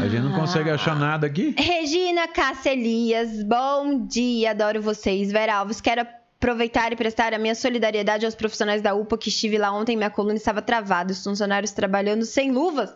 A 0.00 0.08
gente 0.08 0.22
não 0.22 0.32
consegue 0.32 0.70
achar 0.70 0.96
nada 0.96 1.26
aqui. 1.26 1.54
Regina 1.58 2.26
Cacelias, 2.26 3.42
bom 3.42 4.06
dia, 4.06 4.52
adoro 4.52 4.80
vocês. 4.80 5.30
Vera 5.30 5.56
Alves, 5.56 5.78
quero 5.78 6.00
aproveitar 6.00 6.90
e 6.90 6.96
prestar 6.96 7.34
a 7.34 7.38
minha 7.38 7.54
solidariedade 7.54 8.24
aos 8.24 8.34
profissionais 8.34 8.80
da 8.80 8.94
UPA 8.94 9.18
que 9.18 9.28
estive 9.28 9.58
lá 9.58 9.70
ontem, 9.70 9.98
minha 9.98 10.08
coluna 10.08 10.36
estava 10.36 10.62
travada, 10.62 11.12
os 11.12 11.22
funcionários 11.22 11.72
trabalhando 11.72 12.24
sem 12.24 12.50
luvas. 12.50 12.90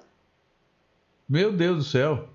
Meu 1.28 1.52
Deus 1.52 1.76
do 1.76 1.84
céu. 1.84 2.28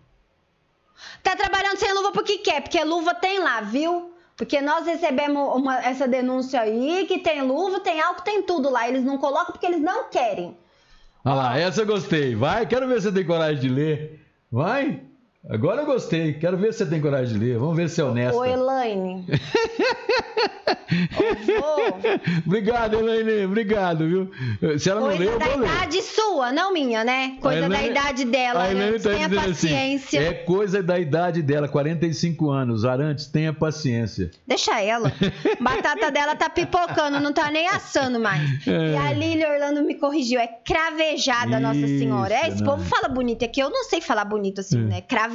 Tá 1.23 1.35
trabalhando 1.35 1.77
sem 1.77 1.91
luva 1.91 2.11
porque 2.11 2.37
quer, 2.37 2.61
porque 2.61 2.83
luva 2.83 3.15
tem 3.15 3.39
lá, 3.39 3.61
viu? 3.61 4.13
Porque 4.37 4.61
nós 4.61 4.85
recebemos 4.85 5.55
uma, 5.55 5.79
essa 5.79 6.07
denúncia 6.07 6.61
aí 6.61 7.05
que 7.07 7.17
tem 7.17 7.41
luva, 7.41 7.79
tem 7.79 7.99
álcool, 8.01 8.21
tem 8.21 8.43
tudo 8.43 8.69
lá. 8.69 8.87
Eles 8.87 9.03
não 9.03 9.17
colocam 9.17 9.51
porque 9.51 9.65
eles 9.65 9.81
não 9.81 10.09
querem. 10.09 10.55
Olha 11.25 11.35
lá, 11.35 11.57
essa 11.57 11.81
eu 11.81 11.87
gostei. 11.87 12.35
Vai, 12.35 12.67
quero 12.67 12.87
ver 12.87 13.01
se 13.01 13.07
você 13.07 13.11
tem 13.11 13.25
coragem 13.25 13.59
de 13.59 13.67
ler. 13.67 14.28
Vai. 14.51 15.08
Agora 15.47 15.81
eu 15.81 15.85
gostei. 15.85 16.33
Quero 16.33 16.57
ver 16.57 16.73
se 16.73 16.79
você 16.79 16.85
tem 16.87 17.01
coragem 17.01 17.37
de 17.37 17.45
ler. 17.45 17.57
Vamos 17.57 17.75
ver 17.77 17.89
se 17.89 18.01
é 18.01 18.03
honesto. 18.03 18.37
Ô, 18.37 18.45
Elaine. 18.45 19.25
obrigado, 22.45 22.95
Elaine. 22.99 23.45
Obrigado, 23.45 24.07
viu? 24.07 24.31
Se 24.79 24.89
ela 24.89 24.99
não 24.99 25.07
Coisa 25.07 25.23
leu, 25.23 25.33
eu 25.33 25.39
da 25.39 25.45
vou 25.45 25.57
ler. 25.59 25.67
idade 25.67 26.01
sua, 26.01 26.51
não 26.51 26.73
minha, 26.73 27.03
né? 27.03 27.37
Coisa 27.41 27.65
Elaine- 27.65 27.93
da 27.93 28.01
idade 28.01 28.25
dela. 28.25 28.63
A 28.63 28.67
né? 28.67 28.71
Elaine 28.71 28.99
tá 28.99 29.09
Tenha 29.11 29.29
dizendo 29.29 29.45
paciência. 29.47 30.19
assim, 30.19 30.29
é 30.29 30.33
coisa 30.33 30.83
da 30.83 30.99
idade 30.99 31.41
dela, 31.41 31.67
45 31.67 32.49
anos. 32.51 32.85
Arantes, 32.85 33.27
tenha 33.27 33.53
paciência. 33.53 34.31
Deixa 34.45 34.81
ela. 34.81 35.11
Batata 35.61 36.09
dela 36.11 36.35
tá 36.35 36.49
pipocando, 36.49 37.19
não 37.19 37.31
tá 37.33 37.49
nem 37.49 37.67
assando 37.69 38.19
mais. 38.19 38.67
É. 38.67 38.93
E 38.93 38.97
a 38.97 39.13
Lili 39.13 39.45
Orlando 39.45 39.83
me 39.83 39.95
corrigiu. 39.95 40.39
É 40.39 40.47
cravejada, 40.47 41.59
Nossa 41.59 41.79
Isso, 41.79 41.99
Senhora. 41.99 42.33
É, 42.33 42.49
esse 42.49 42.61
não. 42.61 42.71
povo 42.75 42.83
fala 42.83 43.07
bonito. 43.07 43.43
É 43.43 43.47
que 43.47 43.61
eu 43.61 43.69
não 43.69 43.85
sei 43.85 44.01
falar 44.01 44.25
bonito 44.25 44.59
assim, 44.59 44.77
É. 44.79 44.81
né? 44.81 45.01
Cravejada. 45.01 45.28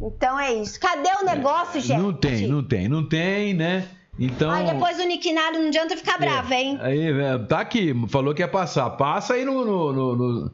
Então 0.00 0.38
é 0.38 0.52
isso. 0.54 0.78
Cadê 0.80 1.08
o 1.22 1.24
negócio, 1.24 1.80
gente? 1.80 2.00
Não 2.00 2.12
tem, 2.12 2.46
não 2.48 2.62
tem, 2.64 2.88
não 2.88 3.08
tem, 3.08 3.54
né? 3.54 3.88
Então. 4.18 4.50
Aí 4.50 4.66
depois 4.66 4.98
o 4.98 5.04
Nick 5.04 5.32
Naro 5.32 5.58
não 5.60 5.68
adianta 5.68 5.96
ficar 5.96 6.18
bravo, 6.18 6.52
hein? 6.52 6.76
Aí, 6.82 7.06
é, 7.20 7.38
tá 7.38 7.60
aqui, 7.60 7.94
falou 8.08 8.34
que 8.34 8.42
ia 8.42 8.48
passar. 8.48 8.90
Passa 8.90 9.34
aí 9.34 9.44
no, 9.44 9.64
no, 9.64 9.92
no, 9.92 10.52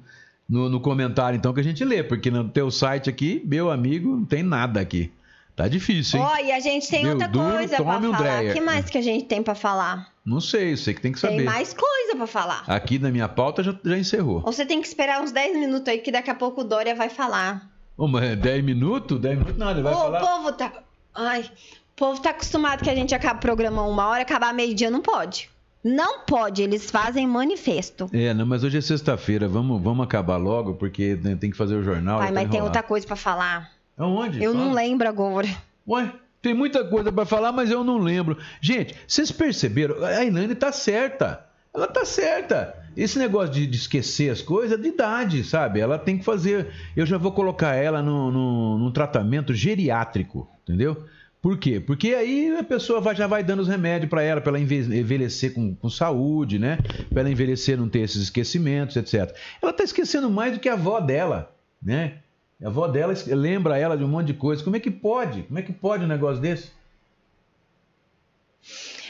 no- 0.49 0.69
no- 0.69 0.81
comentário, 0.81 1.37
então, 1.37 1.55
que 1.55 1.61
a 1.61 1.65
gente 1.65 1.83
lê, 1.83 2.03
porque 2.03 2.31
no 2.31 2.47
teu 2.49 2.71
site 2.71 3.09
aqui, 3.09 3.43
meu 3.47 3.71
amigo, 3.71 4.15
não 4.17 4.25
tem 4.27 4.43
nada 4.43 4.81
aqui. 4.81 5.11
Tá 5.57 5.67
difícil, 5.69 6.19
hein? 6.21 6.27
Ó, 6.29 6.37
e 6.45 6.53
a 6.53 6.59
gente 6.61 6.89
tem 6.91 7.05
Meu 7.05 7.13
outra 7.13 7.29
duro, 7.29 7.53
coisa 7.55 7.77
pra 7.77 7.83
o 7.83 7.87
falar. 7.87 8.09
O 8.09 8.17
Dreyer. 8.17 8.53
que 8.53 8.61
mais 8.61 8.91
que 8.91 8.99
a 8.99 9.03
gente 9.03 9.25
tem 9.25 9.41
pra 9.43 9.55
falar? 9.55 10.09
Não 10.27 10.41
sei, 10.41 10.77
você 10.77 10.93
que 10.93 11.01
tem 11.01 11.13
que 11.13 11.19
saber. 11.21 11.37
Tem 11.37 11.45
mais 11.45 11.73
coisa 11.73 12.17
pra 12.17 12.27
falar. 12.27 12.65
Aqui 12.67 12.99
na 12.99 13.11
minha 13.11 13.29
pauta 13.29 13.63
já, 13.63 13.75
já 13.85 13.97
encerrou. 13.97 14.43
Ou 14.45 14.53
você 14.53 14.67
tem 14.67 14.81
que 14.83 14.89
esperar 14.89 15.23
uns 15.23 15.31
10 15.33 15.57
minutos 15.57 15.87
aí, 15.89 15.99
que 16.01 16.11
daqui 16.11 16.29
a 16.29 16.35
pouco 16.35 16.63
o 16.63 16.65
Dória 16.65 16.95
vai 16.95 17.09
falar. 17.09 17.71
Ô, 17.97 18.09
mas 18.09 18.36
10 18.38 18.64
minutos? 18.64 19.20
10 19.20 19.38
minutos 19.38 19.57
nada, 19.57 19.72
ele 19.72 19.82
vai 19.82 19.92
Ô, 19.95 19.97
falar. 19.97 20.22
O 20.22 20.26
povo 20.26 20.53
tá. 20.53 20.72
Ai. 21.14 21.42
O 21.42 21.97
povo 21.97 22.20
tá 22.20 22.30
acostumado 22.30 22.82
que 22.82 22.90
a 22.90 22.95
gente 22.95 23.14
acaba 23.14 23.38
o 23.38 23.40
programa 23.40 23.82
uma 23.82 24.09
hora, 24.09 24.22
acabar 24.22 24.53
meio-dia, 24.53 24.90
não 24.90 25.01
pode. 25.01 25.49
Não 25.84 26.20
pode, 26.20 26.62
eles 26.62 26.90
fazem 26.90 27.26
manifesto. 27.26 28.09
É, 28.12 28.32
não, 28.32 28.47
mas 28.47 28.64
hoje 28.64 28.78
é 28.78 28.80
sexta-feira, 28.80 29.47
vamos, 29.47 29.80
vamos 29.82 30.03
acabar 30.03 30.38
logo, 30.38 30.74
porque 30.74 31.14
né, 31.22 31.36
tem 31.36 31.51
que 31.51 31.57
fazer 31.57 31.74
o 31.74 31.82
jornal. 31.82 32.22
Já 32.22 32.32
mas 32.32 32.45
tá 32.45 32.51
tem 32.51 32.62
outra 32.62 32.82
coisa 32.82 33.07
pra 33.07 33.16
falar. 33.16 33.70
Aonde? 33.97 34.42
Eu 34.42 34.55
não 34.55 34.68
Fala. 34.68 34.74
lembro 34.76 35.09
agora. 35.09 35.49
Ué, 35.86 36.11
tem 36.40 36.55
muita 36.55 36.84
coisa 36.84 37.12
pra 37.12 37.24
falar, 37.24 37.53
mas 37.53 37.70
eu 37.70 37.84
não 37.84 37.99
lembro. 37.99 38.38
Gente, 38.61 38.95
vocês 39.07 39.30
perceberam? 39.30 40.03
A 40.03 40.24
Ilane 40.24 40.55
tá 40.55 40.72
certa. 40.72 41.47
Ela 41.72 41.86
tá 41.86 42.05
certa. 42.05 42.74
Esse 42.97 43.18
negócio 43.18 43.53
de, 43.55 43.66
de 43.66 43.76
esquecer 43.76 44.30
as 44.30 44.40
coisas 44.40 44.78
é 44.78 44.82
de 44.82 44.88
idade, 44.88 45.42
sabe? 45.45 45.80
Ela 45.80 45.99
tem 45.99 46.18
que 46.18 46.24
fazer. 46.24 46.68
Eu 46.97 47.05
já 47.07 47.18
vou 47.18 47.32
colocar 47.32 47.74
ela 47.74 48.03
no, 48.03 48.30
no, 48.30 48.78
num 48.78 48.90
tratamento 48.92 49.53
geriátrico, 49.55 50.49
entendeu? 50.62 51.05
Por 51.42 51.59
quê? 51.59 51.78
Porque 51.78 52.14
aí 52.14 52.57
a 52.59 52.64
pessoa 52.64 53.01
vai- 53.01 53.14
já 53.14 53.26
vai 53.26 53.45
dando 53.45 53.61
os 53.61 53.68
remédios 53.68 54.09
pra 54.09 54.22
ela, 54.22 54.40
pra 54.40 54.51
ela 54.51 54.59
enve- 54.61 54.99
envelhecer 54.99 55.53
com, 55.53 55.74
com 55.74 55.90
saúde, 55.90 56.59
né? 56.59 56.78
Pra 57.11 57.20
ela 57.20 57.30
envelhecer 57.30 57.76
não 57.76 57.88
ter 57.88 57.99
esses 58.01 58.22
esquecimentos, 58.22 58.97
etc. 58.97 59.34
Ela 59.61 59.72
tá 59.72 59.84
esquecendo 59.84 60.30
mais 60.30 60.55
do 60.55 60.61
que 60.61 60.68
a 60.68 60.72
avó 60.72 61.01
dela, 61.01 61.55
né? 61.82 62.18
A 62.62 62.68
avó 62.68 62.86
dela 62.88 63.12
lembra 63.26 63.76
ela 63.76 63.95
de 63.97 64.05
um 64.05 64.09
monte 64.09 64.28
de 64.28 64.34
coisa. 64.34 64.64
Como 64.64 64.76
é 64.76 64.80
que 64.80 64.90
pode? 64.90 65.42
Como 65.42 65.59
é 65.59 65.62
que 65.62 65.72
pode 65.72 66.05
um 66.05 66.09
negócio 66.09 66.40
desse? 66.40 66.70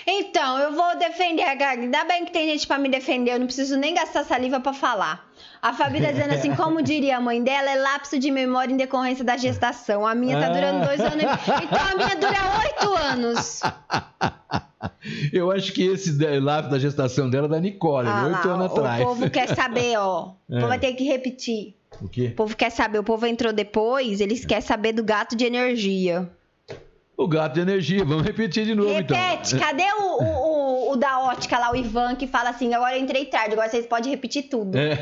Então, 0.07 0.59
eu 0.59 0.73
vou 0.73 0.97
defender 0.99 1.43
a 1.45 1.55
Gaga. 1.55 1.83
Ainda 1.83 2.05
bem 2.05 2.25
que 2.25 2.33
tem 2.33 2.47
gente 2.49 2.67
pra 2.67 2.79
me 2.79 2.89
defender, 2.89 3.33
eu 3.33 3.39
não 3.39 3.47
preciso 3.47 3.77
nem 3.77 3.95
gastar 3.95 4.25
saliva 4.25 4.61
pra 4.61 4.73
falar. 4.73 5.27
A 5.63 5.73
Fabi 5.73 6.01
tá 6.03 6.11
dizendo 6.13 6.35
assim, 6.35 6.55
como 6.55 6.83
diria 6.83 7.17
a 7.17 7.21
mãe 7.21 7.43
dela, 7.43 7.71
é 7.71 7.77
lapso 7.77 8.19
de 8.19 8.31
memória 8.31 8.73
em 8.73 8.77
decorrência 8.77 9.25
da 9.25 9.37
gestação. 9.37 10.07
A 10.07 10.15
minha 10.15 10.39
tá 10.39 10.49
durando 10.51 10.85
dois 10.87 11.01
anos. 11.01 11.23
e- 11.23 11.65
Então 11.65 11.79
a 11.91 11.95
minha 11.97 12.17
dura 12.17 12.61
oito 12.65 12.95
anos. 12.95 13.61
Eu 15.33 15.51
acho 15.51 15.73
que 15.73 15.83
esse 15.87 16.13
de- 16.13 16.41
lápis 16.41 16.71
da 16.71 16.79
gestação 16.79 17.29
dela 17.29 17.47
é 17.47 17.51
da 17.51 17.61
Nicole, 17.61 18.09
Ah 18.09 18.27
oito 18.27 18.49
lá, 18.49 18.55
anos 18.55 18.73
o 18.73 18.77
atrás. 18.77 19.03
povo 19.05 19.31
quer 19.31 19.49
saber, 19.55 19.97
ó. 19.99 20.29
O 20.29 20.35
É. 20.55 20.57
povo 20.57 20.69
vai 20.69 20.79
ter 20.79 20.93
que 20.93 21.05
repetir. 21.05 21.75
O 22.01 22.09
quê? 22.09 22.29
O 22.33 22.37
povo 22.37 22.57
quer 22.57 22.71
saber, 22.71 22.99
o 22.99 23.05
povo 23.05 23.27
entrou 23.27 23.53
depois, 23.53 24.21
eles 24.21 24.45
querem 24.45 24.61
saber 24.63 24.93
do 24.93 25.03
gato 25.05 25.35
de 25.37 25.45
energia. 25.45 26.29
O 27.17 27.29
gato 27.29 27.55
de 27.55 27.61
energia. 27.61 28.05
Vamos 28.05 28.25
repetir 28.25 28.65
de 28.67 28.75
novo, 28.75 28.93
Repete, 28.93 29.55
então. 29.55 29.67
cadê 29.67 29.85
o, 29.99 30.23
o, 30.23 30.89
o- 30.89 30.93
o 30.93 30.97
da 30.97 31.21
ótica 31.21 31.59
lá, 31.59 31.71
o 31.73 31.77
Ivan, 31.77 32.15
que 32.17 32.27
fala 32.27 32.51
assim, 32.51 32.73
agora 32.75 32.97
eu 32.97 33.03
entrei 33.03 33.25
tarde, 33.27 33.53
agora 33.53 33.69
vocês 33.69 33.87
podem 33.87 34.11
repetir 34.11 34.45
tudo. 34.45 34.77
É. 34.77 34.99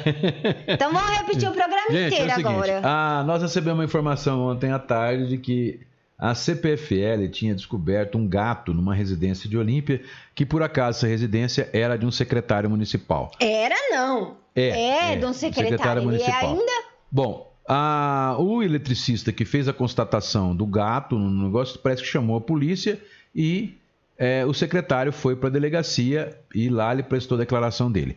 Então 0.68 0.92
vamos 0.92 1.10
repetir 1.18 1.48
o 1.48 1.52
programa 1.52 1.86
Gente, 1.90 1.96
é 1.98 2.06
inteiro 2.08 2.26
o 2.30 2.34
seguinte, 2.34 2.48
agora. 2.48 2.80
ah, 2.84 3.22
nós 3.26 3.42
recebemos 3.42 3.78
uma 3.78 3.84
informação 3.84 4.40
ontem 4.48 4.70
à 4.72 4.78
tarde 4.78 5.26
de 5.28 5.38
que 5.38 5.80
a 6.18 6.34
CPFL 6.34 7.28
tinha 7.30 7.54
descoberto 7.54 8.16
um 8.16 8.28
gato 8.28 8.72
numa 8.72 8.94
residência 8.94 9.48
de 9.50 9.56
Olímpia, 9.58 10.00
que 10.34 10.46
por 10.46 10.62
acaso 10.62 10.98
essa 10.98 11.06
residência 11.08 11.68
era 11.72 11.96
de 11.98 12.06
um 12.06 12.10
secretário 12.10 12.70
municipal. 12.70 13.32
Era 13.40 13.74
não. 13.90 14.36
É, 14.54 15.12
É, 15.12 15.16
de 15.16 15.24
um 15.26 15.32
secretário. 15.32 15.70
secretário 15.70 16.02
é 16.02 16.04
municipal. 16.04 16.50
ainda. 16.50 16.72
Bom, 17.10 17.51
a- 17.66 18.36
o 18.38 18.62
eletricista 18.62 19.32
que 19.32 19.44
fez 19.44 19.68
a 19.68 19.72
constatação 19.72 20.54
do 20.54 20.66
gato 20.66 21.18
no 21.18 21.44
negócio 21.44 21.78
parece 21.78 22.02
que 22.02 22.08
chamou 22.08 22.36
a 22.36 22.40
polícia 22.40 23.00
e 23.34 23.74
é, 24.18 24.44
o 24.44 24.52
secretário 24.52 25.12
foi 25.12 25.34
para 25.34 25.48
a 25.48 25.52
delegacia 25.52 26.36
e 26.54 26.68
lá 26.68 26.92
ele 26.92 27.02
prestou 27.02 27.36
a 27.36 27.40
declaração 27.40 27.90
dele. 27.90 28.16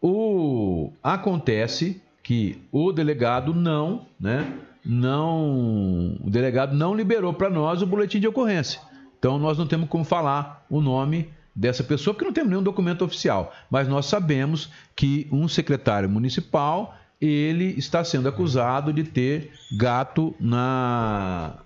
O, 0.00 0.92
acontece 1.02 2.00
que 2.22 2.58
o 2.72 2.92
delegado 2.92 3.54
não, 3.54 4.06
né? 4.18 4.52
Não, 4.84 6.16
o 6.22 6.28
delegado 6.30 6.74
não 6.76 6.94
liberou 6.94 7.32
para 7.32 7.48
nós 7.48 7.80
o 7.82 7.86
boletim 7.86 8.20
de 8.20 8.28
ocorrência. 8.28 8.80
Então 9.18 9.38
nós 9.38 9.56
não 9.56 9.66
temos 9.66 9.88
como 9.88 10.04
falar 10.04 10.64
o 10.68 10.80
nome 10.80 11.30
dessa 11.54 11.82
pessoa 11.84 12.12
porque 12.12 12.24
não 12.26 12.32
temos 12.32 12.50
nenhum 12.50 12.62
documento 12.62 13.04
oficial. 13.04 13.54
Mas 13.70 13.88
nós 13.88 14.06
sabemos 14.06 14.70
que 14.94 15.26
um 15.32 15.48
secretário 15.48 16.08
municipal 16.08 16.94
ele 17.26 17.74
está 17.78 18.02
sendo 18.04 18.28
acusado 18.28 18.92
de 18.92 19.04
ter 19.04 19.52
gato 19.76 20.34
na 20.40 21.58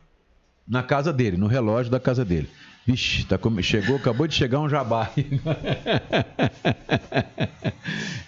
na 0.67 0.83
casa 0.83 1.11
dele, 1.13 1.37
no 1.39 1.47
relógio 1.47 1.91
da 1.91 1.99
casa 1.99 2.25
dele. 2.25 2.49
Vixe, 2.87 3.25
tá 3.25 3.39
come- 3.39 3.63
chegou, 3.63 3.97
acabou 3.97 4.27
de 4.27 4.35
chegar 4.35 4.61
um 4.61 4.69
jabá. 4.69 5.11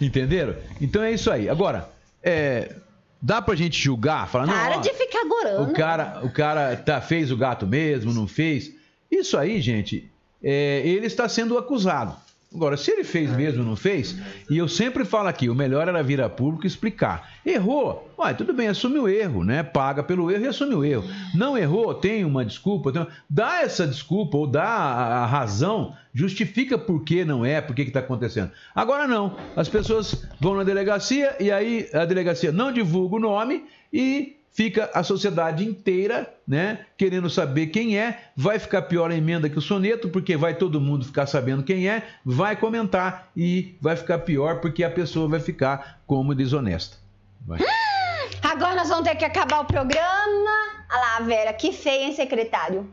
Entenderam? 0.01 0.55
Então 0.81 1.03
é 1.03 1.13
isso 1.13 1.31
aí. 1.31 1.49
Agora, 1.49 1.89
é, 2.23 2.75
dá 3.21 3.41
pra 3.43 3.55
gente 3.55 3.81
julgar, 3.81 4.29
falar, 4.29 4.47
não, 4.47 4.55
Para 4.55 4.79
ó, 4.79 4.81
de 4.81 4.93
ficar 4.95 5.25
gorando. 5.29 5.71
o 5.71 5.75
cara, 5.75 6.21
o 6.25 6.33
cara 6.33 6.77
tá, 6.77 7.01
fez 7.01 7.31
o 7.31 7.37
gato 7.37 7.67
mesmo, 7.67 8.13
não 8.13 8.27
fez. 8.27 8.73
Isso 9.11 9.37
aí, 9.37 9.61
gente, 9.61 10.11
é, 10.43 10.83
ele 10.85 11.07
está 11.07 11.29
sendo 11.29 11.59
acusado. 11.59 12.15
Agora, 12.53 12.77
se 12.77 12.91
ele 12.91 13.05
fez 13.05 13.31
mesmo 13.31 13.61
ou 13.61 13.69
não 13.69 13.77
fez, 13.77 14.17
e 14.51 14.59
eu 14.59 14.67
sempre 14.67 15.05
falo 15.05 15.29
aqui, 15.29 15.49
o 15.49 15.55
melhor 15.55 15.87
era 15.87 16.03
vir 16.03 16.21
a 16.21 16.29
público 16.29 16.67
e 16.67 16.67
explicar. 16.67 17.31
Errou, 17.47 18.13
uai, 18.19 18.37
tudo 18.37 18.53
bem, 18.53 18.67
assume 18.67 18.99
o 18.99 19.07
erro, 19.07 19.45
né? 19.45 19.63
Paga 19.63 20.03
pelo 20.03 20.29
erro 20.33 20.45
e 20.45 20.49
assume 20.49 20.75
o 20.75 20.85
erro. 20.85 21.05
Não 21.33 21.57
errou, 21.57 21.95
tem 21.95 22.25
uma 22.25 22.45
desculpa, 22.45 22.91
tem- 22.93 23.07
dá 23.29 23.63
essa 23.63 23.87
desculpa 23.87 24.37
ou 24.37 24.49
dá 24.49 24.65
a, 24.65 25.27
razão, 25.27 25.95
justifica 26.13 26.77
por 26.77 27.05
que 27.05 27.25
não 27.25 27.45
é, 27.45 27.61
por 27.61 27.73
que 27.73 27.83
está 27.83 28.01
acontecendo. 28.01 28.51
Agora 28.75 29.07
não, 29.07 29.37
as 29.55 29.69
pessoas 29.69 30.27
vão 30.41 30.57
na 30.57 30.65
delegacia 30.65 31.37
e 31.39 31.53
aí 31.53 31.89
a 31.95 32.05
delegacia 32.05 32.51
não 32.51 32.73
divulga 32.73 33.15
o 33.15 33.21
nome 33.21 33.65
e 33.93 34.40
fica 34.53 34.91
a 34.93 35.03
sociedade 35.03 35.65
inteira, 35.65 36.33
né, 36.47 36.87
querendo 36.97 37.31
saber 37.31 37.69
quem 37.69 37.99
é, 37.99 38.31
vai 38.37 38.59
ficar 38.59 38.83
pior 38.83 39.11
a 39.11 39.15
emenda 39.15 39.49
que 39.49 39.59
o 39.59 39.63
soneto, 39.63 40.09
porque 40.09 40.37
vai 40.37 40.55
todo 40.55 40.81
mundo 40.81 41.05
ficar 41.05 41.27
sabendo 41.27 41.63
quem 41.63 41.89
é, 41.89 42.07
vai 42.25 42.57
comentar 42.57 43.31
e 43.37 43.77
vai 43.81 43.97
ficar 43.97 44.19
pior 44.19 44.61
porque 44.61 44.83
a 44.83 44.91
pessoa 44.91 45.29
vai 45.29 45.41
ficar 45.41 46.01
como 46.07 46.35
desonesta. 46.35 46.99
Vai. 47.47 47.61
Agora 48.43 48.75
nós 48.75 48.89
vamos 48.89 49.05
ter 49.05 49.15
que 49.17 49.25
acabar 49.25 49.61
o 49.61 49.65
programa. 49.65 50.51
Olha 50.93 51.01
lá, 51.01 51.21
Vera, 51.21 51.53
que 51.53 51.73
feia, 51.73 52.05
hein, 52.05 52.15
secretário? 52.15 52.91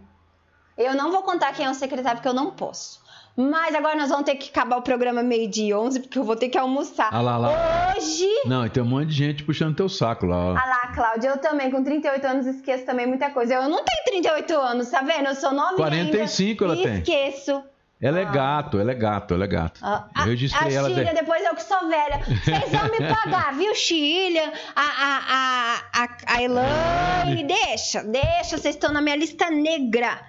Eu 0.77 0.93
não 0.93 1.11
vou 1.11 1.23
contar 1.23 1.53
quem 1.53 1.65
é 1.65 1.69
o 1.69 1.73
secretário, 1.73 2.17
porque 2.17 2.27
eu 2.27 2.33
não 2.33 2.51
posso. 2.51 3.01
Mas 3.37 3.75
agora 3.75 3.95
nós 3.95 4.09
vamos 4.09 4.25
ter 4.25 4.33
que 4.35 4.49
acabar 4.49 4.77
o 4.77 4.81
programa 4.81 5.21
meio-dia 5.21 5.69
e 5.69 5.73
11, 5.73 5.99
porque 5.99 6.17
eu 6.17 6.23
vou 6.23 6.35
ter 6.35 6.49
que 6.49 6.57
almoçar. 6.57 7.09
Ah 7.11 7.21
lá, 7.21 7.37
lá. 7.37 7.93
Hoje. 7.95 8.25
Não, 8.45 8.65
e 8.65 8.69
tem 8.71 8.81
um 8.81 8.87
monte 8.87 9.09
de 9.09 9.13
gente 9.13 9.43
puxando 9.43 9.75
teu 9.75 9.87
saco 9.87 10.25
lá. 10.25 10.59
Ah 10.59 10.67
lá, 10.67 10.87
Cláudia, 10.95 11.29
eu 11.29 11.37
também, 11.37 11.69
com 11.69 11.83
38 11.83 12.25
anos, 12.25 12.47
esqueço 12.47 12.83
também 12.85 13.05
muita 13.05 13.29
coisa. 13.29 13.53
Eu 13.53 13.69
não 13.69 13.83
tenho 13.85 14.03
38 14.23 14.53
anos, 14.55 14.89
tá 14.89 15.01
vendo? 15.01 15.27
Eu 15.27 15.35
sou 15.35 15.51
novinha 15.51 15.77
45 15.77 16.63
ainda, 16.65 16.73
ela 16.75 16.83
tem. 16.83 16.97
esqueço. 16.97 17.63
Ela 17.99 18.19
é 18.19 18.25
gato, 18.25 18.79
ela 18.79 18.91
é 18.91 18.95
gato, 18.95 19.33
ela 19.33 19.43
é 19.43 19.47
gato. 19.47 19.79
Ah, 19.83 20.07
Eu 20.19 20.25
registrei 20.25 20.75
a 20.75 20.79
ela. 20.79 20.89
Chilha, 20.89 21.05
de- 21.05 21.13
depois 21.15 21.43
eu 21.45 21.55
que 21.55 21.63
sou 21.63 21.87
velha. 21.87 22.19
Vocês 22.43 22.71
vão 22.71 22.83
me 22.91 23.07
pagar, 23.15 23.53
viu, 23.55 23.73
Chilha? 23.75 24.53
A, 24.75 24.81
a, 24.81 25.21
a, 25.29 26.03
a, 26.03 26.09
a 26.35 26.41
Elaine, 26.43 27.43
deixa, 27.43 28.03
deixa, 28.03 28.57
vocês 28.57 28.75
estão 28.75 28.91
na 28.91 29.01
minha 29.01 29.15
lista 29.15 29.49
negra. 29.49 30.19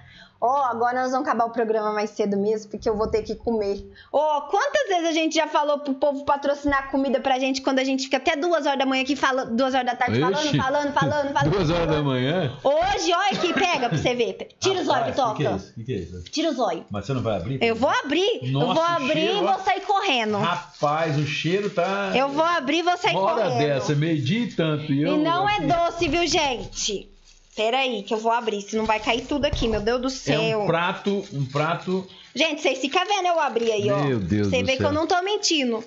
Ó, 0.41 0.63
agora 0.63 1.01
nós 1.01 1.11
vamos 1.11 1.27
acabar 1.27 1.45
o 1.45 1.49
programa 1.49 1.91
mais 1.91 2.11
cedo 2.11 2.37
mesmo, 2.37 2.71
porque 2.71 2.87
eu 2.87 2.95
vou 2.95 3.07
ter 3.07 3.23
que 3.23 3.35
comer. 3.35 3.85
Ó, 4.11 4.41
quantas 4.41 4.87
vezes 4.87 5.05
a 5.07 5.11
gente 5.11 5.35
já 5.35 5.47
falou 5.47 5.79
pro 5.79 5.93
povo 5.95 6.23
patrocinar 6.23 6.89
comida 6.91 7.19
pra 7.19 7.37
gente 7.37 7.61
quando 7.61 7.79
a 7.79 7.83
gente 7.83 8.03
fica 8.03 8.15
até 8.17 8.37
duas 8.37 8.65
horas 8.65 8.79
da 8.79 8.85
manhã 8.85 9.03
aqui 9.03 9.17
falando, 9.17 9.53
duas 9.55 9.73
horas 9.73 9.85
da 9.87 9.95
tarde 9.97 10.17
falando, 10.19 10.37
falando, 10.55 10.93
falando, 10.93 11.33
falando. 11.33 11.51
Duas 11.51 11.69
horas 11.69 11.87
da 11.89 12.01
manhã. 12.01 12.57
Hoje, 12.63 13.11
olha 13.13 13.37
aqui, 13.37 13.53
pega 13.53 13.89
pra 13.89 13.97
você 13.97 14.15
ver. 14.15 14.47
Tira 14.59 14.79
os 14.81 14.87
olhos, 14.87 15.17
Rapaz, 15.17 15.31
que 15.37 15.43
que 15.43 15.43
é 15.45 15.49
Toca. 15.49 15.55
isso? 15.57 15.73
Que 15.73 15.83
que 15.83 15.93
é 15.93 15.95
isso? 15.97 16.23
Tira 16.31 16.49
os 16.51 16.59
olhos. 16.59 16.83
Mas 16.89 17.05
você 17.05 17.13
não 17.13 17.21
vai 17.21 17.35
abrir? 17.35 17.59
Eu 17.61 17.75
vou 17.75 17.89
abrir, 17.89 18.39
eu 18.41 18.51
Nossa, 18.53 18.73
vou 18.73 18.83
o 18.83 18.85
abrir 18.85 19.13
cheiro, 19.19 19.37
e 19.39 19.41
vou 19.45 19.59
sair 19.59 19.81
correndo. 19.81 20.37
Rapaz, 20.37 21.17
o 21.17 21.25
cheiro 21.25 21.69
tá. 21.69 22.11
Eu 22.15 22.29
vou 22.29 22.45
abrir 22.45 22.77
e 22.79 22.83
vou 22.83 22.97
sair 22.97 23.15
Uma 23.17 23.23
hora 23.33 23.43
correndo. 23.43 23.59
dessa, 23.59 23.93
meio-dia 23.93 24.39
e 24.45 24.51
tanto. 24.53 24.91
E, 24.93 25.01
eu 25.01 25.15
E 25.15 25.17
não 25.17 25.49
é 25.49 25.59
doce, 25.61 26.07
viu, 26.07 26.25
gente? 26.25 27.11
Peraí, 27.59 28.03
que 28.03 28.13
eu 28.13 28.17
vou 28.17 28.31
abrir, 28.31 28.61
senão 28.61 28.85
vai 28.85 29.01
cair 29.01 29.25
tudo 29.25 29.43
aqui, 29.43 29.67
meu 29.67 29.81
Deus 29.81 29.99
do 29.99 30.07
É 30.07 30.11
céu. 30.11 30.61
um 30.61 30.65
prato, 30.65 31.25
um 31.33 31.43
prato. 31.45 32.07
Gente, 32.33 32.61
vocês 32.61 32.79
ficam 32.79 33.05
vendo 33.05 33.27
eu 33.27 33.37
abrir 33.37 33.69
aí, 33.69 33.91
ó. 33.91 33.97
Meu 34.01 34.17
Deus 34.17 34.47
Você 34.47 34.61
do 34.61 34.65
vê 34.65 34.77
que 34.77 34.83
eu 34.85 34.93
não 34.93 35.05
tô 35.05 35.21
mentindo. 35.21 35.83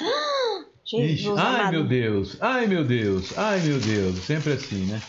Jesus, 0.84 1.20
Ixi, 1.20 1.28
ai 1.28 1.60
amado. 1.60 1.70
meu 1.70 1.84
Deus, 1.84 2.36
ai 2.40 2.66
meu 2.66 2.82
Deus, 2.84 3.38
ai 3.38 3.60
meu 3.60 3.78
Deus. 3.78 4.16
Sempre 4.24 4.54
assim, 4.54 4.86
né? 4.86 5.00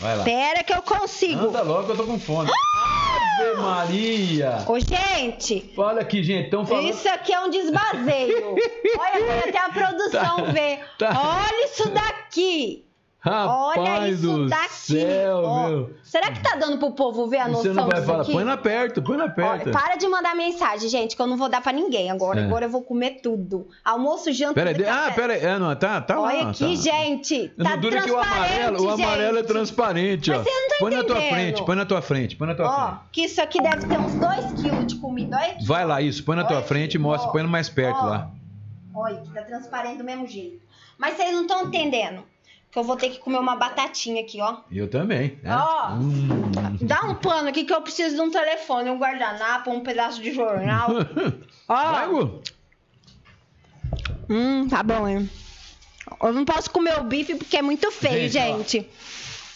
Vai 0.00 0.16
lá. 0.16 0.24
Pera 0.24 0.64
que 0.64 0.72
eu 0.72 0.80
consigo. 0.80 1.38
Anda 1.48 1.60
logo, 1.60 1.92
eu 1.92 1.96
tô 1.98 2.04
com 2.04 2.18
fome. 2.18 2.50
Ave 3.38 3.60
Maria! 3.60 4.64
Ô, 4.66 4.78
gente, 4.78 5.72
Olha 5.76 6.00
aqui, 6.00 6.22
gente, 6.24 6.44
estão 6.46 6.64
falando. 6.66 6.88
isso 6.88 7.06
aqui 7.08 7.34
é 7.34 7.40
um 7.40 7.50
desbaseio. 7.50 8.54
Olha, 8.98 9.38
até 9.46 9.58
a 9.58 9.68
produção 9.68 10.36
Tá, 10.36 10.52
ver. 10.52 10.80
tá. 10.98 11.20
Olha 11.20 11.64
isso 11.66 11.88
daqui. 11.90 12.84
Olha 13.24 13.80
Rapaz 13.90 14.14
isso 14.18 14.22
do 14.32 14.48
daqui. 14.48 14.68
céu, 14.74 15.42
Ó. 15.44 15.84
Será 16.02 16.32
que 16.32 16.40
tá 16.42 16.56
dando 16.56 16.76
pro 16.78 16.90
povo 16.90 17.28
ver 17.28 17.38
a 17.38 17.46
noção 17.48 17.62
Você 17.62 17.72
não 17.72 17.86
vai 17.86 18.02
falar. 18.02 18.22
aqui? 18.22 18.32
Põe 18.32 18.42
na 18.44 18.56
perto, 18.56 19.00
põe 19.00 19.16
na 19.16 19.28
perto. 19.28 19.62
Olha, 19.68 19.72
para 19.72 19.94
de 19.96 20.08
mandar 20.08 20.34
mensagem, 20.34 20.88
gente, 20.88 21.14
que 21.14 21.22
eu 21.22 21.26
não 21.28 21.36
vou 21.36 21.48
dar 21.48 21.60
pra 21.62 21.72
ninguém 21.72 22.10
agora. 22.10 22.40
É. 22.40 22.44
Agora 22.44 22.64
eu 22.64 22.68
vou 22.70 22.82
comer 22.82 23.20
tudo. 23.22 23.68
Almoço, 23.84 24.32
janta 24.32 24.54
Pera 24.54 24.70
aí, 24.70 24.84
ah, 24.88 25.12
pera 25.14 25.32
aí. 25.34 25.40
É, 25.44 25.56
não, 25.58 25.74
tá, 25.76 26.00
tá 26.00 26.20
Olha 26.20 26.42
lá. 26.44 26.50
aqui, 26.50 26.76
tá. 26.76 26.82
gente. 26.82 27.52
Não 27.56 27.64
Tá 27.70 27.76
dura 27.76 28.02
que 28.02 28.10
o 28.10 28.18
amarelo, 28.18 28.82
o 28.86 28.90
amarelo 28.90 29.38
é 29.38 29.42
transparente, 29.44 30.30
Mas 30.30 30.40
ó. 30.40 30.42
você 30.42 30.50
não 30.50 30.68
tá 30.68 30.74
põe 30.80 30.90
na 30.96 31.04
tua 31.04 31.16
entendendo. 31.18 31.32
frente, 31.34 31.64
põe 31.64 31.76
na 31.76 31.86
tua 31.86 32.02
frente, 32.02 32.36
põe 32.36 32.46
na 32.48 32.54
tua 32.56 32.66
Ó, 32.66 32.86
frente. 32.88 33.00
que 33.12 33.20
isso 33.22 33.40
aqui 33.40 33.62
deve 33.62 33.86
ter 33.86 34.00
uns 34.00 34.14
2 34.14 34.52
quilos 34.60 34.86
de 34.88 34.96
comida. 34.96 35.36
Olha 35.36 35.46
aqui. 35.52 35.64
Vai 35.64 35.84
lá, 35.86 36.02
isso, 36.02 36.24
põe 36.24 36.34
na 36.34 36.44
tua 36.44 36.56
Olha 36.56 36.66
frente 36.66 36.94
e 36.94 36.98
mostra, 36.98 37.28
ó. 37.28 37.32
põe 37.32 37.42
mais 37.44 37.68
perto 37.68 37.98
Ó. 38.00 38.06
lá. 38.06 38.30
Olha, 38.94 39.20
que 39.20 39.30
tá 39.32 39.42
transparente 39.42 39.98
do 39.98 40.04
mesmo 40.04 40.26
jeito. 40.26 40.60
Mas 40.98 41.16
vocês 41.16 41.32
não 41.32 41.42
estão 41.42 41.62
entendendo. 41.66 42.24
Que 42.72 42.78
eu 42.78 42.82
vou 42.82 42.96
ter 42.96 43.10
que 43.10 43.18
comer 43.18 43.38
uma 43.38 43.54
batatinha 43.54 44.22
aqui, 44.22 44.40
ó. 44.40 44.56
Eu 44.70 44.88
também. 44.88 45.38
Né? 45.42 45.54
Ó. 45.54 45.92
Hum. 45.92 46.30
Dá 46.80 47.04
um 47.04 47.14
pano 47.14 47.50
aqui 47.50 47.64
que 47.64 47.72
eu 47.72 47.82
preciso 47.82 48.16
de 48.16 48.20
um 48.22 48.30
telefone, 48.30 48.88
um 48.88 48.98
guardanapo, 48.98 49.70
um 49.70 49.80
pedaço 49.80 50.22
de 50.22 50.32
jornal. 50.32 50.88
Ó. 51.68 52.06
Gu. 52.08 52.42
Hum, 54.30 54.66
tá 54.68 54.82
bom, 54.82 55.06
hein? 55.06 55.28
Eu 56.22 56.32
não 56.32 56.46
posso 56.46 56.70
comer 56.70 56.98
o 56.98 57.04
bife 57.04 57.34
porque 57.34 57.58
é 57.58 57.62
muito 57.62 57.90
feio, 57.90 58.30
Gente, 58.30 58.72
gente. 58.72 58.90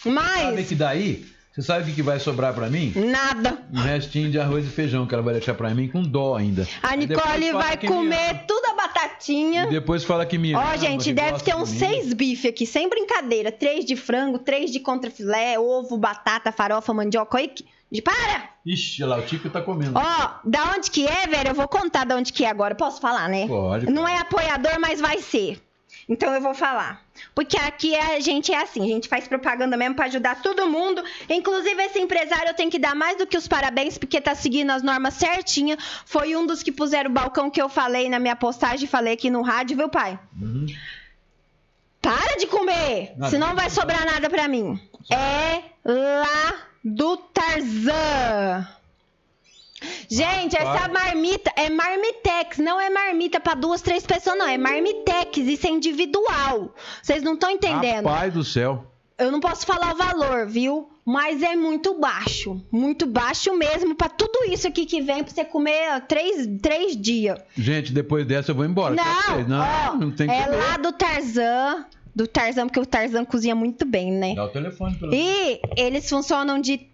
Sabe 0.03 0.15
Mas 0.15 0.67
que 0.67 0.75
daí, 0.75 1.25
você 1.57 1.61
sabe 1.63 1.91
o 1.91 1.95
que 1.95 2.03
vai 2.03 2.19
sobrar 2.19 2.53
pra 2.53 2.69
mim? 2.69 2.93
nada. 2.95 3.57
Um 3.73 3.79
restinho 3.81 4.29
de 4.29 4.39
arroz 4.39 4.65
e 4.65 4.69
feijão 4.69 5.07
que 5.07 5.13
ela 5.13 5.23
vai 5.23 5.33
deixar 5.33 5.55
pra 5.55 5.73
mim 5.73 5.87
com 5.87 6.03
dó 6.03 6.35
ainda. 6.35 6.67
A 6.83 6.95
Nicole 6.95 7.51
vai 7.51 7.75
comer 7.77 8.45
tudo 8.47 8.65
a 8.67 8.75
batatinha. 8.75 9.65
E 9.65 9.69
depois 9.71 10.03
fala 10.03 10.25
que 10.25 10.37
me 10.37 10.53
Ó, 10.55 10.59
ama, 10.59 10.77
gente, 10.77 11.11
deve 11.11 11.39
ter 11.41 11.55
uns 11.55 11.69
seis 11.69 12.13
bifes 12.13 12.49
aqui, 12.51 12.65
sem 12.65 12.87
brincadeira. 12.89 13.51
Três 13.51 13.83
de 13.85 13.95
frango, 13.95 14.37
três 14.39 14.71
de 14.71 14.79
contrafilé, 14.79 15.57
ovo, 15.59 15.97
batata, 15.97 16.51
farofa, 16.51 16.93
mandioca. 16.93 17.37
Que... 17.47 17.65
de- 17.91 18.01
Para! 18.01 18.49
Ixi, 18.65 19.01
olha 19.03 19.15
lá, 19.15 19.17
o 19.19 19.25
Tico 19.25 19.49
tá 19.49 19.61
comendo. 19.61 19.93
Ó, 19.95 20.29
da 20.43 20.73
onde 20.77 20.91
que 20.91 21.05
é, 21.07 21.25
velho? 21.27 21.49
Eu 21.49 21.55
vou 21.55 21.67
contar 21.67 22.03
da 22.05 22.15
onde 22.17 22.31
que 22.33 22.43
é 22.45 22.49
agora. 22.49 22.75
Posso 22.75 22.99
falar, 23.01 23.27
né? 23.29 23.47
Pode. 23.47 23.85
Não 23.89 24.07
é 24.07 24.17
apoiador, 24.17 24.77
mas 24.79 24.99
vai 24.99 25.19
ser. 25.21 25.61
Então 26.09 26.33
eu 26.33 26.39
vou 26.39 26.53
falar. 26.53 27.01
Porque 27.35 27.57
aqui 27.57 27.93
a 27.95 28.19
gente 28.19 28.53
é 28.53 28.61
assim, 28.61 28.81
a 28.81 28.87
gente 28.87 29.09
faz 29.09 29.27
propaganda 29.27 29.75
mesmo 29.75 29.95
pra 29.95 30.05
ajudar 30.05 30.41
todo 30.41 30.67
mundo. 30.67 31.03
Inclusive, 31.29 31.81
esse 31.83 31.99
empresário 31.99 32.47
eu 32.49 32.53
tenho 32.53 32.71
que 32.71 32.79
dar 32.79 32.95
mais 32.95 33.17
do 33.17 33.27
que 33.27 33.37
os 33.37 33.47
parabéns, 33.47 33.97
porque 33.97 34.21
tá 34.21 34.33
seguindo 34.33 34.71
as 34.71 34.81
normas 34.81 35.15
certinha. 35.15 35.77
Foi 36.05 36.35
um 36.35 36.45
dos 36.45 36.63
que 36.63 36.71
puseram 36.71 37.09
o 37.09 37.13
balcão 37.13 37.49
que 37.49 37.61
eu 37.61 37.67
falei 37.67 38.09
na 38.09 38.19
minha 38.19 38.35
postagem, 38.35 38.87
falei 38.87 39.13
aqui 39.13 39.29
no 39.29 39.41
rádio, 39.41 39.75
viu, 39.75 39.89
pai? 39.89 40.17
Uhum. 40.41 40.67
Para 42.01 42.37
de 42.37 42.47
comer! 42.47 43.13
Nada. 43.17 43.29
senão 43.29 43.49
não 43.49 43.55
vai 43.55 43.69
sobrar 43.69 44.05
nada 44.05 44.29
pra 44.29 44.47
mim. 44.47 44.79
É 45.11 45.61
lá 45.83 46.55
do 46.83 47.17
Tarzan. 47.17 48.65
Gente, 50.09 50.55
Rapaz. 50.55 50.81
essa 50.81 50.91
marmita 50.91 51.51
é 51.55 51.69
marmitex, 51.69 52.57
não 52.57 52.79
é 52.79 52.89
marmita 52.89 53.39
pra 53.39 53.53
duas, 53.53 53.81
três 53.81 54.05
pessoas, 54.05 54.37
não. 54.37 54.47
É 54.47 54.57
marmitex, 54.57 55.37
isso 55.37 55.67
é 55.67 55.69
individual. 55.69 56.73
Vocês 57.01 57.21
não 57.21 57.33
estão 57.33 57.49
entendendo. 57.49 58.05
Rapaz 58.07 58.33
do 58.33 58.43
céu. 58.43 58.85
Eu 59.17 59.31
não 59.31 59.39
posso 59.39 59.65
falar 59.65 59.93
o 59.93 59.97
valor, 59.97 60.45
viu? 60.45 60.89
Mas 61.03 61.41
é 61.41 61.55
muito 61.55 61.99
baixo. 61.99 62.61
Muito 62.71 63.05
baixo 63.07 63.55
mesmo 63.55 63.95
pra 63.95 64.09
tudo 64.09 64.51
isso 64.51 64.67
aqui 64.67 64.85
que 64.85 65.01
vem 65.01 65.23
pra 65.23 65.33
você 65.33 65.43
comer 65.43 66.01
três, 66.07 66.47
três 66.61 66.95
dias. 66.95 67.39
Gente, 67.55 67.91
depois 67.91 68.27
dessa 68.27 68.51
eu 68.51 68.55
vou 68.55 68.65
embora. 68.65 68.93
Não, 68.93 69.47
não, 69.47 69.59
ó, 69.59 69.95
não 69.95 70.11
tem 70.11 70.27
que 70.27 70.33
é 70.33 70.43
comer. 70.43 70.57
lá 70.57 70.77
do 70.77 70.91
Tarzan. 70.91 71.85
Do 72.15 72.27
Tarzan, 72.27 72.67
porque 72.67 72.79
o 72.79 72.85
Tarzan 72.85 73.25
cozinha 73.25 73.55
muito 73.55 73.85
bem, 73.85 74.11
né? 74.11 74.35
Dá 74.35 74.45
o 74.45 74.49
telefone 74.49 74.95
pelo. 74.97 75.13
E 75.13 75.61
eles 75.75 76.09
funcionam 76.09 76.59
de, 76.59 76.87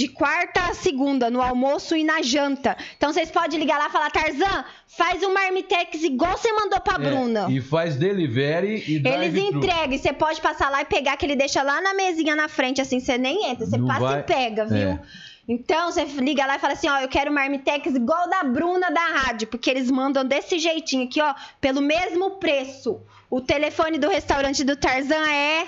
de 0.00 0.08
quarta 0.08 0.62
a 0.70 0.72
segunda, 0.72 1.28
no 1.30 1.42
almoço 1.42 1.94
e 1.94 2.02
na 2.02 2.22
janta. 2.22 2.74
Então 2.96 3.12
vocês 3.12 3.30
podem 3.30 3.58
ligar 3.60 3.78
lá 3.78 3.88
e 3.88 3.90
falar, 3.90 4.10
Tarzan, 4.10 4.64
faz 4.86 5.22
um 5.22 5.34
marmitex 5.34 6.02
igual 6.02 6.38
você 6.38 6.50
mandou 6.54 6.80
pra 6.80 6.96
Bruna. 6.96 7.46
É, 7.50 7.52
e 7.52 7.60
faz 7.60 7.96
delivery 7.96 8.82
e 8.88 9.06
Eles 9.06 9.34
entregam, 9.36 9.92
e 9.92 9.98
você 9.98 10.10
pode 10.10 10.40
passar 10.40 10.70
lá 10.70 10.80
e 10.80 10.86
pegar, 10.86 11.18
que 11.18 11.26
ele 11.26 11.36
deixa 11.36 11.62
lá 11.62 11.82
na 11.82 11.92
mesinha 11.92 12.34
na 12.34 12.48
frente, 12.48 12.80
assim, 12.80 12.98
você 12.98 13.18
nem 13.18 13.50
entra, 13.50 13.66
você 13.66 13.76
Não 13.76 13.86
passa 13.88 14.00
vai- 14.00 14.20
e 14.20 14.22
pega, 14.22 14.64
viu? 14.64 14.88
É. 14.88 15.00
Então, 15.46 15.90
você 15.92 16.04
liga 16.04 16.46
lá 16.46 16.56
e 16.56 16.58
fala 16.60 16.72
assim, 16.72 16.88
ó, 16.88 17.00
eu 17.00 17.08
quero 17.08 17.30
marmitex 17.30 17.94
igual 17.94 18.26
da 18.30 18.42
Bruna 18.42 18.90
da 18.90 19.04
rádio, 19.04 19.48
porque 19.48 19.68
eles 19.68 19.90
mandam 19.90 20.24
desse 20.24 20.58
jeitinho 20.58 21.04
aqui, 21.04 21.20
ó, 21.20 21.34
pelo 21.60 21.82
mesmo 21.82 22.38
preço. 22.38 23.00
O 23.28 23.40
telefone 23.42 23.98
do 23.98 24.08
restaurante 24.08 24.64
do 24.64 24.76
Tarzan 24.76 25.28
é, 25.28 25.66